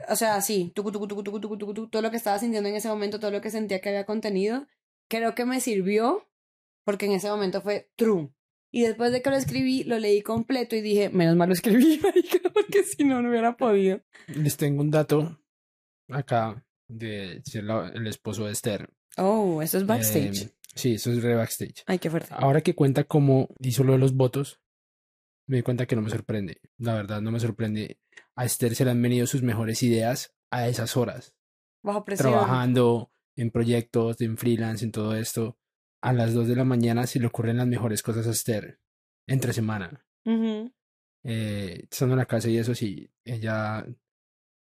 O 0.09 0.17
sea, 0.17 0.41
sí, 0.41 0.73
tucu, 0.75 0.91
tucu, 0.91 1.07
tucu, 1.07 1.87
todo 1.87 2.01
lo 2.01 2.11
que 2.11 2.17
estaba 2.17 2.39
sintiendo 2.39 2.67
en 2.67 2.75
ese 2.75 2.89
momento, 2.89 3.19
todo 3.19 3.31
lo 3.31 3.39
que 3.39 3.51
sentía 3.51 3.79
que 3.79 3.89
había 3.89 4.05
contenido, 4.05 4.67
creo 5.07 5.33
que 5.33 5.45
me 5.45 5.61
sirvió 5.61 6.27
porque 6.83 7.05
en 7.05 7.13
ese 7.13 7.29
momento 7.29 7.61
fue 7.61 7.89
true. 7.95 8.29
Y 8.71 8.81
después 8.81 9.11
de 9.11 9.21
que 9.21 9.29
lo 9.29 9.35
escribí, 9.35 9.83
lo 9.83 9.99
leí 9.99 10.21
completo 10.21 10.75
y 10.75 10.81
dije, 10.81 11.09
menos 11.09 11.35
mal 11.35 11.47
lo 11.47 11.53
escribí, 11.53 12.01
porque 12.53 12.83
si 12.83 13.03
no, 13.03 13.21
no 13.21 13.29
hubiera 13.29 13.55
podido. 13.55 14.01
Les 14.27 14.57
tengo 14.57 14.81
un 14.81 14.91
dato 14.91 15.39
acá 16.09 16.65
de 16.87 17.41
el 17.93 18.07
esposo 18.07 18.45
de 18.45 18.51
Esther. 18.51 18.89
Oh, 19.17 19.61
eso 19.61 19.77
es 19.77 19.85
backstage. 19.85 20.43
Eh, 20.43 20.49
sí, 20.75 20.95
eso 20.95 21.11
es 21.11 21.21
re 21.21 21.35
backstage. 21.35 21.83
Ay, 21.85 21.99
qué 21.99 22.09
fuerte. 22.09 22.29
Ahora 22.31 22.61
que 22.61 22.75
cuenta 22.75 23.03
cómo 23.03 23.49
hizo 23.59 23.83
lo 23.83 23.93
de 23.93 23.99
los 23.99 24.13
votos, 24.13 24.61
me 25.47 25.57
di 25.57 25.63
cuenta 25.63 25.85
que 25.85 25.95
no 25.95 26.01
me 26.01 26.09
sorprende. 26.09 26.61
La 26.77 26.93
verdad, 26.93 27.21
no 27.21 27.31
me 27.31 27.39
sorprende. 27.39 27.99
A 28.35 28.45
Esther 28.45 28.75
se 28.75 28.85
le 28.85 28.91
han 28.91 29.01
venido 29.01 29.27
sus 29.27 29.43
mejores 29.43 29.83
ideas 29.83 30.33
a 30.51 30.67
esas 30.67 30.95
horas. 30.97 31.35
Bajo 31.81 32.05
presión. 32.05 32.31
Trabajando 32.31 33.11
en 33.35 33.51
proyectos, 33.51 34.21
en 34.21 34.37
freelance, 34.37 34.85
en 34.85 34.91
todo 34.91 35.15
esto. 35.15 35.57
A 36.01 36.13
las 36.13 36.33
2 36.33 36.47
de 36.47 36.55
la 36.55 36.63
mañana 36.63 37.07
se 37.07 37.19
le 37.19 37.27
ocurren 37.27 37.57
las 37.57 37.67
mejores 37.67 38.01
cosas 38.01 38.27
a 38.27 38.31
Esther. 38.31 38.79
Entre 39.27 39.53
semana. 39.53 40.05
Eh, 41.23 41.87
estando 41.89 42.13
en 42.13 42.19
la 42.19 42.25
casa 42.25 42.49
y 42.49 42.57
eso 42.57 42.75
sí, 42.75 43.09
ella 43.23 43.85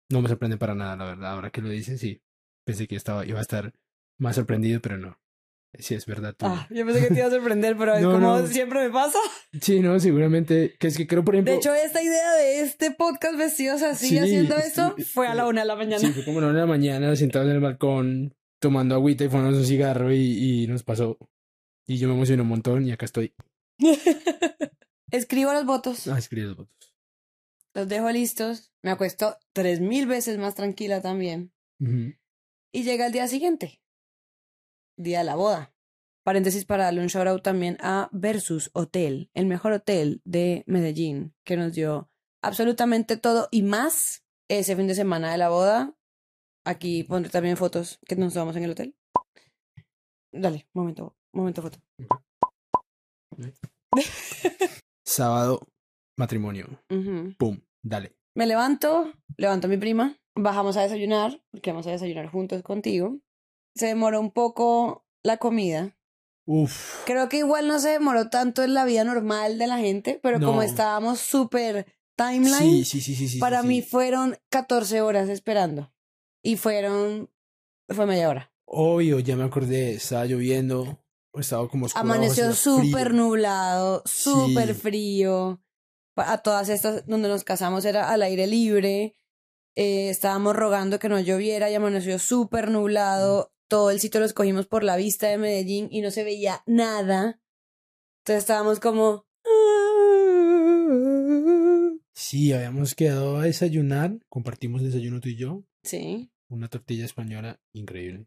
no 0.10 0.22
me 0.22 0.28
sorprende 0.28 0.58
para 0.58 0.76
nada, 0.76 0.96
la 0.96 1.06
verdad. 1.06 1.32
Ahora 1.32 1.52
que 1.52 1.62
lo 1.62 1.70
dices, 1.70 2.00
sí. 2.00 2.22
Pensé 2.66 2.88
que 2.88 2.96
estaba, 2.96 3.26
iba 3.26 3.40
a 3.40 3.42
estar 3.42 3.74
más 4.18 4.36
sorprendido, 4.36 4.80
pero 4.82 4.98
no. 4.98 5.20
Sí, 5.78 5.94
es 5.94 6.06
verdad. 6.08 6.34
tú- 6.36 6.46
Ah, 6.48 6.68
yo 6.72 6.84
pensé 6.86 7.00
que 7.02 7.08
te 7.14 7.20
iba 7.20 7.28
a 7.28 7.30
sorprender, 7.30 7.78
pero 7.78 7.94
es 7.96 8.02
No, 8.02 8.12
como 8.14 8.40
no. 8.40 8.48
siempre 8.48 8.80
me 8.88 8.90
pasa. 8.92 9.20
Sí, 9.62 9.80
no, 9.82 10.00
seguramente. 10.00 10.76
Que 10.80 10.88
es 10.88 10.98
que 10.98 11.06
creo, 11.06 11.24
por 11.24 11.36
ejemplo. 11.36 11.52
De 11.54 11.60
hecho, 11.60 11.74
esta 11.74 12.02
idea 12.02 12.32
de 12.34 12.62
este 12.62 12.92
podcast 12.92 13.38
vestidos 13.38 13.82
así, 13.84 14.10
Sí, 14.10 14.18
haciendo 14.18 14.56
sí, 14.58 14.64
eso, 14.66 14.96
fue 15.14 15.28
a 15.28 15.36
la 15.36 15.48
una 15.48 15.62
de 15.62 15.68
la 15.68 15.76
mañana. 15.76 16.00
Sí, 16.00 16.12
fue 16.12 16.26
como 16.26 16.40
a 16.40 16.42
la 16.42 16.48
una 16.48 16.60
de 16.62 16.66
la 16.66 16.72
mañana, 16.72 17.16
sentados 17.16 17.48
en 17.50 17.56
el 17.56 17.62
balcón, 17.62 18.34
tomando 18.60 18.96
agüita 18.96 19.24
y 19.26 19.30
fumando 19.30 19.58
un 19.60 19.66
cigarro 19.66 20.12
y, 20.12 20.64
y 20.64 20.68
nos 20.68 20.84
pasó. 20.84 21.18
Y 21.88 21.98
yo 21.98 22.08
me 22.08 22.16
emocioné 22.16 22.42
un 22.42 22.48
montón 22.50 22.86
y 22.88 22.92
acá 22.92 23.06
estoy. 23.06 23.34
Escribo 25.12 25.54
los 25.54 25.66
votos, 25.66 26.08
Ah, 26.08 26.18
escribí 26.20 26.46
los 26.48 26.56
votos. 26.56 26.96
los 27.74 27.88
dejo 27.88 28.10
listos, 28.12 28.72
me 28.84 28.92
acuesto 28.92 29.38
tres 29.54 29.80
mil 29.82 30.06
veces 30.08 30.38
más 30.38 30.56
tranquila 30.56 31.02
también. 31.02 31.52
Y 32.72 32.84
llega 32.84 33.06
el 33.08 33.12
día 33.14 33.28
siguiente, 33.28 33.82
día 35.00 35.20
de 35.20 35.26
la 35.26 35.36
boda. 35.36 35.74
Paréntesis 36.24 36.66
para 36.66 36.84
darle 36.84 37.02
un 37.02 37.08
shout 37.08 37.28
out 37.28 37.42
también 37.42 37.78
a 37.82 38.10
Versus 38.12 38.70
Hotel, 38.74 39.32
el 39.34 39.46
mejor 39.46 39.72
hotel 39.72 40.22
de 40.26 40.64
Medellín, 40.68 41.34
que 41.44 41.58
nos 41.58 41.74
dio 41.74 42.12
absolutamente 42.44 43.18
todo 43.18 43.48
y 43.52 43.64
más 43.64 44.24
ese 44.48 44.76
fin 44.76 44.88
de 44.88 44.96
semana 44.96 45.32
de 45.32 45.38
la 45.38 45.50
boda. 45.50 45.96
Aquí 46.66 47.04
pondré 47.04 47.32
también 47.32 47.58
fotos 47.58 48.00
que 48.06 48.16
nos 48.16 48.34
tomamos 48.34 48.56
en 48.58 48.64
el 48.64 48.72
hotel. 48.72 48.96
Dale, 50.32 50.68
momento, 50.74 51.16
momento 51.34 51.62
foto. 51.62 51.80
Sábado, 55.06 55.68
matrimonio. 56.18 56.68
Ujú. 56.92 57.34
Pum, 57.40 57.60
dale. 57.82 58.16
Me 58.36 58.46
levanto, 58.46 59.12
levanto 59.38 59.68
a 59.68 59.70
mi 59.70 59.78
prima, 59.78 60.20
bajamos 60.36 60.78
a 60.78 60.82
desayunar, 60.82 61.42
porque 61.52 61.72
vamos 61.72 61.88
a 61.88 61.92
desayunar 61.92 62.28
juntos 62.30 62.62
contigo. 62.62 63.18
Se 63.80 63.88
demoró 63.88 64.20
un 64.20 64.32
poco 64.32 65.06
la 65.24 65.38
comida. 65.38 65.96
Uf. 66.46 67.04
Creo 67.06 67.30
que 67.30 67.38
igual 67.38 67.68
no 67.68 67.80
se 67.80 67.90
demoró 67.90 68.30
tanto 68.30 68.64
en 68.64 68.74
la 68.74 68.84
vida 68.84 69.04
normal 69.04 69.58
de 69.58 69.68
la 69.68 69.78
gente, 69.78 70.20
pero 70.22 70.40
como 70.40 70.62
estábamos 70.64 71.20
súper 71.20 71.86
timeline, 72.16 72.84
Sí, 72.84 72.86
sí, 72.86 73.02
sí, 73.02 73.16
sí, 73.16 73.28
sí. 73.30 73.40
para 73.40 73.64
mí 73.64 73.82
fueron 73.82 74.38
14 74.50 75.02
horas 75.02 75.30
esperando. 75.30 75.94
Y 76.44 76.58
fueron, 76.58 77.30
fue 77.88 78.06
media 78.06 78.30
hora. 78.30 78.52
Obvio, 78.66 79.20
ya 79.20 79.36
me 79.36 79.44
acordé. 79.44 79.94
Estaba 79.94 80.26
lloviendo. 80.26 81.00
Estaba 81.34 81.70
como 81.70 81.86
oscuro, 81.86 82.02
Amaneció 82.02 82.54
súper 82.54 83.14
nublado, 83.14 84.04
súper 84.06 84.76
frío. 84.76 85.62
A 86.16 86.40
todas 86.40 86.68
estas 86.70 87.06
donde 87.06 87.30
nos 87.30 87.44
casamos 87.44 87.86
era 87.86 88.10
al 88.10 88.24
aire 88.24 88.48
libre. 88.48 89.16
Eh, 89.76 90.10
estábamos 90.10 90.56
rogando 90.56 91.00
que 91.00 91.08
no 91.08 91.20
lloviera 91.20 91.70
y 91.70 91.76
amaneció 91.76 92.20
súper 92.20 92.70
nublado. 92.70 93.54
Todo 93.70 93.92
el 93.92 94.00
sitio 94.02 94.20
lo 94.20 94.26
escogimos 94.26 94.66
por 94.68 94.84
la 94.84 94.98
vista 94.98 95.28
de 95.28 95.38
Medellín 95.38 95.88
y 95.92 96.02
no 96.02 96.12
se 96.12 96.24
veía 96.26 96.64
nada. 96.66 97.40
Entonces 98.24 98.44
estábamos 98.44 98.80
como... 98.82 99.26
Sí, 102.14 102.52
habíamos 102.52 102.96
quedado 102.96 103.38
a 103.38 103.44
desayunar. 103.44 104.20
Compartimos 104.28 104.82
desayuno 104.84 105.20
tú 105.22 105.30
y 105.30 105.38
yo. 105.38 105.64
Sí. 105.84 106.32
Una 106.50 106.68
tortilla 106.68 107.06
española 107.06 107.60
increíble. 107.74 108.26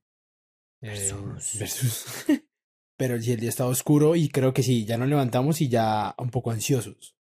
Eh, 0.80 0.88
Versus. 0.88 1.58
versus. 1.58 2.04
Pero 2.96 3.16
el 3.16 3.22
día 3.24 3.48
estaba 3.48 3.70
oscuro 3.70 4.14
y 4.16 4.28
creo 4.28 4.52
que 4.54 4.62
sí, 4.62 4.84
ya 4.84 4.96
nos 4.96 5.08
levantamos 5.08 5.60
y 5.60 5.68
ya 5.68 6.14
un 6.18 6.30
poco 6.30 6.50
ansiosos. 6.52 7.16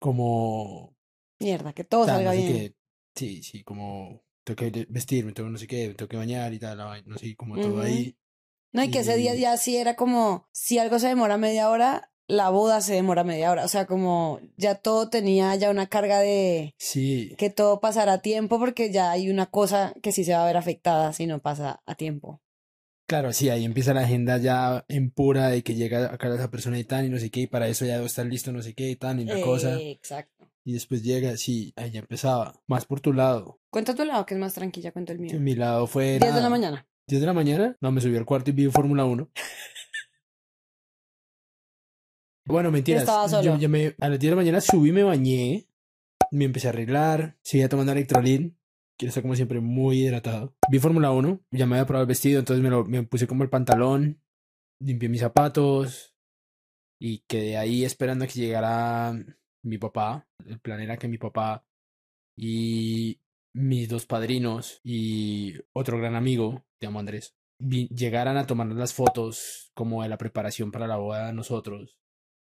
Como. 0.00 0.96
Mierda, 1.38 1.72
que 1.72 1.84
todo 1.84 2.06
tan, 2.06 2.16
salga 2.16 2.30
así 2.30 2.42
bien. 2.42 2.52
que- 2.52 2.74
sí, 3.14 3.42
sí, 3.42 3.62
como. 3.62 4.22
Tengo 4.44 4.56
que 4.56 4.86
vestirme, 4.88 5.32
tengo 5.32 5.50
no 5.50 5.58
sé 5.58 5.66
qué, 5.66 5.94
tengo 5.94 6.08
que 6.08 6.16
bañar 6.16 6.52
y 6.52 6.58
tal, 6.58 6.78
no 7.06 7.18
sé, 7.18 7.34
como 7.36 7.60
todo 7.60 7.80
ahí. 7.80 8.16
No, 8.72 8.82
y 8.82 8.90
que 8.90 9.00
ese 9.00 9.16
día 9.16 9.34
ya 9.34 9.56
sí 9.56 9.76
era 9.76 9.96
como, 9.96 10.48
si 10.52 10.78
algo 10.78 10.98
se 10.98 11.08
demora 11.08 11.36
media 11.36 11.68
hora, 11.68 12.10
la 12.26 12.48
boda 12.48 12.80
se 12.80 12.94
demora 12.94 13.24
media 13.24 13.50
hora. 13.50 13.64
O 13.64 13.68
sea, 13.68 13.86
como 13.86 14.40
ya 14.56 14.76
todo 14.76 15.10
tenía 15.10 15.54
ya 15.56 15.70
una 15.70 15.88
carga 15.88 16.20
de 16.20 16.74
Sí, 16.78 17.34
que 17.36 17.50
todo 17.50 17.80
pasará 17.80 18.14
a 18.14 18.22
tiempo 18.22 18.58
porque 18.58 18.90
ya 18.90 19.10
hay 19.10 19.28
una 19.30 19.46
cosa 19.46 19.94
que 20.02 20.12
sí 20.12 20.24
se 20.24 20.32
va 20.32 20.42
a 20.42 20.46
ver 20.46 20.56
afectada 20.56 21.12
si 21.12 21.26
no 21.26 21.40
pasa 21.40 21.82
a 21.84 21.94
tiempo. 21.94 22.40
claro, 23.06 23.34
sí, 23.34 23.50
ahí 23.50 23.66
empieza 23.66 23.92
la 23.92 24.02
agenda 24.02 24.38
ya 24.38 24.86
en 24.88 25.10
pura 25.10 25.48
de 25.48 25.62
que 25.62 25.74
llega 25.74 26.14
acá 26.14 26.34
esa 26.34 26.50
persona 26.50 26.78
y 26.78 26.84
tal, 26.84 27.04
y 27.04 27.10
no 27.10 27.18
sé 27.18 27.30
qué, 27.30 27.40
y 27.40 27.46
para 27.46 27.68
eso 27.68 27.84
ya 27.84 27.94
debe 27.94 28.06
estar 28.06 28.24
listo, 28.24 28.52
no 28.52 28.62
sé 28.62 28.72
qué, 28.74 28.88
y 28.88 28.96
tal, 28.96 29.20
y 29.20 29.26
la 29.26 29.38
cosa. 29.42 29.78
Eh, 29.78 29.90
Exacto. 29.90 30.50
Y 30.64 30.72
después 30.72 31.02
llega, 31.02 31.36
sí, 31.36 31.74
ahí 31.76 31.90
ya 31.90 32.00
empezaba. 32.00 32.54
Más 32.66 32.86
por 32.86 33.00
tu 33.00 33.12
lado. 33.12 33.60
Cuenta 33.72 33.94
tu 33.94 34.04
lado, 34.04 34.26
que 34.26 34.34
es 34.34 34.40
más 34.40 34.52
tranquila, 34.52 34.92
cuenta 34.92 35.14
el 35.14 35.18
mío. 35.18 35.40
Mi 35.40 35.54
lado 35.54 35.86
fue. 35.86 36.18
10 36.18 36.34
de 36.34 36.40
la 36.42 36.50
mañana. 36.50 36.86
10 37.06 37.22
de 37.22 37.26
la 37.26 37.32
mañana. 37.32 37.74
No, 37.80 37.90
me 37.90 38.02
subí 38.02 38.14
al 38.18 38.26
cuarto 38.26 38.50
y 38.50 38.52
vi 38.52 38.70
Fórmula 38.70 39.04
1. 39.06 39.28
Bueno, 42.44 42.72
mentiras. 42.72 43.02
Estaba 43.04 43.26
Yo, 43.26 43.42
solo. 43.52 43.56
yo 43.56 43.68
me, 43.68 43.94
a 44.00 44.08
las 44.08 44.18
10 44.18 44.20
de 44.20 44.30
la 44.30 44.36
mañana 44.42 44.60
subí, 44.60 44.90
me 44.90 45.04
bañé, 45.04 45.68
me 46.32 46.44
empecé 46.44 46.66
a 46.66 46.70
arreglar, 46.70 47.38
seguía 47.40 47.68
tomando 47.68 47.92
electrolit. 47.92 48.52
Quiero 48.98 49.10
estar 49.10 49.22
como 49.22 49.36
siempre 49.36 49.60
muy 49.60 50.02
hidratado. 50.02 50.52
Vi 50.68 50.80
Fórmula 50.80 51.12
1, 51.12 51.40
ya 51.52 51.66
me 51.66 51.76
había 51.76 51.86
probado 51.86 52.02
el 52.02 52.08
vestido, 52.08 52.40
entonces 52.40 52.60
me, 52.60 52.68
lo, 52.68 52.84
me 52.84 53.04
puse 53.04 53.28
como 53.28 53.44
el 53.44 53.48
pantalón, 53.48 54.20
limpié 54.80 55.08
mis 55.08 55.20
zapatos 55.20 56.16
y 56.98 57.20
quedé 57.28 57.56
ahí 57.56 57.84
esperando 57.84 58.24
a 58.24 58.28
que 58.28 58.40
llegara 58.40 59.14
mi 59.62 59.78
papá. 59.78 60.28
El 60.44 60.58
plan 60.58 60.80
era 60.80 60.96
que 60.96 61.06
mi 61.06 61.18
papá 61.18 61.64
y 62.36 63.21
mis 63.54 63.88
dos 63.88 64.06
padrinos 64.06 64.80
y 64.82 65.54
otro 65.72 65.98
gran 65.98 66.14
amigo, 66.14 66.64
te 66.78 66.86
llamo 66.86 67.00
Andrés, 67.00 67.34
llegaran 67.58 68.36
a 68.36 68.46
tomarnos 68.46 68.76
las 68.76 68.94
fotos 68.94 69.70
como 69.74 70.02
de 70.02 70.08
la 70.08 70.18
preparación 70.18 70.70
para 70.70 70.86
la 70.86 70.96
boda 70.96 71.26
de 71.26 71.32
nosotros. 71.32 71.98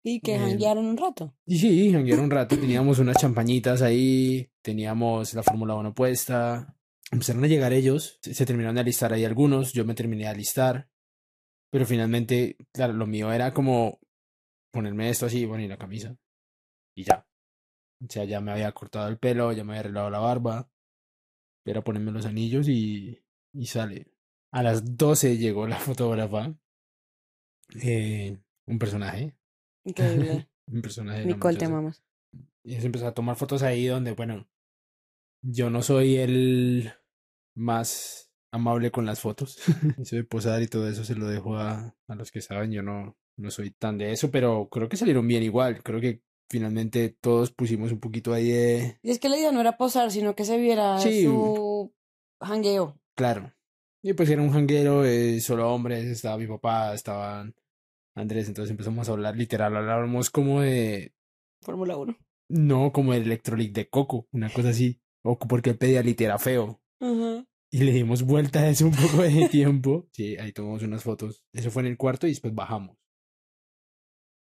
Y 0.05 0.21
que 0.21 0.35
Eh, 0.35 0.39
janguearon 0.39 0.87
un 0.87 0.97
rato. 0.97 1.35
Y 1.47 1.59
sí, 1.59 1.93
janguearon 1.93 2.25
un 2.25 2.31
rato, 2.31 2.59
teníamos 2.59 2.99
unas 2.99 3.17
champañitas 3.17 3.83
ahí, 3.83 4.51
teníamos 4.61 5.33
la 5.35 5.43
Fórmula 5.43 5.75
1 5.75 5.95
puesta. 5.95 6.77
Empezaron 7.11 7.45
a 7.45 7.47
llegar 7.47 7.73
ellos, 7.73 8.19
se 8.23 8.47
terminaron 8.47 8.75
de 8.75 8.81
alistar 8.81 9.13
ahí 9.13 9.25
algunos, 9.25 9.73
yo 9.73 9.85
me 9.85 9.95
terminé 9.95 10.25
de 10.25 10.31
alistar, 10.31 10.89
pero 11.71 11.85
finalmente, 11.85 12.57
claro, 12.73 12.95
lo 12.95 13.07
mío 13.07 13.31
era 13.33 13.53
como 13.53 14.01
ponerme 14.73 15.11
esto 15.11 15.27
así, 15.27 15.45
bueno, 15.45 15.63
y 15.63 15.69
la 15.69 15.77
camisa, 15.77 16.17
y 16.97 17.05
ya. 17.05 17.27
O 18.03 18.07
sea, 18.09 18.25
ya 18.25 18.41
me 18.41 18.51
había 18.51 18.73
cortado 18.73 19.09
el 19.09 19.19
pelo, 19.19 19.53
ya 19.53 19.63
me 19.63 19.73
había 19.73 19.81
arreglado 19.81 20.11
la 20.11 20.21
barba, 20.21 20.71
era 21.65 21.83
ponerme 21.83 22.13
los 22.13 22.27
anillos 22.27 22.69
y, 22.69 23.23
y 23.53 23.67
sale. 23.67 24.13
A 24.53 24.63
las 24.63 24.97
12 24.97 25.39
llegó 25.39 25.67
la 25.67 25.77
fotógrafa, 25.79 26.55
eh, 27.81 28.39
un 28.67 28.79
personaje, 28.79 29.35
Increíble. 29.85 30.49
un 30.67 30.83
personaje. 30.83 31.25
Nicole, 31.27 31.59
te 31.59 31.65
amamos. 31.65 32.03
Y 32.65 32.81
se 32.81 32.87
empezó 32.87 33.07
a 33.07 33.15
tomar 33.15 33.37
fotos 33.37 33.63
ahí 33.63 33.87
donde, 33.87 34.13
bueno, 34.13 34.49
yo 35.43 35.71
no 35.71 35.83
soy 35.83 36.17
el 36.17 36.93
más 37.57 38.33
amable 38.53 38.91
con 38.91 39.07
las 39.07 39.21
fotos. 39.21 39.59
Eso 39.99 40.17
de 40.17 40.25
posar 40.25 40.63
y 40.63 40.69
todo 40.69 40.89
eso 40.89 41.05
se 41.05 41.17
lo 41.17 41.27
dejo 41.27 41.57
a, 41.57 41.97
a 42.07 42.15
los 42.15 42.31
que 42.31 42.41
saben. 42.41 42.71
Yo 42.71 42.83
no, 42.83 43.17
no 43.37 43.51
soy 43.51 43.71
tan 43.71 43.99
de 43.99 44.13
eso, 44.13 44.31
pero 44.31 44.69
creo 44.71 44.89
que 44.89 44.97
salieron 44.97 45.27
bien 45.27 45.43
igual. 45.43 45.83
Creo 45.83 46.01
que 46.01 46.23
finalmente 46.49 47.17
todos 47.21 47.51
pusimos 47.53 47.93
un 47.93 48.01
poquito 48.01 48.33
ahí 48.33 48.51
de... 48.51 48.99
Y 49.03 49.11
es 49.11 49.19
que 49.19 49.29
la 49.29 49.37
idea 49.39 49.53
no 49.53 49.61
era 49.61 49.77
posar, 49.77 50.11
sino 50.11 50.35
que 50.35 50.45
se 50.45 50.59
viera 50.59 50.99
Sí. 50.99 51.25
su 51.25 51.93
jangueo. 52.41 52.99
Claro. 53.15 53.53
Y 54.03 54.13
pues 54.15 54.29
era 54.31 54.43
un 54.43 54.51
janguero, 54.51 55.05
eh, 55.05 55.41
solo 55.41 55.73
hombres, 55.73 56.05
estaba 56.05 56.37
mi 56.39 56.47
papá, 56.47 56.93
estaban 56.95 57.55
Andrés, 58.15 58.49
entonces 58.49 58.71
empezamos 58.71 59.09
a 59.09 59.13
hablar 59.13 59.37
literal, 59.37 59.77
hablábamos 59.77 60.29
como 60.31 60.61
de... 60.61 61.15
Fórmula 61.63 61.97
1. 61.97 62.17
No, 62.51 62.93
como 62.93 63.15
el 63.15 63.23
electrolit 63.23 63.75
de 63.75 63.89
coco, 63.89 64.27
una 64.33 64.51
cosa 64.51 64.71
así. 64.71 65.01
O 65.25 65.39
porque 65.39 65.71
él 65.71 65.79
pedía 65.79 66.03
litera 66.03 66.39
feo. 66.39 66.83
Ajá. 67.01 67.47
Y 67.71 67.79
le 67.85 67.93
dimos 67.93 68.25
vuelta 68.25 68.61
a 68.61 68.69
eso 68.69 68.87
un 68.87 68.93
poco 68.95 69.23
de 69.23 69.49
tiempo. 69.51 70.07
Sí, 70.13 70.37
ahí 70.37 70.53
tomamos 70.53 70.83
unas 70.83 71.03
fotos. 71.03 71.43
Eso 71.55 71.71
fue 71.71 71.83
en 71.83 71.89
el 71.89 71.97
cuarto 71.97 72.27
y 72.27 72.31
después 72.31 72.55
bajamos. 72.55 72.99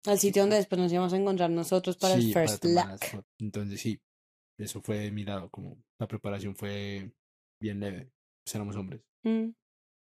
Al 0.06 0.18
sitio 0.18 0.42
donde 0.42 0.56
después 0.56 0.80
nos 0.80 0.92
íbamos 0.92 1.14
a 1.14 1.18
encontrar 1.18 1.50
nosotros 1.52 1.98
para 1.98 2.16
Sí, 2.16 2.28
el 2.28 2.34
first 2.34 2.66
fotos. 2.66 3.26
Entonces 3.40 3.80
sí, 3.80 4.02
eso 4.58 4.82
fue 4.82 5.00
de 5.00 5.12
mi 5.12 5.24
lado, 5.24 5.50
como 5.50 5.78
la 6.00 6.08
preparación 6.08 6.56
fue 6.56 7.12
bien 7.60 7.80
leve. 7.80 8.12
Pues 8.44 8.56
éramos 8.56 8.76
hombres. 8.76 9.02
Mm. 9.24 9.50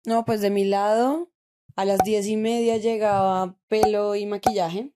No, 0.05 0.25
pues 0.25 0.41
de 0.41 0.49
mi 0.49 0.65
lado, 0.65 1.31
a 1.75 1.85
las 1.85 1.99
diez 2.03 2.27
y 2.27 2.37
media 2.37 2.77
llegaba 2.77 3.57
pelo 3.67 4.15
y 4.15 4.25
maquillaje. 4.25 4.91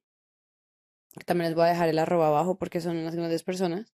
También 1.25 1.49
les 1.49 1.55
voy 1.55 1.65
a 1.65 1.69
dejar 1.69 1.89
el 1.89 1.99
arroba 1.99 2.27
abajo 2.27 2.57
porque 2.57 2.81
son 2.81 2.97
unas 2.97 3.15
grandes 3.15 3.43
personas 3.43 3.93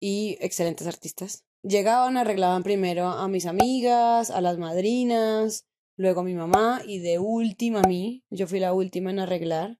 y 0.00 0.36
excelentes 0.40 0.86
artistas. 0.86 1.44
Llegaban, 1.62 2.16
arreglaban 2.16 2.62
primero 2.62 3.06
a 3.06 3.26
mis 3.28 3.46
amigas, 3.46 4.30
a 4.30 4.40
las 4.40 4.58
madrinas, 4.58 5.66
luego 5.96 6.20
a 6.20 6.24
mi 6.24 6.34
mamá 6.34 6.82
y 6.84 6.98
de 6.98 7.18
última 7.18 7.80
a 7.80 7.88
mí. 7.88 8.24
Yo 8.30 8.46
fui 8.46 8.60
la 8.60 8.74
última 8.74 9.10
en 9.10 9.20
arreglar 9.20 9.78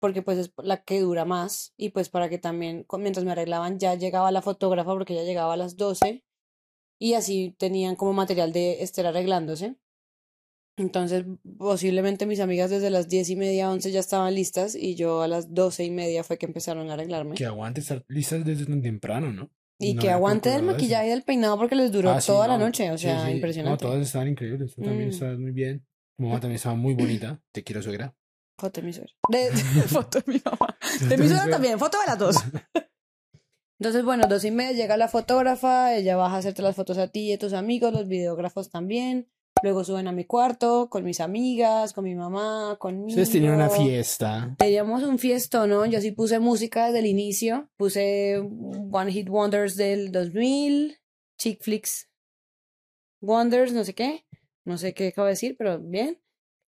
porque 0.00 0.22
pues 0.22 0.38
es 0.38 0.52
la 0.62 0.82
que 0.82 1.00
dura 1.00 1.24
más 1.24 1.72
y 1.76 1.90
pues 1.90 2.08
para 2.08 2.28
que 2.28 2.38
también 2.38 2.86
mientras 2.98 3.24
me 3.24 3.32
arreglaban 3.32 3.78
ya 3.78 3.94
llegaba 3.94 4.30
la 4.30 4.42
fotógrafa 4.42 4.92
porque 4.92 5.14
ya 5.14 5.22
llegaba 5.24 5.54
a 5.54 5.56
las 5.56 5.76
12 5.76 6.24
y 6.98 7.14
así 7.14 7.54
tenían 7.58 7.96
como 7.96 8.12
material 8.12 8.52
de 8.52 8.82
estar 8.82 9.06
arreglándose. 9.06 9.76
Entonces, 10.76 11.24
posiblemente 11.58 12.24
mis 12.24 12.38
amigas 12.38 12.70
desde 12.70 12.90
las 12.90 13.08
diez 13.08 13.28
y 13.30 13.36
media, 13.36 13.68
once 13.68 13.90
ya 13.90 13.98
estaban 13.98 14.32
listas 14.34 14.76
y 14.76 14.94
yo 14.94 15.22
a 15.22 15.28
las 15.28 15.52
doce 15.52 15.84
y 15.84 15.90
media 15.90 16.22
fue 16.22 16.38
que 16.38 16.46
empezaron 16.46 16.88
a 16.88 16.94
arreglarme. 16.94 17.34
Que 17.34 17.46
aguante 17.46 17.80
estar 17.80 18.04
listas 18.06 18.44
desde 18.44 18.64
tan 18.66 18.80
temprano, 18.80 19.32
¿no? 19.32 19.50
Y 19.80 19.94
No 19.94 20.02
que 20.02 20.10
aguante 20.10 20.50
del 20.50 20.62
maquillaje 20.62 21.06
y 21.06 21.10
del 21.10 21.22
peinado 21.24 21.56
porque 21.58 21.74
les 21.74 21.90
duró 21.90 22.10
Ah, 22.10 22.20
sí, 22.20 22.28
toda 22.28 22.46
la 22.48 22.58
no. 22.58 22.66
noche, 22.66 22.90
o 22.92 22.98
Sí, 22.98 23.06
sea, 23.06 23.26
sí. 23.26 23.32
impresionante. 23.32 23.84
No, 23.84 23.90
todas 23.90 24.06
estaban 24.06 24.28
increíbles. 24.28 24.74
Tú 24.74 24.82
también 24.82 25.08
Mm. 25.08 25.12
estabas 25.12 25.38
muy 25.38 25.50
bien. 25.52 25.84
Tu 26.16 26.22
mamá 26.24 26.40
también 26.40 26.56
estaba 26.56 26.74
muy 26.76 26.94
bonita. 26.94 27.40
Te 27.52 27.62
quiero, 27.64 27.82
suegra. 27.82 28.14
Foto 28.58 28.80
de 28.80 28.86
mi 28.86 28.92
suegra. 28.92 29.12
De, 29.28 29.50
foto 29.88 30.20
de 30.20 30.32
mi 30.32 30.42
mamá. 30.44 30.76
De 31.08 31.16
mi 31.16 31.28
suegra 31.28 31.48
también, 31.48 31.78
foto 31.78 31.98
de 32.00 32.06
las 32.06 32.18
dos. 32.18 32.36
Entonces, 33.78 34.04
bueno, 34.04 34.26
dos 34.28 34.44
y 34.44 34.50
media 34.50 34.72
llega 34.72 34.96
la 34.96 35.06
fotógrafa, 35.06 35.94
ella 35.94 36.16
baja 36.16 36.34
a 36.34 36.38
hacerte 36.38 36.62
las 36.62 36.74
fotos 36.74 36.98
a 36.98 37.06
ti 37.08 37.30
y 37.30 37.32
a 37.34 37.38
tus 37.38 37.52
amigos, 37.52 37.92
los 37.92 38.08
videógrafos 38.08 38.70
también. 38.70 39.28
Luego 39.62 39.84
suben 39.84 40.08
a 40.08 40.12
mi 40.12 40.24
cuarto 40.24 40.88
con 40.90 41.04
mis 41.04 41.20
amigas, 41.20 41.92
con 41.92 42.04
mi 42.04 42.14
mamá, 42.14 42.76
conmigo. 42.78 43.08
Ustedes 43.08 43.30
tenían 43.30 43.54
una 43.54 43.70
fiesta. 43.70 44.54
Teníamos 44.58 45.02
un 45.02 45.18
fiestón, 45.18 45.70
¿no? 45.70 45.86
Yo 45.86 46.00
sí 46.00 46.12
puse 46.12 46.38
música 46.38 46.86
desde 46.86 47.00
el 47.00 47.06
inicio. 47.06 47.68
Puse 47.76 48.38
One 48.38 49.12
Hit 49.12 49.28
Wonders 49.28 49.76
del 49.76 50.12
2000, 50.12 50.98
Chick 51.38 51.62
Flicks 51.62 52.08
Wonders, 53.20 53.72
no 53.72 53.84
sé 53.84 53.94
qué. 53.94 54.24
No 54.64 54.78
sé 54.78 54.94
qué 54.94 55.08
acabo 55.08 55.26
de 55.26 55.32
decir, 55.32 55.56
pero 55.58 55.78
bien. 55.80 56.20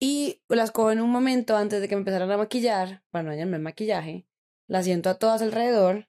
Y 0.02 0.40
las 0.48 0.70
cojo 0.70 0.92
en 0.92 1.02
un 1.02 1.10
momento 1.10 1.58
antes 1.58 1.82
de 1.82 1.86
que 1.86 1.94
me 1.94 2.00
empezaran 2.00 2.30
a 2.30 2.38
maquillar, 2.38 3.04
para 3.10 3.22
no 3.22 3.30
hallarme 3.30 3.58
el 3.58 3.62
maquillaje. 3.62 4.26
Las 4.66 4.86
siento 4.86 5.10
a 5.10 5.18
todas 5.18 5.42
alrededor, 5.42 6.08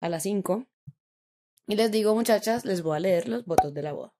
a 0.00 0.10
las 0.10 0.24
5. 0.24 0.66
Y 1.66 1.76
les 1.76 1.90
digo, 1.90 2.14
muchachas, 2.14 2.66
les 2.66 2.82
voy 2.82 2.98
a 2.98 3.00
leer 3.00 3.28
los 3.28 3.46
votos 3.46 3.72
de 3.72 3.82
la 3.82 3.94
boda. 3.94 4.14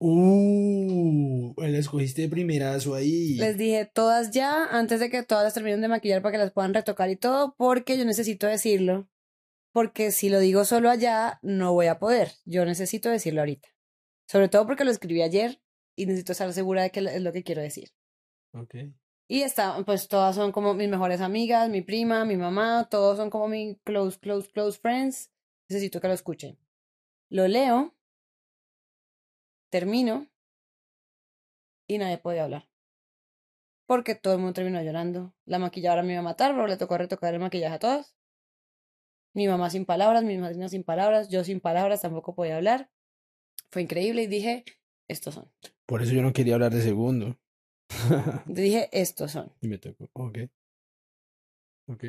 Uh, 0.00 1.54
la 1.56 1.78
escogiste 1.78 2.22
de 2.22 2.28
primerazo 2.28 2.94
ahí. 2.94 3.36
Les 3.36 3.56
dije 3.56 3.86
todas 3.86 4.30
ya, 4.30 4.66
antes 4.66 5.00
de 5.00 5.08
que 5.08 5.22
todas 5.22 5.44
las 5.44 5.54
terminen 5.54 5.80
de 5.80 5.88
maquillar 5.88 6.20
para 6.20 6.32
que 6.32 6.38
las 6.38 6.52
puedan 6.52 6.74
retocar 6.74 7.08
y 7.08 7.16
todo, 7.16 7.54
porque 7.56 7.96
yo 7.96 8.04
necesito 8.04 8.46
decirlo. 8.46 9.08
Porque 9.72 10.10
si 10.10 10.28
lo 10.28 10.40
digo 10.40 10.66
solo 10.66 10.90
allá, 10.90 11.38
no 11.42 11.72
voy 11.72 11.86
a 11.86 11.98
poder. 11.98 12.32
Yo 12.44 12.66
necesito 12.66 13.08
decirlo 13.08 13.40
ahorita. 13.40 13.68
Sobre 14.28 14.48
todo 14.48 14.66
porque 14.66 14.84
lo 14.84 14.90
escribí 14.90 15.22
ayer 15.22 15.63
y 15.96 16.06
necesito 16.06 16.32
estar 16.32 16.52
segura 16.52 16.82
de 16.82 16.90
que 16.90 17.00
es 17.00 17.22
lo 17.22 17.32
que 17.32 17.42
quiero 17.42 17.62
decir. 17.62 17.90
Ok. 18.52 18.74
Y 19.26 19.42
está, 19.42 19.82
pues 19.84 20.08
todas 20.08 20.34
son 20.34 20.52
como 20.52 20.74
mis 20.74 20.88
mejores 20.88 21.20
amigas, 21.20 21.70
mi 21.70 21.80
prima, 21.80 22.24
mi 22.24 22.36
mamá, 22.36 22.88
todos 22.90 23.16
son 23.16 23.30
como 23.30 23.48
mi 23.48 23.76
close, 23.84 24.18
close, 24.18 24.50
close 24.50 24.78
friends. 24.78 25.32
Necesito 25.68 26.00
que 26.00 26.08
lo 26.08 26.14
escuchen. 26.14 26.58
Lo 27.30 27.48
leo, 27.48 27.94
termino 29.70 30.28
y 31.86 31.98
nadie 31.98 32.18
puede 32.18 32.40
hablar. 32.40 32.68
Porque 33.86 34.14
todo 34.14 34.34
el 34.34 34.40
mundo 34.40 34.54
terminó 34.54 34.82
llorando. 34.82 35.34
La 35.44 35.58
maquilladora 35.58 36.02
me 36.02 36.12
iba 36.12 36.20
a 36.20 36.22
matar, 36.22 36.52
pero 36.52 36.66
le 36.66 36.76
tocó 36.76 36.96
retocar 36.98 37.34
el 37.34 37.40
maquillaje 37.40 37.74
a 37.74 37.78
todas. 37.78 38.14
Mi 39.34 39.48
mamá 39.48 39.70
sin 39.70 39.84
palabras, 39.84 40.22
mi 40.22 40.38
madrina 40.38 40.68
sin 40.68 40.84
palabras, 40.84 41.28
yo 41.28 41.44
sin 41.44 41.60
palabras 41.60 42.02
tampoco 42.02 42.34
podía 42.34 42.56
hablar. 42.56 42.90
Fue 43.70 43.82
increíble 43.82 44.22
y 44.22 44.26
dije, 44.26 44.64
estos 45.08 45.34
son. 45.34 45.50
Por 45.86 46.02
eso 46.02 46.12
yo 46.12 46.22
no 46.22 46.32
quería 46.32 46.54
hablar 46.54 46.72
de 46.72 46.82
segundo. 46.82 47.38
Dije, 48.46 48.88
estos 48.92 49.32
son. 49.32 49.52
y 49.60 49.68
me 49.68 49.78
tocó. 49.78 50.10
Ok. 50.14 50.38
Ok. 51.86 52.04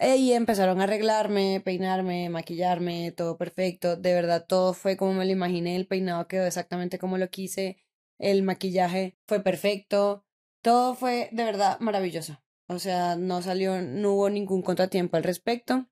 Y 0.00 0.32
empezaron 0.32 0.80
a 0.80 0.84
arreglarme, 0.84 1.62
peinarme, 1.64 2.28
maquillarme, 2.28 3.12
todo 3.12 3.38
perfecto. 3.38 3.96
De 3.96 4.12
verdad, 4.12 4.44
todo 4.46 4.74
fue 4.74 4.96
como 4.96 5.14
me 5.14 5.24
lo 5.24 5.32
imaginé. 5.32 5.76
El 5.76 5.86
peinado 5.86 6.26
quedó 6.28 6.46
exactamente 6.46 6.98
como 6.98 7.16
lo 7.16 7.28
quise. 7.30 7.78
El 8.18 8.42
maquillaje 8.42 9.16
fue 9.26 9.40
perfecto. 9.40 10.24
Todo 10.62 10.94
fue 10.94 11.28
de 11.32 11.44
verdad 11.44 11.78
maravilloso. 11.80 12.42
O 12.68 12.78
sea, 12.78 13.16
no 13.16 13.42
salió, 13.42 13.82
no 13.82 14.12
hubo 14.12 14.30
ningún 14.30 14.62
contratiempo 14.62 15.16
al 15.16 15.22
respecto. 15.22 15.86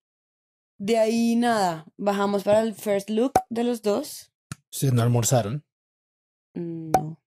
De 0.79 0.99
ahí 0.99 1.37
nada, 1.37 1.87
bajamos 1.97 2.45
para 2.45 2.61
el 2.61 2.75
first 2.75 3.09
look 3.09 3.33
de 3.51 3.65
los 3.65 3.83
dos. 3.83 4.33
¿Ustedes 4.71 4.93
no 4.93 5.03
almorzaron? 5.03 5.65
No. 6.55 7.21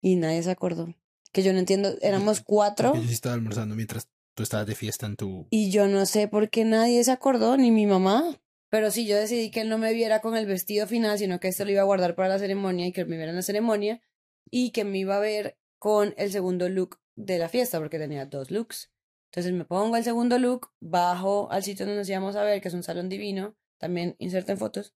Y 0.00 0.16
nadie 0.16 0.42
se 0.42 0.50
acordó. 0.50 0.94
Que 1.32 1.42
yo 1.42 1.52
no 1.52 1.58
entiendo, 1.58 1.94
éramos 2.02 2.40
cuatro. 2.40 2.94
Yo 2.94 3.02
sí 3.02 3.14
estaba 3.14 3.34
almorzando 3.34 3.74
mientras 3.74 4.08
tú 4.34 4.42
estabas 4.42 4.66
de 4.66 4.74
fiesta 4.74 5.06
en 5.06 5.16
tu... 5.16 5.46
Y 5.50 5.70
yo 5.70 5.88
no 5.88 6.04
sé 6.06 6.28
por 6.28 6.50
qué 6.50 6.64
nadie 6.64 7.02
se 7.04 7.12
acordó, 7.12 7.56
ni 7.56 7.70
mi 7.70 7.86
mamá. 7.86 8.38
Pero 8.68 8.90
sí, 8.90 9.06
yo 9.06 9.16
decidí 9.16 9.50
que 9.50 9.60
él 9.60 9.68
no 9.68 9.78
me 9.78 9.92
viera 9.92 10.20
con 10.20 10.36
el 10.36 10.46
vestido 10.46 10.86
final, 10.86 11.18
sino 11.18 11.40
que 11.40 11.48
esto 11.48 11.64
lo 11.64 11.70
iba 11.70 11.82
a 11.82 11.84
guardar 11.84 12.14
para 12.14 12.28
la 12.28 12.38
ceremonia 12.38 12.86
y 12.86 12.92
que 12.92 13.02
él 13.02 13.06
me 13.06 13.16
viera 13.16 13.30
en 13.30 13.36
la 13.36 13.42
ceremonia 13.42 14.02
y 14.50 14.70
que 14.70 14.84
me 14.84 14.98
iba 14.98 15.16
a 15.16 15.20
ver 15.20 15.58
con 15.78 16.14
el 16.16 16.32
segundo 16.32 16.68
look 16.68 16.98
de 17.14 17.38
la 17.38 17.48
fiesta, 17.48 17.78
porque 17.78 17.98
tenía 17.98 18.26
dos 18.26 18.50
looks. 18.50 18.90
Entonces 19.30 19.52
me 19.52 19.64
pongo 19.64 19.96
el 19.96 20.04
segundo 20.04 20.38
look, 20.38 20.70
bajo 20.80 21.50
al 21.50 21.62
sitio 21.62 21.86
donde 21.86 22.00
nos 22.00 22.08
íbamos 22.08 22.36
a 22.36 22.44
ver, 22.44 22.60
que 22.60 22.68
es 22.68 22.74
un 22.74 22.82
salón 22.82 23.08
divino, 23.08 23.56
también 23.78 24.16
inserten 24.18 24.58
fotos. 24.58 24.94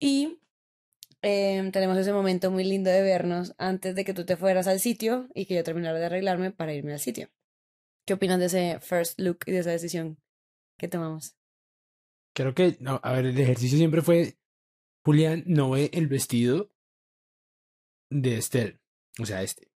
Y 0.00 0.40
em, 1.22 1.72
tenemos 1.72 1.96
ese 1.98 2.12
momento 2.12 2.50
muy 2.50 2.64
lindo 2.64 2.90
de 2.90 3.02
vernos 3.02 3.54
antes 3.58 3.94
de 3.94 4.04
que 4.04 4.14
tú 4.14 4.24
te 4.24 4.36
fueras 4.36 4.68
al 4.68 4.80
sitio 4.80 5.28
y 5.34 5.46
que 5.46 5.54
yo 5.54 5.64
terminara 5.64 5.98
de 5.98 6.06
arreglarme 6.06 6.52
para 6.52 6.74
irme 6.74 6.92
al 6.92 7.00
sitio. 7.00 7.28
¿Qué 8.06 8.14
opinas 8.14 8.38
de 8.38 8.46
ese 8.46 8.80
first 8.80 9.18
look 9.18 9.40
y 9.46 9.52
de 9.52 9.58
esa 9.58 9.70
decisión 9.70 10.18
que 10.78 10.88
tomamos? 10.88 11.36
Creo 12.34 12.54
que, 12.54 12.76
no, 12.80 13.00
a 13.02 13.12
ver, 13.12 13.26
el 13.26 13.38
ejercicio 13.38 13.76
siempre 13.76 14.00
fue, 14.00 14.38
Julián 15.04 15.42
no 15.46 15.70
ve 15.70 15.90
el 15.92 16.06
vestido 16.06 16.70
de 18.10 18.38
Estelle, 18.38 18.80
o 19.20 19.26
sea, 19.26 19.42
este. 19.42 19.70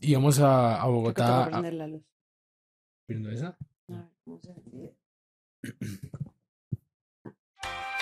Íbamos 0.00 0.38
a, 0.38 0.80
a 0.80 0.86
Bogotá. 0.86 1.44
a 1.44 1.50
prender 1.50 1.74
la 1.74 1.88
luz. 1.88 2.04
¿Viendo 3.08 3.30
esa? 3.30 3.58
A 3.88 3.92
ver, 3.92 4.08
¿cómo 4.24 4.40
se? 4.40 4.54